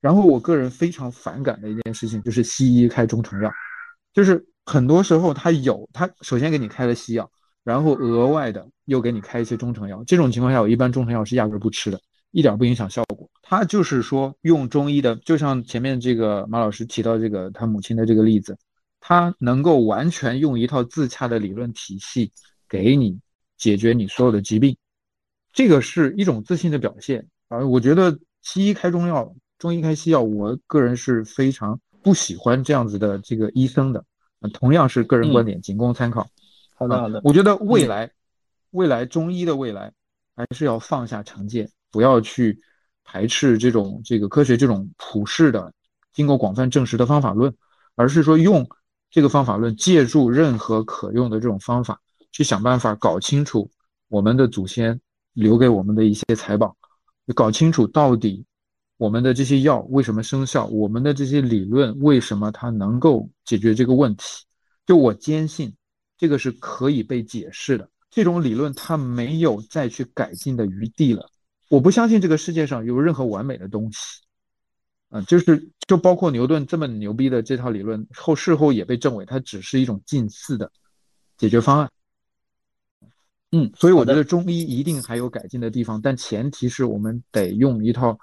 [0.00, 3.50] 然后我个人非常反感的一件事情就是西医开中成药，
[4.12, 7.28] 就是很多时候他有他首先给你开了西药，
[7.64, 10.04] 然后额外的又给你开一些中成药。
[10.06, 11.98] 这种情况下，我一般中成药是压根不吃的，
[12.30, 13.28] 一点不影响效果。
[13.42, 18.56] 他就是说用中医的，就像前面这个马老师提到这个他母亲的这个例子，
[19.10, 22.30] 他能够完全用一套自洽的理论体系。
[22.68, 23.18] 给你
[23.56, 24.76] 解决你所有的疾病，
[25.52, 27.58] 这个是一种自信的表现啊！
[27.66, 34.04] 我觉得西医开中药，中医开西药，我个人是非常不喜欢这样子的这个医生的。
[34.52, 36.24] 同样是个人观点，仅供参考。
[36.76, 37.20] 好的，好的。
[37.24, 38.08] 我觉得未来，
[38.70, 39.92] 未来中医的未来
[40.36, 42.56] 还是要放下成见，不要去
[43.02, 45.74] 排斥这种这个科学这种普世的、
[46.12, 47.52] 经过广泛证实的方法论，
[47.96, 48.64] 而是说用
[49.10, 52.00] 这个方法论，借助任何可用的这种方法。
[52.32, 53.68] 去想办法搞清楚
[54.08, 55.00] 我们的祖先
[55.32, 56.76] 留给我们的一些财宝，
[57.34, 58.44] 搞清楚到底
[58.98, 64.44] 我们的这些药为什么生效，我们的这些理论为什么它能够解决这个问题。
[64.86, 65.74] 就我坚信，
[66.16, 67.88] 这个是可以被解释的。
[68.10, 71.28] 这种理论它没有再去改进的余地了。
[71.68, 73.98] 我不相信这个世界上有任何完美的东西。
[75.10, 80.70] 嗯，就是就包括牛顿这么牛逼的这套理论后事后也被证伪，它只是一种近似的
[81.36, 81.90] 解决方案。
[83.52, 88.16] 嗯，所以我觉得中医一定还有改进的地方，但前提是我们得用一套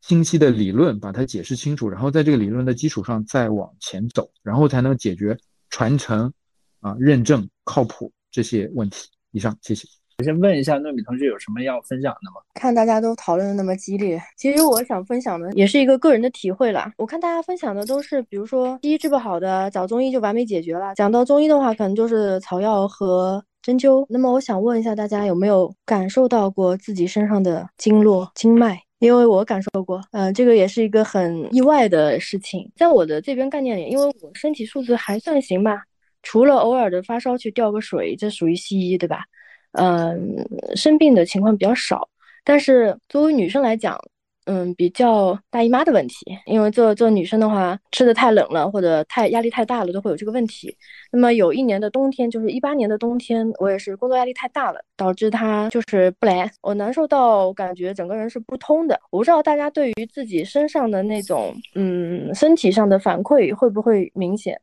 [0.00, 5.38] 清晰的理论把它解释清楚，然后在这个理论的基础上再往前走，然后才能解决
[5.68, 6.32] 传承、
[6.80, 9.10] 啊认证、靠谱这些问题。
[9.32, 9.86] 以上，谢谢。
[10.22, 12.40] 我先问一下糯米同学有什么要分享的吗？
[12.54, 16.92] 看大家都讨论的那么激烈，其实我想分享的也是一个个人的体会啦。
[16.96, 20.94] 我看大家分享的都是，比如说西医治不好的，找中医就完美解决了。
[20.94, 23.44] 讲到中医的话，可能就是草药和。
[23.62, 24.04] 针灸。
[24.08, 28.78] 那么我想问一下大家，有没有感受到过自己身上的经络、经脉？
[28.98, 32.70] 因为我感受过，嗯，这个也是一个很意外的事情。
[32.76, 35.80] 在我的这边概念里，因为我身体素质还算行吧，
[36.24, 39.24] 除了偶尔的发烧去吊个水，这属于西医，对吧？
[39.72, 42.08] 嗯，生病的情况比较少。
[42.44, 43.98] 但是作为女生来讲，
[44.46, 46.16] 嗯，比较大姨妈的问题，
[46.46, 50.76] 因为做做女生的话，吃的太冷了或者太压力太大了，都会有这个问题。
[51.12, 58.98] 那么有一年的冬天，就是一八年的冬天，我也是工作压力太大了，导致她就是不来，我难受到感觉整个人是不通的。
[59.10, 64.60] 我不知道大家对于自己身上的那种嗯身体上的反馈会不会明显，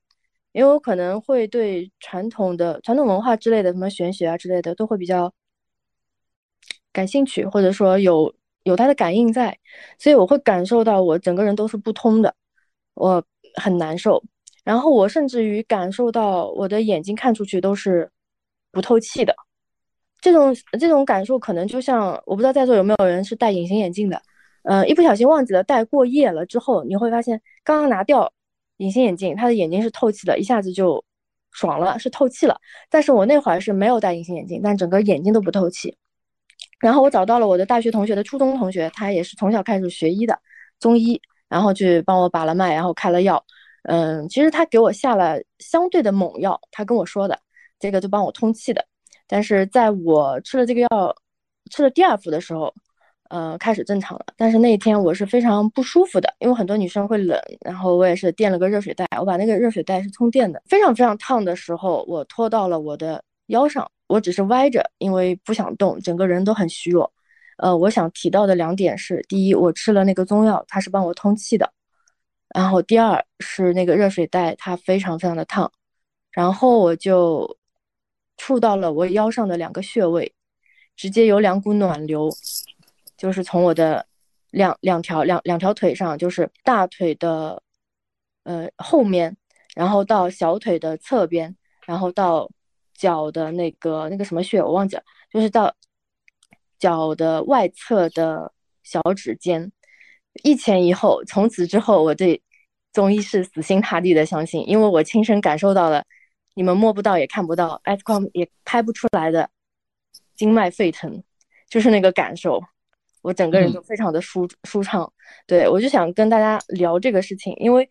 [0.51, 5.33] 因为我可能会对传统的传统文化之类的什么玄学啊之类的都会比较
[6.91, 8.33] 感兴趣，或者说有。
[8.63, 9.57] 有他的感应在，
[9.97, 12.35] 所以我会感受到我整个人都是不通的，
[12.93, 13.23] 我
[13.55, 14.21] 很难受。
[14.65, 18.11] 然后我甚至于感受到我的眼睛看出去都是
[18.69, 19.33] 不透气的。
[20.19, 24.21] 这种这种感受可能就像我不知道在座有没有人是戴隐形眼镜的，
[24.63, 28.31] 呃，一不小心忘记了戴过夜了之后，你会发现刚刚拿掉
[28.79, 31.03] 隐形眼镜，他的眼睛是透气的，一下子就
[31.51, 32.59] 爽了，是透气了。
[32.89, 35.95] 但是我那会儿是没有戴隐形眼镜，但整个眼睛都不透气。
[36.79, 40.39] 然后我找到了我的大学同学的初中同学，他也是从小开始学医的
[40.79, 43.43] 中医，然后去帮我把了脉，然后开了药。
[43.83, 47.37] 嗯，其实他给我下了相对的猛药，他跟我说的
[47.79, 48.85] 这个就帮我通气的。
[49.27, 50.87] 但是在我吃了这个药，
[51.69, 52.73] 吃了第二副的时候，
[53.29, 54.25] 呃，开始正常了。
[54.37, 63.89] 但是那一天我是非常不舒服的，因为很多女生会冷，然后我也是垫了个热水袋，我把那个热水袋是充电的，非常非常烫的时候，我拖到了我的腰上。
[64.07, 67.13] 我只是歪着，因为不想动，整个人都很虚弱。
[67.57, 71.67] 呃，我想提到的两点是：第一，我吃了那个中药，它是帮我通气的；
[72.55, 75.71] 然后第二是那个热水袋，它非常非常的烫。
[76.31, 77.55] 然后我就
[78.37, 80.33] 触到了我腰上的两个穴位，
[80.95, 82.31] 直接有两股暖流，
[83.19, 84.07] 就是从我的
[84.49, 87.61] 两两条两两条腿上，就是大腿的
[88.45, 89.37] 呃后面，
[89.75, 91.55] 然后到小腿的侧边，
[91.85, 92.49] 然后到。
[92.99, 95.73] 脚的那个那个什么穴我忘记了，就是到
[96.77, 98.51] 脚的外侧的
[98.83, 99.71] 小指尖，
[100.43, 101.23] 一前一后。
[101.23, 102.43] 从此之后，我对
[102.91, 106.03] 中医是死心塌地的相信，因为我亲身感受到了
[106.55, 109.49] 你们摸不到也看不到，X 光也拍不出来的
[110.35, 111.23] 经脉沸腾，
[111.69, 112.61] 就是那个感受，
[113.21, 115.11] 我整个人就非常的舒舒畅。
[115.47, 117.89] 对我就想跟大家聊这个事情，因为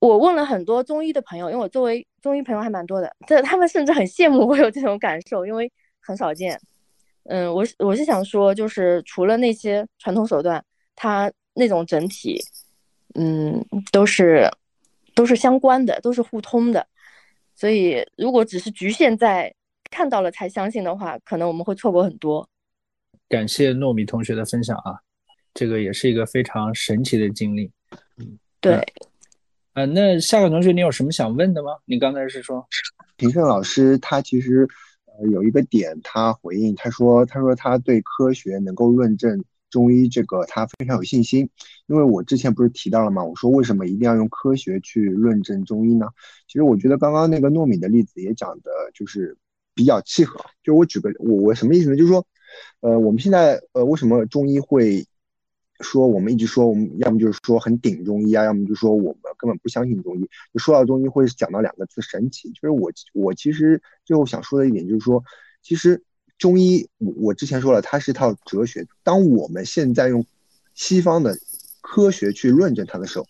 [0.00, 5.70] 我问了很多中医的朋友，因为我作为中医朋友还蛮多的，这他们甚至很羡慕我有这种感受，因为
[6.00, 6.60] 很少见。
[7.24, 10.62] 嗯，我我是想说，就是除了那些传统手段，
[10.94, 12.38] 它那种整体，
[13.14, 14.46] 嗯，都是
[15.14, 16.86] 都是相关的，都是互通的。
[17.54, 19.54] 所以，如果只是局限在
[19.90, 22.46] 看到了才相信的话，可能我们会错过很多。
[23.28, 24.98] 感谢糯米同学的分享啊，
[25.52, 27.70] 这个也是一个非常神奇的经历。
[28.18, 28.82] 嗯，对。
[29.72, 31.70] 啊，那下个同学，你有什么想问的吗？
[31.84, 32.66] 你刚才是说，
[33.16, 34.68] 平胜老师他其实
[35.06, 39.44] 呃有一个点，他回应他说，他说他对科学能够论证。
[39.70, 41.50] 中医这个他非常有信心，
[41.88, 43.24] 因为我之前不是提到了嘛？
[43.24, 46.06] 我说为什么一定要用科学去论证中医呢？
[46.46, 49.36] 其实我觉得刚刚那个糯米的例子也讲的就是
[49.74, 50.40] 比较契合。
[50.62, 51.96] 就我举个我我什么意思呢？
[51.96, 52.24] 就是说，
[52.80, 55.06] 呃，我们现在呃为什么中医会
[55.80, 60.28] 说我们一直说我们要么就是说很顶中医啊，要么就是说我们根本不相信中医。
[60.52, 62.50] 就说到中医会讲到两个字神奇。
[62.50, 65.22] 就是我我其实最后想说的一点就是说，
[65.62, 66.02] 其实。
[66.36, 68.84] 中医，我我之前说了，它是一套哲学。
[69.04, 70.26] 当我们现在用
[70.74, 71.38] 西方的
[71.80, 73.26] 科学去论证它的时候，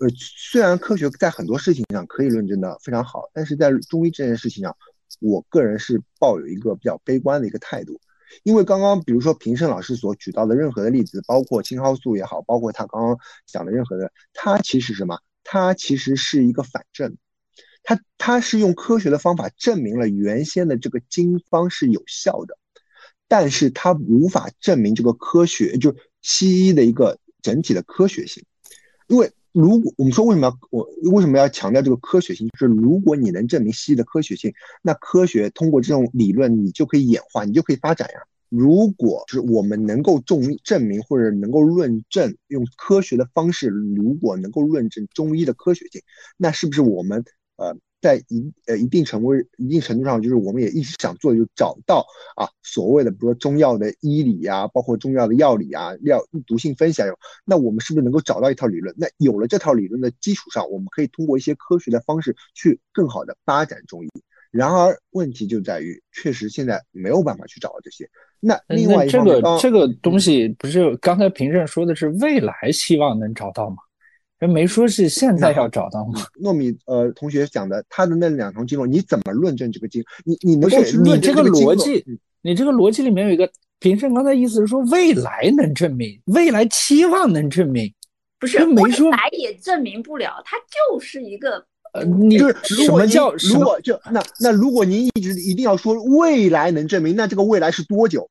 [0.00, 4.76] 呃，虽然科学在很多事情上可以论证的非常好，但是在中医这件事情上，
[5.20, 8.00] 我个人是抱有一个比较悲观的一个态度。
[8.42, 15.18] 因为刚刚比如说平胜老师所举到的任何的例子，包括青蒿素也好，包括他刚刚讲的任何的，它其实什么？
[15.44, 17.16] 它其实是一个反证。
[17.82, 22.58] 它它是用科学的方法证明了原先的这个经方是有效的，
[23.28, 28.44] 但是它无法证明这个科学就西医的一个整体的科学性，
[29.06, 38.20] 因为如果我们说为什么要我为什么要强调这个科学性，就是如果你能证明西医的科学性，那科学通过这种理论你就可以演化，你就可以发展呀。
[38.50, 46.00] 如果是我们能够证证明或者能够论证用科学的方式，如果能够论证中医的科学性，
[46.36, 47.24] 那是不是我们？
[47.56, 52.06] 呃，在一呃一定程度一定程度上，就是我们也一直想做，就找到
[52.36, 57.08] 啊所谓的，比如说中药的医理呀，包括中药的药理啊，药毒性分析啊，
[57.44, 58.94] 那我们是不是能够找到一套理论？
[58.96, 64.08] 那有了这套理论的基础上，我们可以通过一些科学的方式去更好的发展中医。
[64.50, 68.08] 然而问题就在于，确实现在没有办法去找到这些。
[68.40, 73.76] 那另外这个这个东西不是刚才平正说的是未来希望能找到吗？
[74.38, 76.24] 人没说是现在要找到吗？
[76.40, 80.02] 糯米呃同学讲的，他的那两条经络，你怎么论证这个经？
[80.24, 82.04] 你你能够你这个逻辑，
[82.42, 83.50] 你这个逻辑里面有一个，
[83.80, 87.92] 平生刚才意思是说未来能证明，未来期望能证明，
[88.38, 98.28] 不是没说来也证明不了，它就是一个呃，你什么叫如果就那那如果您一直一定要说未来能证明，那这个未来是多久？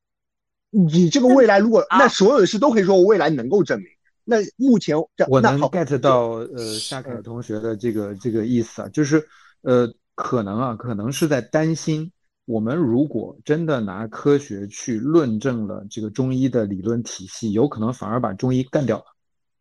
[0.70, 3.88] 你这个未来如果那所有的事都可以说我未来能够证明。
[4.30, 4.94] 那目前
[5.26, 9.26] 我能 get 到呃夏凯同学的这个这个意思啊，就是
[9.62, 12.12] 呃可能啊可能是在担心
[12.44, 19.04] 我们如果真的拿科学去论证了这个中医的理论体系，有可能反而把中医干掉了，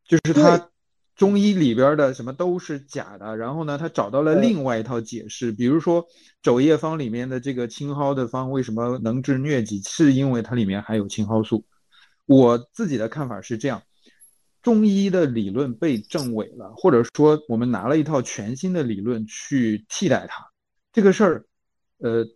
[0.05, 0.69] 就是他
[1.15, 6.05] 中医里边的什么都是假的，然后呢他找到了另外一套解释，比如说
[6.41, 11.63] 肘叶方里面的这个青蒿的方为什么能治疟疾，是因为它里面含有青蒿素。
[12.25, 13.81] 我自己的看法是这样。
[14.67, 20.45] 中医的理论被证伪了，或者说我们拿了一套全新的理论去替代它，
[20.91, 21.45] 这个事儿，
[21.99, 22.27] 呃，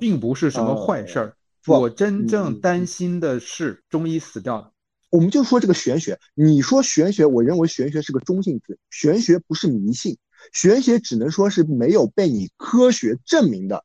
[0.00, 1.36] 并不是什么坏事儿。
[1.68, 4.72] 我真正担心的是中医死掉了。
[5.10, 10.18] 我们就说这个玄学，你说玄学，我认为玄学是个中性词，玄学不是迷信，
[10.52, 13.84] 玄学只能说是没有被你科学证明的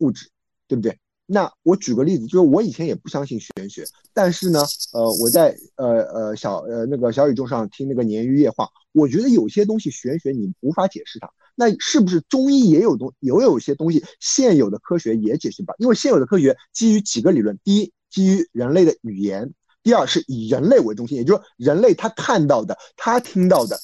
[0.00, 0.28] 物质，
[0.68, 0.98] 对不对？
[1.32, 15.76] 那我举个例子，就是我以前也不相信玄学，但是呢，呃，我在呃呃小呃那个小宇宙上听那个鲶鱼夜话，我觉得有些东西玄学你无法解释它，那是不是中医也有东也有一些东西现有的科学也解释不了？
[15.78, 19.54] 因为现有的科学基于几个理论，第一基于人类的语言，
[19.84, 23.78] 第二是以人类为中心，也就是说人类他看到的他听到的，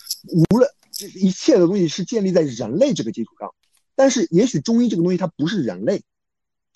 [0.50, 0.68] 无论
[1.14, 3.54] 一切的东西是建立在人类这个基础上，
[3.94, 6.02] 但是也许中医这个东西它不是人类。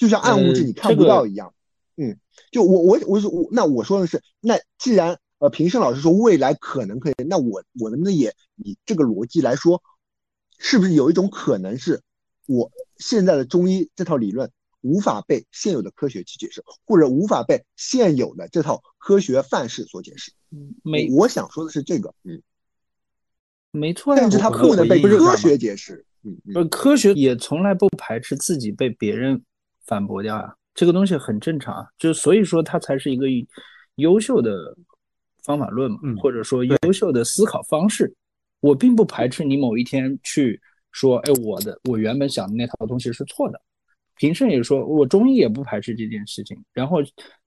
[0.01, 1.53] 就像暗物质你看不到一样，
[1.99, 2.19] 嗯，
[2.51, 9.83] 就我我我我那我说的是，那既然呃平生老师说未来可能可以，那我我能不能也以这个逻辑来说，
[10.59, 12.01] 是不是有一种可能是，
[12.47, 14.51] 我现在的中医这套理论
[14.81, 20.33] 无法被现有的科学去解释，或者无法被现有的这套科学范式所解释？
[20.51, 22.41] 嗯，没，我想说的是这个，嗯，
[23.71, 29.45] 没错，但是它不能被科学解释，嗯，不，科学也从来不排斥自己被别人。
[29.91, 33.27] 反驳掉呀，这个东西很正常，就所以说它才是一个
[33.97, 34.77] 优秀的
[35.43, 38.15] 方法论嘛，或者说优秀的思考方式。
[38.61, 40.61] 我并不排斥你某一天去
[40.93, 43.61] 说，哎，我的我原本想的那套东西是错的。
[44.15, 46.57] 评审也说，我中医也不排斥这件事情。
[46.73, 46.99] 然后，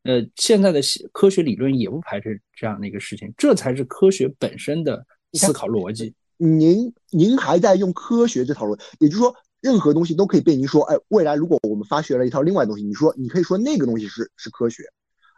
[0.04, 6.14] 呃，现在的科学理论也不排斥这样的一个事情，这才是科学本身的思考逻辑。
[6.38, 9.34] 您您还在用科学这讨论，也就是说，
[9.64, 14.84] 任何东西都可以被您说，哎，未来如果我们发掘了一套另外东西，你说你可以说那个东西是是科学。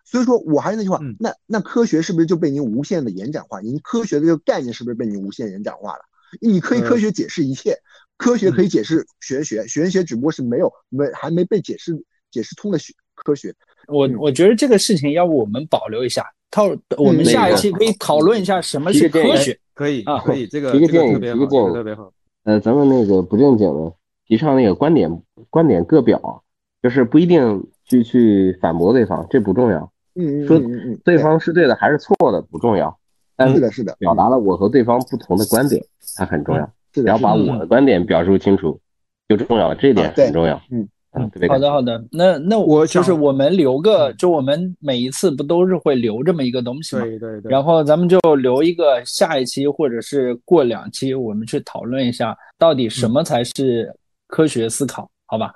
[0.03, 3.61] 所以说我还是那句话，那那科学是不是就被您无限的延展化？
[3.61, 5.99] 您科学的这个概念是不是被您无限延展化了？
[6.41, 7.77] 你可以科学解释一切，
[8.17, 11.95] 科学可以解释玄学，玄学只不过是没有没还没被解释
[12.31, 13.53] 解释通的学科学。
[13.87, 16.65] 我我觉得这个事情要不我们保留一下，套
[16.97, 19.55] 我们下一期可以讨论一下什么是科学。
[19.75, 22.11] 可以啊，可以，这个一个建议，一个建议特别好。
[22.43, 23.93] 呃，咱们那个不正经的
[24.27, 26.43] 提倡那个观点观点各表，
[26.81, 29.91] 就是不一定去去反驳对方，这不重要。
[30.15, 30.59] 嗯，说
[31.03, 32.97] 对方是对的还是错的不重要，
[33.35, 35.83] 但是的，是的，表达了我和对方不同的观点，
[36.17, 36.69] 它很重要。
[36.93, 38.79] 是的，要把我的观点表述清楚
[39.27, 40.61] 就重要了，这一点很重要。
[40.71, 40.87] 嗯
[41.17, 42.03] 嗯，好的好的。
[42.11, 47.03] 那那我就是我们留个，就我们每一次不都是会留这么一个东西吗？
[47.03, 47.49] 对对对。
[47.49, 53.93] 然后咱们就留一个下一期或者是过两期，我们去讨论一下到底什么才是
[54.27, 55.53] 科学思考，好吧？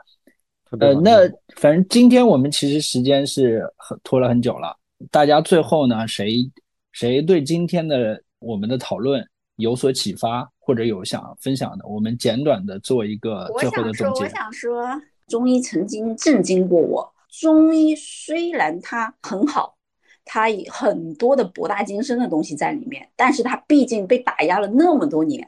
[0.80, 4.78] 呃，那反正今天我们其实时间是很拖了很久了。
[5.10, 6.48] 大家最后呢，谁
[6.92, 14.26] 谁对今天的我们的讨论有所启发，或者有想分享的，我们简短的做一个最后的总结。
[14.26, 17.12] 我想说，我想说，中医曾经震惊过我。
[17.32, 19.76] 中医虽然它很好，
[20.24, 25.48] 它有很多的博大精深的东西在里面，但是它毕竟被打压了那么多年，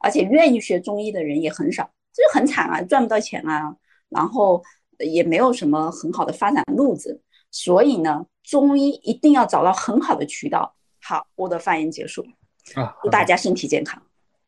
[0.00, 3.74] 而且愿意学中医的人也很少，这就很惨啊，赚不到钱啊。
[4.08, 4.62] 然后
[4.98, 7.20] 也没有什么很好的发展路子，
[7.50, 10.74] 所以呢，中医一定要找到很好的渠道。
[11.02, 12.26] 好，我的发言结束
[12.74, 14.02] 啊，祝大家身体健康。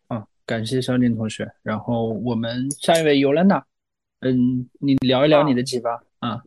[0.09, 1.51] 啊，感谢肖静同学。
[1.63, 3.65] 然后我们下一位尤兰娜，
[4.21, 6.43] 嗯，你聊一聊你的启发啊。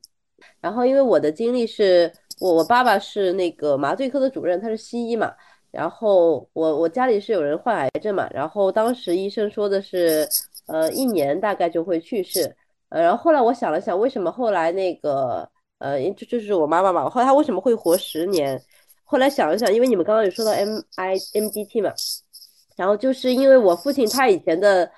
[0.59, 5.33] 然后因为我的经历是我我爸爸是那个麻醉科的主任，他是西医嘛。
[5.71, 10.27] 然后我我家里是有人患癌症嘛，然后当时医生说的是，
[10.67, 12.55] 呃，一年大概就会去世。
[12.89, 18.61] 呃，然后后来我想了想，为什么后来那个，呃，就就是我妈妈嘛，后来她为什么会活十年？
[19.03, 21.91] 后来想了想，因为你们刚刚有说到 M I M D T 嘛，
[22.75, 24.89] 然后就是因为我父亲他以前的，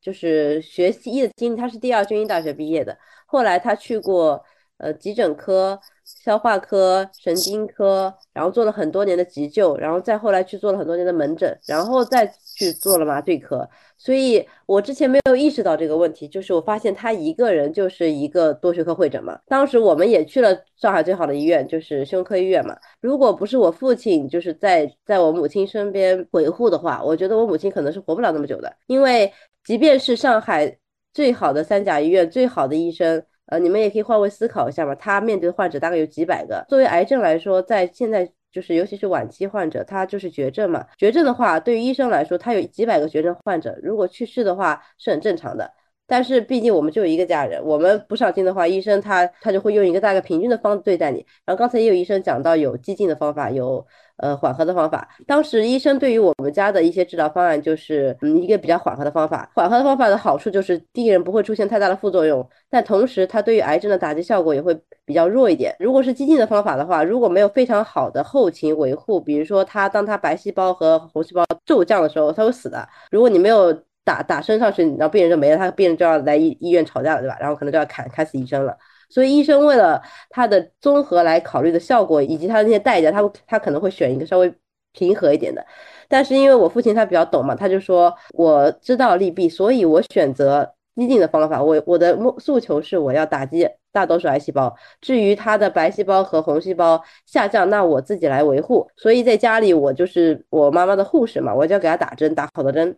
[0.00, 2.96] 就是学西医的经历，他是第二军医大学毕业的，
[3.26, 4.42] 后来他去过
[4.78, 13.68] 呃急诊科、消化科、神经科，然后做了很多年的急救，然后再后来去做了很多年的门诊，然后再去做了麻醉科。
[13.96, 19.38] 所以我之前没有意识到这个问题，就是我发现他一个人就是一个多学科会诊嘛。
[19.46, 22.76] 当时我们也去了上海最好的医院，就是胸科医院嘛。
[23.00, 28.70] 如果不是我父亲就是在在我母亲身边维护的话，我觉得我母亲可能是活不了那么久的。
[28.88, 29.32] 因为
[29.64, 30.76] 即便是上海
[31.14, 36.64] 最好的三甲医院最好的医生，呃，你们也可以换位思考一下嘛，他面对的患者大概有几百个。
[36.68, 38.30] 作为癌症来说，在现在。
[38.54, 40.86] 就是，尤其是晚期患者，他就是绝症嘛。
[40.96, 45.68] 绝症的话，对于医生来说，他有几百个绝症患者，如果去世的话是很正常的。
[46.06, 51.26] 但是毕竟我们就有一个家人，我们不上心的话，医生他他就会用一个大概平均的方对待你。
[51.44, 53.84] 然后刚才也有医生讲到有激进的方法，有。
[54.16, 55.08] 呃，缓和的方法。
[55.26, 59.50] 当时医生对于我们家的一些治疗方案，就是嗯一个比较缓和的方法。
[59.54, 64.72] 缓和的方法的好处就是，第一人不会出现太大的副作用，但同时它对于癌症的打击效果也会
[65.04, 65.74] 比较弱一点。
[65.80, 72.88] 如果是激进的方法的话，如果没有非常好的后勤维护，比如说他当他白细胞和红细胞骤降的时候，他会死的。
[73.10, 73.72] 如果你没有
[74.04, 77.36] 打打升上去，然后病人就没了，他病人就要来医医院吵架了，对吧？
[77.40, 78.76] 然后可能就要砍砍死医生了。
[79.08, 84.52] 所以医生为了他的综合来考虑的效果以及他的那些代价，他他可能会选一个稍微
[84.92, 85.64] 平和一点的。
[86.08, 91.62] 但是因为我父亲他比较懂嘛，他就说我知道利弊，所以我选择激进的方法。
[91.62, 98.88] 我我的目诉求是我要打击大多数癌细胞，至于他的白细胞和红细胞下降，那我自己来维护。
[98.96, 102.96] 所以在家里我就是我妈妈的护士嘛，我就要给他打针，打好多针。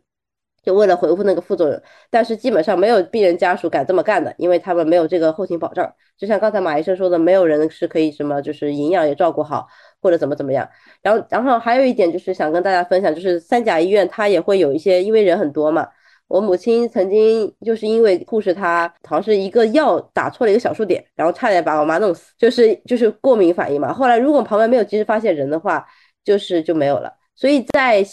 [0.67, 1.81] 就为了回复那个副作用，
[2.11, 5.91] 但是基本上没有病人家属敢这么干的，因为他们没有这个后勤保障。
[6.19, 9.69] 就像刚才马医生说的，没有人是可以什么，就是营养也照顾好，
[10.03, 10.69] 或者怎么怎么样。
[11.03, 15.89] 然后，然后还有一点就是想跟大家分享，就是三甲医院它也会有一些，因为人很多嘛。
[16.27, 23.93] 我母亲曾经就是因为护士她好像是一个药打错了一个小数点，然后差点把我妈弄死，就是就是过敏反应嘛。
[23.93, 25.87] 后来如果旁边没有及时发现人的话，
[26.25, 27.13] 就是就没有了。
[27.37, 28.05] 所以在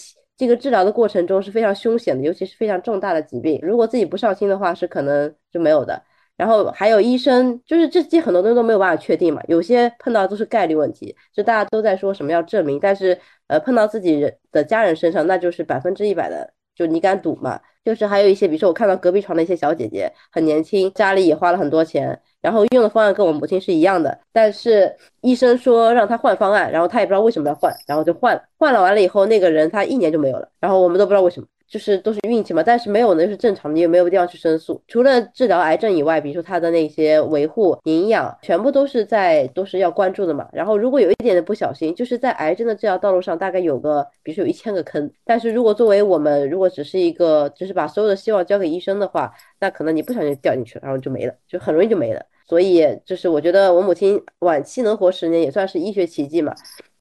[0.43, 6.03] 这个治疗的过程中是非常凶险的，尤其是非常重大的疾病，如果自己不上心的话，是可能就没有的。
[6.35, 13.17] 然后还有医生，就是这些很多东西都没有办法确定嘛，有些碰到都是概率问题，就大家都在说什么要证明，但是
[13.47, 17.59] 呃碰到自己人的家人身上，那就是百分之一百的，就你敢赌嘛？
[17.83, 31.47] 就是还有一些，比如说我看到隔壁床的一些小姐姐很年轻，家里也花了很多钱，然后用的方案跟我母亲是一样的，但是医生说让她换方案，然后她也不知道为什么要换，然后就换了，换了完了以后那个人她一年就没有了，然后我们都不知道为什么。
[31.73, 34.79] 就是都是运气嘛，但是没有呢是正常的，你也没有地方去申诉。
[34.87, 40.47] 除了治疗癌症以外，比如说他的那些维护营养，全部都是在都是要关注的嘛。
[40.53, 45.09] 然后如果有一点的不小心，就是在癌症的治疗道路上，大概有个，比如说有一千个坑。
[45.25, 52.23] 但是如果作为我们，如果只是一个，就是把所有的希望交给医生的话，那可能你不小心掉进去了，然后就没了，就很容易就没了。
[52.47, 56.53] 所以就是我觉得我母亲晚期能活十年，也算是医学奇迹嘛。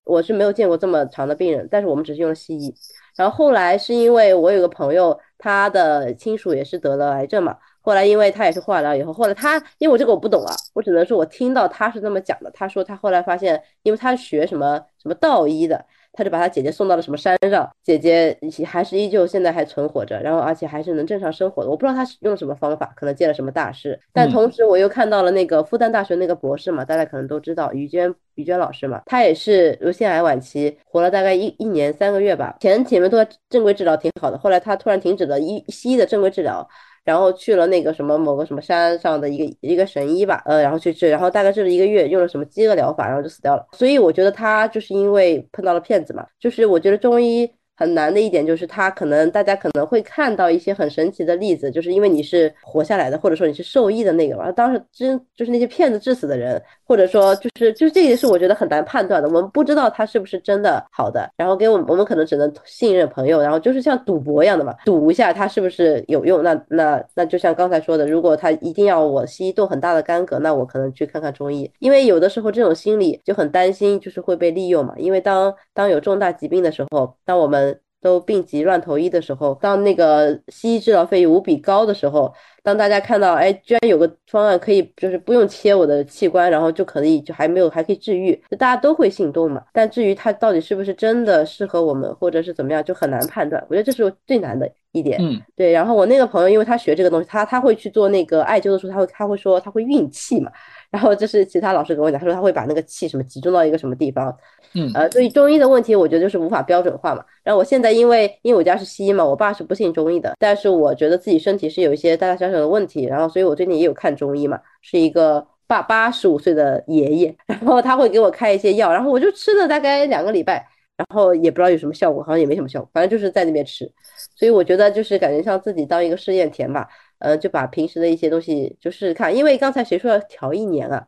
[0.04, 2.74] 我是没有见过这么长的病人，但是我们只是用了西医。
[3.16, 7.56] 然后后来是因为我有个朋友，他的亲属也是得了癌症嘛。
[7.80, 12.50] 后来因为他也是化疗以后，后来他因为我这个我不懂啊，我只能说我听到他是这么讲的。
[12.52, 15.84] 他说他后来发现，因为他学什么什么道医的。
[16.12, 18.36] 他就把他姐姐送到了什么山上，姐姐
[18.66, 21.70] 还是依旧现在还存活着，然后而且还是能正常生活的。
[21.70, 23.98] 我不知道他是用了什么方法，可能见了什么大师。
[24.12, 32.56] 但同时我又看到了那个复旦大学那个博士嘛，大家可能都知道于娟于娟老师嘛，她也是乳腺癌晚期，活了大概一一年三个月吧。
[32.60, 36.68] 前前面都在正规治疗挺好的，后来她突然停止了医西医的正规治疗。
[37.04, 43.66] 然后去了那个什么某个什么山上的一个一个神医吧，呃，然后去治，然后大概治了一个月，用了什么饥饿疗法，然后就死掉了。
[43.72, 47.50] 所以我觉得他就是因为碰到了骗子嘛，就是我觉得中医。
[47.76, 54.36] 很难的一点就是，他可能大家可能会看到一些很神奇的例子，就是因为你是活下来的，或者说你是受益的那个。
[54.36, 61.28] 然后当时真就是那些骗子致死的人，或者说就是就是这个是我觉得很难判断的，我们不知道他是不是真的好的。
[61.36, 66.42] 然后给我们我们可能只能信任朋友，然后就是像赌博一样的嘛，赌一下他是不是有用。
[66.42, 74.94] 那那那就像刚才说的，如果他一定要我吸动很大的干戈，那我可能去看看中医，因为有的时候这种心理就很担心，就是会被利用嘛。
[74.98, 77.71] 因为当当有重大疾病的时候，当我们
[78.02, 89.62] 都病急乱投医的时候，当那个西医治疗费用无比高的时候，当大家看到，哎，居然有个方案可以，就是不用切我的器官，然后就可以，就还没有还可以治愈，就大家都会心动嘛。
[89.72, 93.64] 但至于它到底是不是真的适合我们，或者是怎么样，就很难判断。
[93.70, 95.18] 我觉得这是最难的一点。
[95.22, 95.70] 嗯，对。
[95.70, 100.50] 然后我那个朋友，因为他学这个东西，他他会去做那个艾灸的时候，他会他会说他会运气嘛。
[100.92, 104.36] 然后这是其他老师跟我讲，他说他会把那个气什么集中到一个什么地方。
[104.74, 107.24] 嗯，呃，对于中医的问题，我觉得就是无法标准化嘛。
[107.42, 120.66] 然后我现在因为因为我家是西医嘛，我爸是不信中医的，但是我觉得自己身体是有一些大大小小的问题，然后所以我最近也有看中医嘛，是一个八八十五岁的爷爷， 然后他会给我开一些药，然后我就吃了大概两个礼拜，
[120.96, 123.90] 然后也不知道有什么效果，好像也没什么效果，反正就是在那边吃。
[124.36, 126.88] 所以我觉得就是感觉像自己当一个试验田吧，
[127.22, 131.06] 呃，就把平时的一些东西就试试看，因为刚才谁说要调一年啊？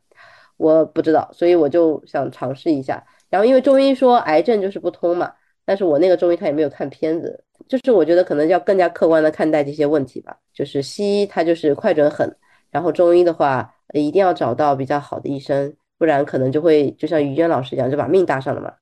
[0.57, 3.05] 我不知道，所以我就想尝试一下。
[3.29, 5.33] 然后因为中医说癌症就是不通嘛，
[5.65, 10.39] 但是我那个中医他也没有看片子，就是我觉得可能要更加客观的看待这些问题吧。
[10.53, 12.33] 就是西医它就是快准狠，
[12.71, 18.73] 然后中医的话一定要找到比较好的医生，不然可能就会就像于娟老师一样就把命搭上了嘛。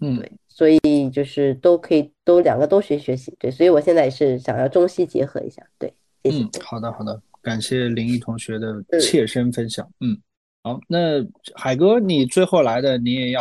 [0.00, 3.32] 嗯，对，所以就是都可以都两个都学学习。
[3.38, 5.62] 对，所以我现在也是想要中西结合一下。
[5.78, 5.94] 对。
[6.24, 9.88] 嗯，好的好的，感谢林毅同学的切身分享。
[10.00, 10.18] 嗯。
[10.62, 13.40] 好，那海哥，你最后来的，你也要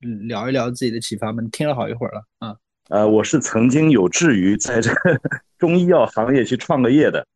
[0.00, 1.42] 聊一聊自己的启发吗？
[1.52, 2.56] 听了好一会儿了啊。
[2.88, 5.20] 呃，我是曾经有志于在这个
[5.58, 7.26] 中医药行业去创个业的，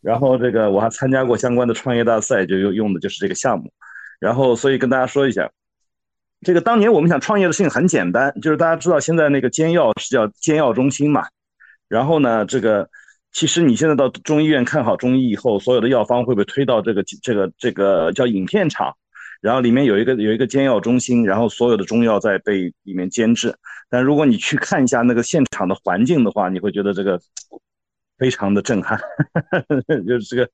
[0.00, 3.72] 然后这个我还参加过相关的创业大赛，就用用的就是这个项目。
[4.18, 5.48] 然后，所以跟大家说一下，
[6.40, 11.24] 这个当年我们想创业的事情很简单，就是大家知道现在那个煎药是叫煎药中心嘛，
[11.88, 12.90] 然后呢，这个。
[13.32, 18.94] 其实你现在到中医院看好中医以后，所有的药方会被推到这个这个这个叫影片厂，
[19.40, 23.54] 然后里面有一个有一个煎药中心，然后所有的中药在被里面煎制。
[23.88, 27.18] 但如果你去看一下那个现场的环境的话，你会觉得这个
[28.18, 29.00] 非常的震撼，
[30.06, 30.48] 就是这个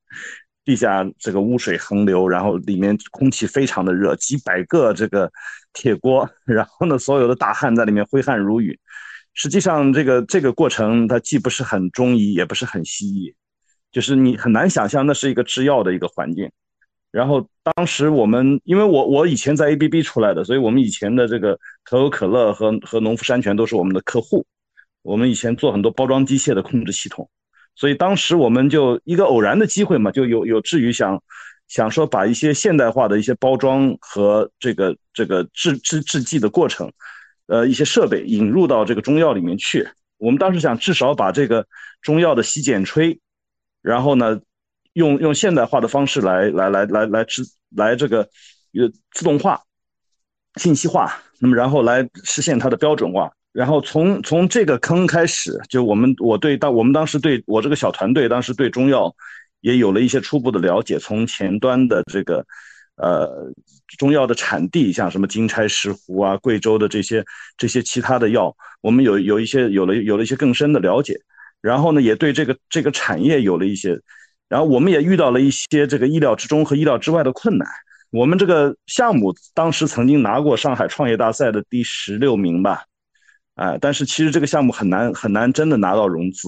[0.63, 5.29] 地下这个污水横流，然后里面空气非常的热，几百个这个
[5.73, 8.79] 铁锅，然后呢，所有的大汉在里面挥汗如雨。
[9.41, 13.33] 实际上，这个这个过程它既不是很中医，也不是很西医，
[13.89, 16.51] 就是你很难想象那是一个制药的一个环境。
[17.09, 24.45] 然后当时我们，因为我我以前在 ABB 出来的，所以我们以前的这个可口可乐和和农夫山泉都是我们的客户。
[25.03, 27.29] 我们以前做很多包装机械的控制系统，
[27.75, 31.23] 所以当时我们就一个偶然的机会嘛，就有有志于想
[31.69, 36.91] 想说把一些现代化的一些包装和这个这个制制制剂的过程。
[37.49, 39.87] 呃，一些设备引入到这个中药里面去。
[40.17, 41.65] 我们当时想，至少把这个
[42.01, 43.19] 中药的洗剪吹，
[43.81, 44.39] 然后呢，
[44.93, 47.43] 用用现代化的方式来来来来来制
[47.75, 48.21] 来这个
[48.73, 49.59] 呃自动化、
[50.57, 53.31] 信息化，那么然后来实现它的标准化。
[53.51, 59.11] 然后从从这个坑开始，就我们我对当我们当时对我这个小团队当时对中药
[59.61, 60.99] 也有了一些初步的了解。
[60.99, 62.45] 从前端的这个
[63.01, 63.51] 呃
[63.97, 67.25] 中药的产地，像什么金钗、石斛啊、贵州的这些
[67.57, 71.19] 这些其他的药，我们有有一些有了有了一些更深的了解。
[71.61, 73.99] 然后呢，也对这个这个产业有了一些，
[74.47, 77.67] 然后我们也遇到了一些这个意料之中和意料之外的困难。
[78.11, 82.85] 我们这个项目当时曾经拿过上海创业大赛的第十六名吧。
[83.55, 86.47] 哎，但是其实这个项目很难很难真的拿到融资，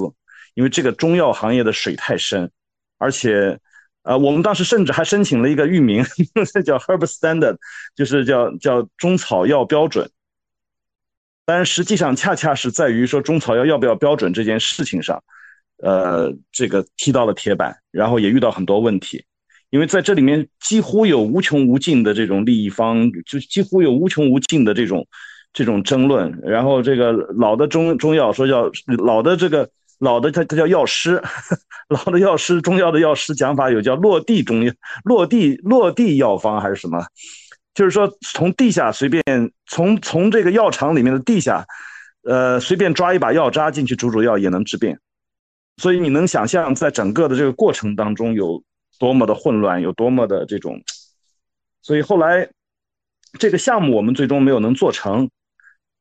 [0.53, 2.49] 因为这个中药行业的水太深，
[2.98, 3.60] 而且，
[4.03, 6.03] 呃，我们当时甚至还申请了一个域名，
[6.65, 7.57] 叫 Herb Standard，
[7.95, 10.10] 就是叫叫中草药标准。
[11.45, 15.23] 但实际上恰恰是在于说中草药要不要标准这件事情上，
[15.78, 19.23] 呃，这个踢到了铁板，然后也遇到很多问题，
[19.69, 25.07] 因为在这里面几乎有无穷无尽的这种利益方，就几乎有无穷无尽的这种。
[25.53, 28.72] 这种争论，然后这个老的中中药说要
[29.06, 29.69] 老的这个
[30.02, 31.22] 老的他他叫药师，
[31.88, 34.73] 老的药师中药的药师讲法有叫落地中药
[35.03, 37.06] 落地落地药方还是什么？
[37.73, 39.23] 就是说从地下随便
[39.68, 41.65] 从从这个药厂里面的地下，
[42.23, 44.98] 呃随便抓一把药渣进去煮煮药也能治病，
[45.78, 48.61] 所以你能想象在整个的这个过程当中有
[48.99, 50.82] 多么的混乱，有多么的这种，
[51.82, 52.49] 所以后来
[53.40, 55.30] 这个项目我们最终没有能做成。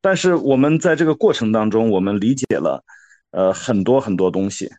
[0.01, 2.83] 但是我们在这个过程当中，我们理解了，
[3.31, 4.69] 呃，很多很多东西。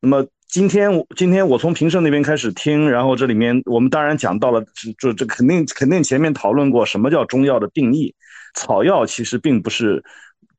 [0.00, 4.64] 那么今天，今天我从平生那边开始听，然后这里面我们当然讲到了，
[4.98, 8.14] 就这肯定肯定前面讨论过什么叫中药的定义。
[8.54, 10.02] 草药其实并不是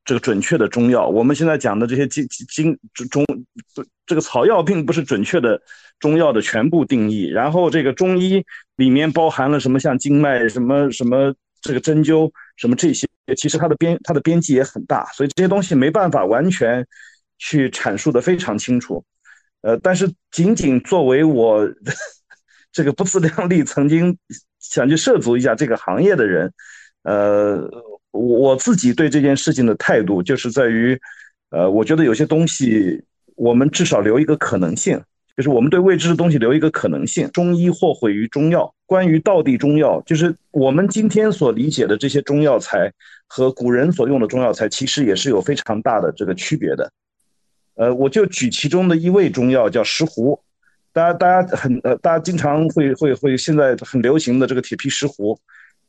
[0.04, 1.08] 这个准确的中药。
[1.08, 3.26] 我们现在讲的这些经经中中
[4.06, 5.60] 这个草药并不是准确的
[5.98, 7.26] 中药的全部定义。
[7.26, 8.44] 然后这个中医
[8.76, 13.06] 里面包含了什么，像经脉什么什么这个针灸什么这些。
[13.36, 16.86] 其实它的边它的边际也很大，所以这些东西没办法完全
[17.38, 19.02] 去阐述的非常清楚。
[19.62, 21.68] 呃，但是仅仅作为我
[22.70, 24.16] 这个不自量力，曾经
[24.60, 26.52] 想去涉足一下这个行业的人，
[27.02, 27.68] 呃，
[28.10, 31.00] 我自己对这件事情的态度就是在于，
[31.50, 33.02] 呃，我觉得有些东西
[33.34, 35.02] 我们至少留一个可能性。
[35.36, 37.30] 就是我们对未知的东西留一个可能性。
[37.30, 38.74] 中医或毁于中药。
[38.86, 42.92] 关于道地中药，就是我们今天所理解的这些中药材
[43.28, 46.90] 和古人所用的中药材，其实也是有非常大的这个区别的。
[47.78, 50.38] 呃，我就举其中的一味中药，叫石斛。
[50.92, 55.38] 大家大家很呃，大家经常会会会现在很流行的这个铁皮石斛，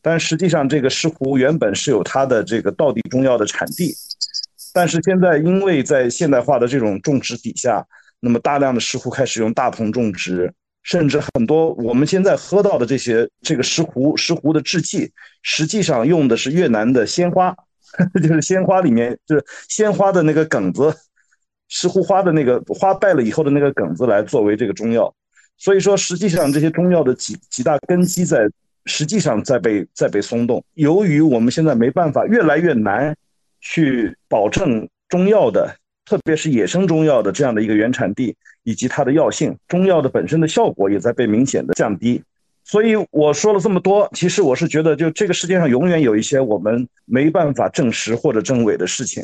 [0.02, 3.94] 但实际上这个石斛原本是有它的这个道地中药的产地，
[4.72, 7.86] 但是现在因为在现代化的这种种植底下。
[8.22, 10.54] 那么大量的石斛开始用大棚种植，
[10.84, 15.10] 甚至很多我们现在喝到的这些这个石斛石斛的制剂，
[15.42, 17.56] 实际上用的是越南的鲜花，
[18.22, 20.94] 就是鲜花里面就是鲜花的那个梗子，
[21.70, 25.14] 石斛花的那个花败了以后的那个梗子来作为这个中药。
[25.58, 28.50] 所以说，实际上这些中药的几几大根基在
[28.86, 30.62] 实际上在被在被松动。
[30.74, 33.16] 由于我们现在没办法，越来越难
[33.62, 35.74] 去保证中药的。
[36.06, 42.20] 特别是野生中药的这样的一个原产地以及它的药性，中药的本身的效果也在被明显的降低。
[42.64, 49.24] 所以我说了这么多，其实我是觉得，就这个世界上永远有一些我们没办法证实或者证伪的事情，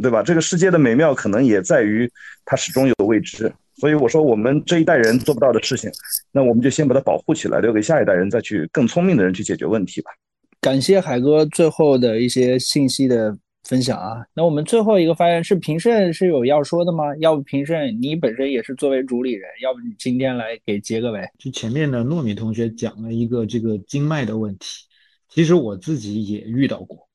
[0.00, 0.22] 对吧？
[0.22, 2.10] 这个世界的美妙可能也在于
[2.44, 3.52] 它始终有未知。
[3.76, 5.90] 所以我说，我们这一代人做不到的事情，
[6.32, 10.10] 那我们就先把它保护起来，留给下一代人再去更聪明的人去解决问题吧。
[10.60, 13.36] 感谢海哥最后的一些信息的。
[13.66, 17.16] 分享啊，那我们最后一个发言是平胜是有要说的吗？
[17.20, 21.26] 要不平胜你本身也是作为主理人，要不你今天来给结个尾？
[21.38, 24.66] 就前面的糯米同学讲了一个这个经脉的问题，
[25.30, 27.08] 其实我自己也遇到过，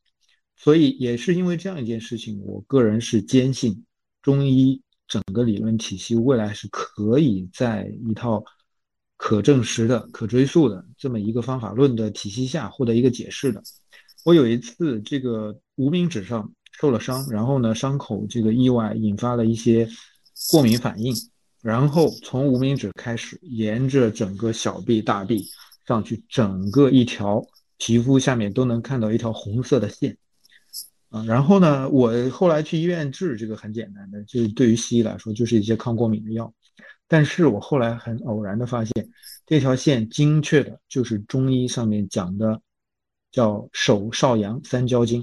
[0.61, 3.85] 所以也是因为这样一件事情，我个人是坚信
[4.21, 8.43] 中医整个理论体系未来是可以在一套
[9.15, 13.63] 可证实的、可追溯的这么一个方法论的体系下获得一个解释的。
[14.25, 19.89] 我有一次这个无名指上受了伤，然后呢，伤口这个意外引发了一些
[20.51, 21.15] 过敏反应，
[21.61, 25.45] 然后从无名指开始，沿着整个小臂、大臂
[25.87, 27.41] 上去，整个一条
[27.77, 30.17] 皮肤下面都能看到一条红色的线，
[31.09, 36.53] 啊，然后呢，我后来去医院治，这个很简单的，就是对于西医来说就是一些抗过敏的药，
[37.07, 39.09] 但是我后来很偶然的发现，
[39.45, 42.61] 这条线精确的就是中医上面讲的。
[43.31, 45.21] 叫手少阳三焦经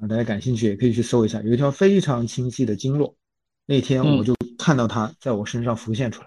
[0.00, 3.14] 啊，大家感兴趣也可以去搜一下，有一条非常清晰的经络。
[3.64, 6.26] 那天我就看到它在我身上浮现出来，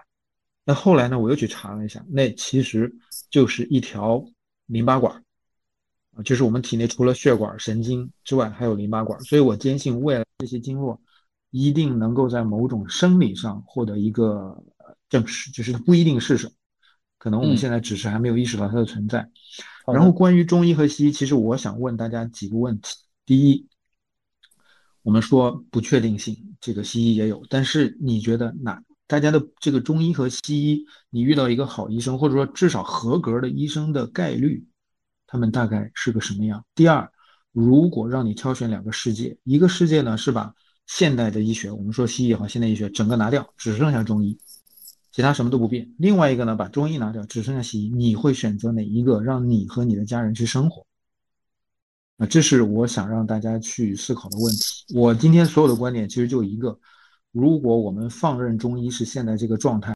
[0.64, 2.90] 那后来呢，我又去查了一下，那其实
[3.30, 4.26] 就是一条
[4.68, 5.22] 淋巴管啊，
[6.24, 9.20] 就是我们体内除了血管、神经之外，还有淋巴管。
[9.22, 11.02] 所以我坚信未来这些经络
[11.52, 14.64] 一定能够在某种生理上获得一个
[15.10, 16.54] 证实，就是它不一定是什么，
[17.18, 19.30] 可能我们现在只是还没有意识到它的存在。
[19.94, 23.68] 然后关于中医和西医，其实我想问大家几个问题：第一，
[25.04, 28.82] 我们说不确定性，这个西医也有，但是你觉得哪？
[29.08, 34.66] 大家的这个中医和西医，你遇到一个好医生，或者说至少合格的医生的概率，
[35.28, 36.64] 他们大概是个什么样？
[36.76, 37.10] 第二，
[37.52, 40.54] 如果让你挑选两个世界，一个世界呢是把
[40.88, 44.38] 现代的医学，我们说西医也好，现代医学整个拿掉，只剩下中医，
[45.12, 49.22] 其他什么都不变；另外一个呢，把中医拿掉，只剩下西医，你会选择哪一个？
[49.22, 50.86] 让你和你的家人去生活？
[52.18, 54.86] 啊，这是我想让大家去思考的问题。
[54.96, 56.80] 我今天所有的观点其实就一个。
[57.32, 59.94] 如果我们放任中医是现在这个状态，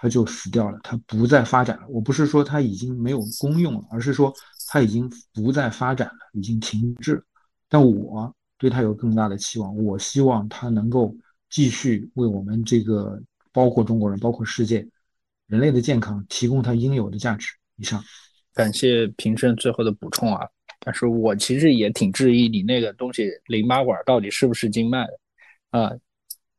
[0.00, 1.86] 它就死掉了，它不再发展了。
[1.88, 4.32] 我不是说它已经没有功用了，而是说
[4.68, 7.22] 它已经不再发展了，已经停滞。
[7.68, 11.14] 但我对它有更大的期望，我希望它能够
[11.50, 13.20] 继续为我们这个，
[13.52, 14.86] 包括中国人，包括世界
[15.46, 17.48] 人类的健康提供它应有的价值。
[17.76, 18.02] 以上，
[18.54, 20.46] 感谢平生最后的补充啊！
[20.80, 25.12] 但是我其实也挺质疑你那个东西，淋巴管到底是不是经脉的
[25.70, 25.92] 啊？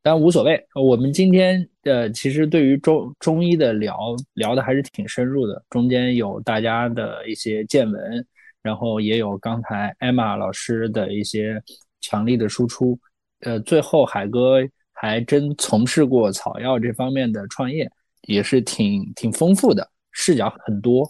[0.02, 3.98] 但无所谓，我们今天呃，其实对于中中医的聊
[4.34, 8.26] 聊的还是挺深入的，中间有大家的一些见闻，
[8.62, 11.62] 然后也有刚才艾玛老师的一些
[12.00, 12.98] 强力的输出，
[13.42, 14.60] 呃，最后海哥
[14.94, 17.90] 还真从事过草药这方面的创业，
[18.22, 21.06] 也是挺挺丰富的，视角很多，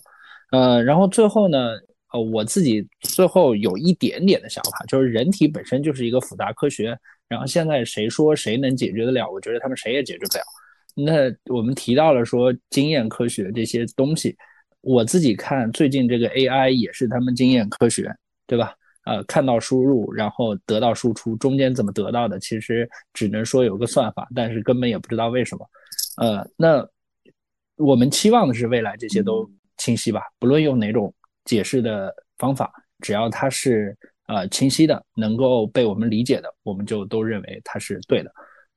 [0.52, 1.74] 呃，然后最后呢，
[2.11, 6.98] 呃，我自己最后有一点点的想法，就是人体本身就是一个复杂科学。
[7.30, 9.30] 然后现在谁说谁能解决得了？
[9.30, 10.43] 我觉得他们谁也解决不了。
[10.95, 14.35] 那我们提到了说经验科学这些东西，
[14.81, 18.11] 我自己看最近这个 AI 也是他们经验科学，
[18.47, 18.73] 对吧？
[19.06, 22.39] 呃，看到输入，然后得到输出，中间怎么得到的？
[22.39, 25.69] 其实只能说有个算法，但是根本也不知道为什么。
[26.18, 26.85] 呃，那
[27.77, 30.23] 我们期望的是未来这些都清晰吧？
[30.39, 31.14] 不论用哪种
[31.45, 33.95] 解释的方法，只要它是。
[34.30, 38.31] 呃，清晰的，能够被我们理解的，我们就都认为它是对的。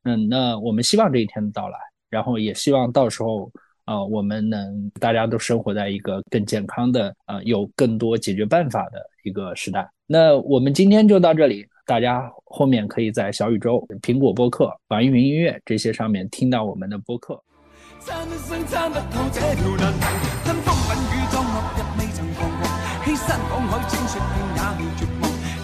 [0.05, 3.53] 嗯，那我们希望这一天的到来，然后也希望到时候，
[3.85, 9.87] 呃，我们能大家都生活在一个更健康的，呃，有更多解决办法的一个时代。
[10.07, 17.39] 那我们今天就到这里，大家后面可以在小宇宙、苹果播客、网易云音乐这些上面听到我们的播客。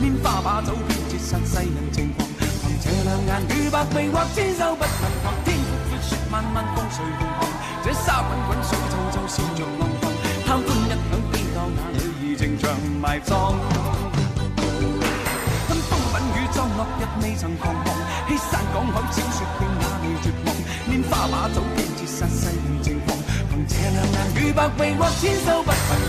[0.09, 2.27] 拈花把酒，偏折煞世人情狂。
[2.65, 5.35] 凭这两眼与百臂或千手不能防。
[5.45, 7.51] 天阔阔，雪漫漫，风随浪狂。
[7.85, 10.09] 这沙滚滚，水皱皱，笑着浪荡。
[10.47, 12.73] 贪欢一晌，偏教那女儿情长
[13.03, 13.53] 埋葬。
[15.69, 17.93] 分风吻雨，装落日未曾彷徨。
[18.29, 20.49] 欺山赶海，小说并哪里绝望？
[20.89, 23.13] 拈花把酒，偏折煞世人情狂。
[23.51, 26.01] 凭这两眼与百臂或千手不能。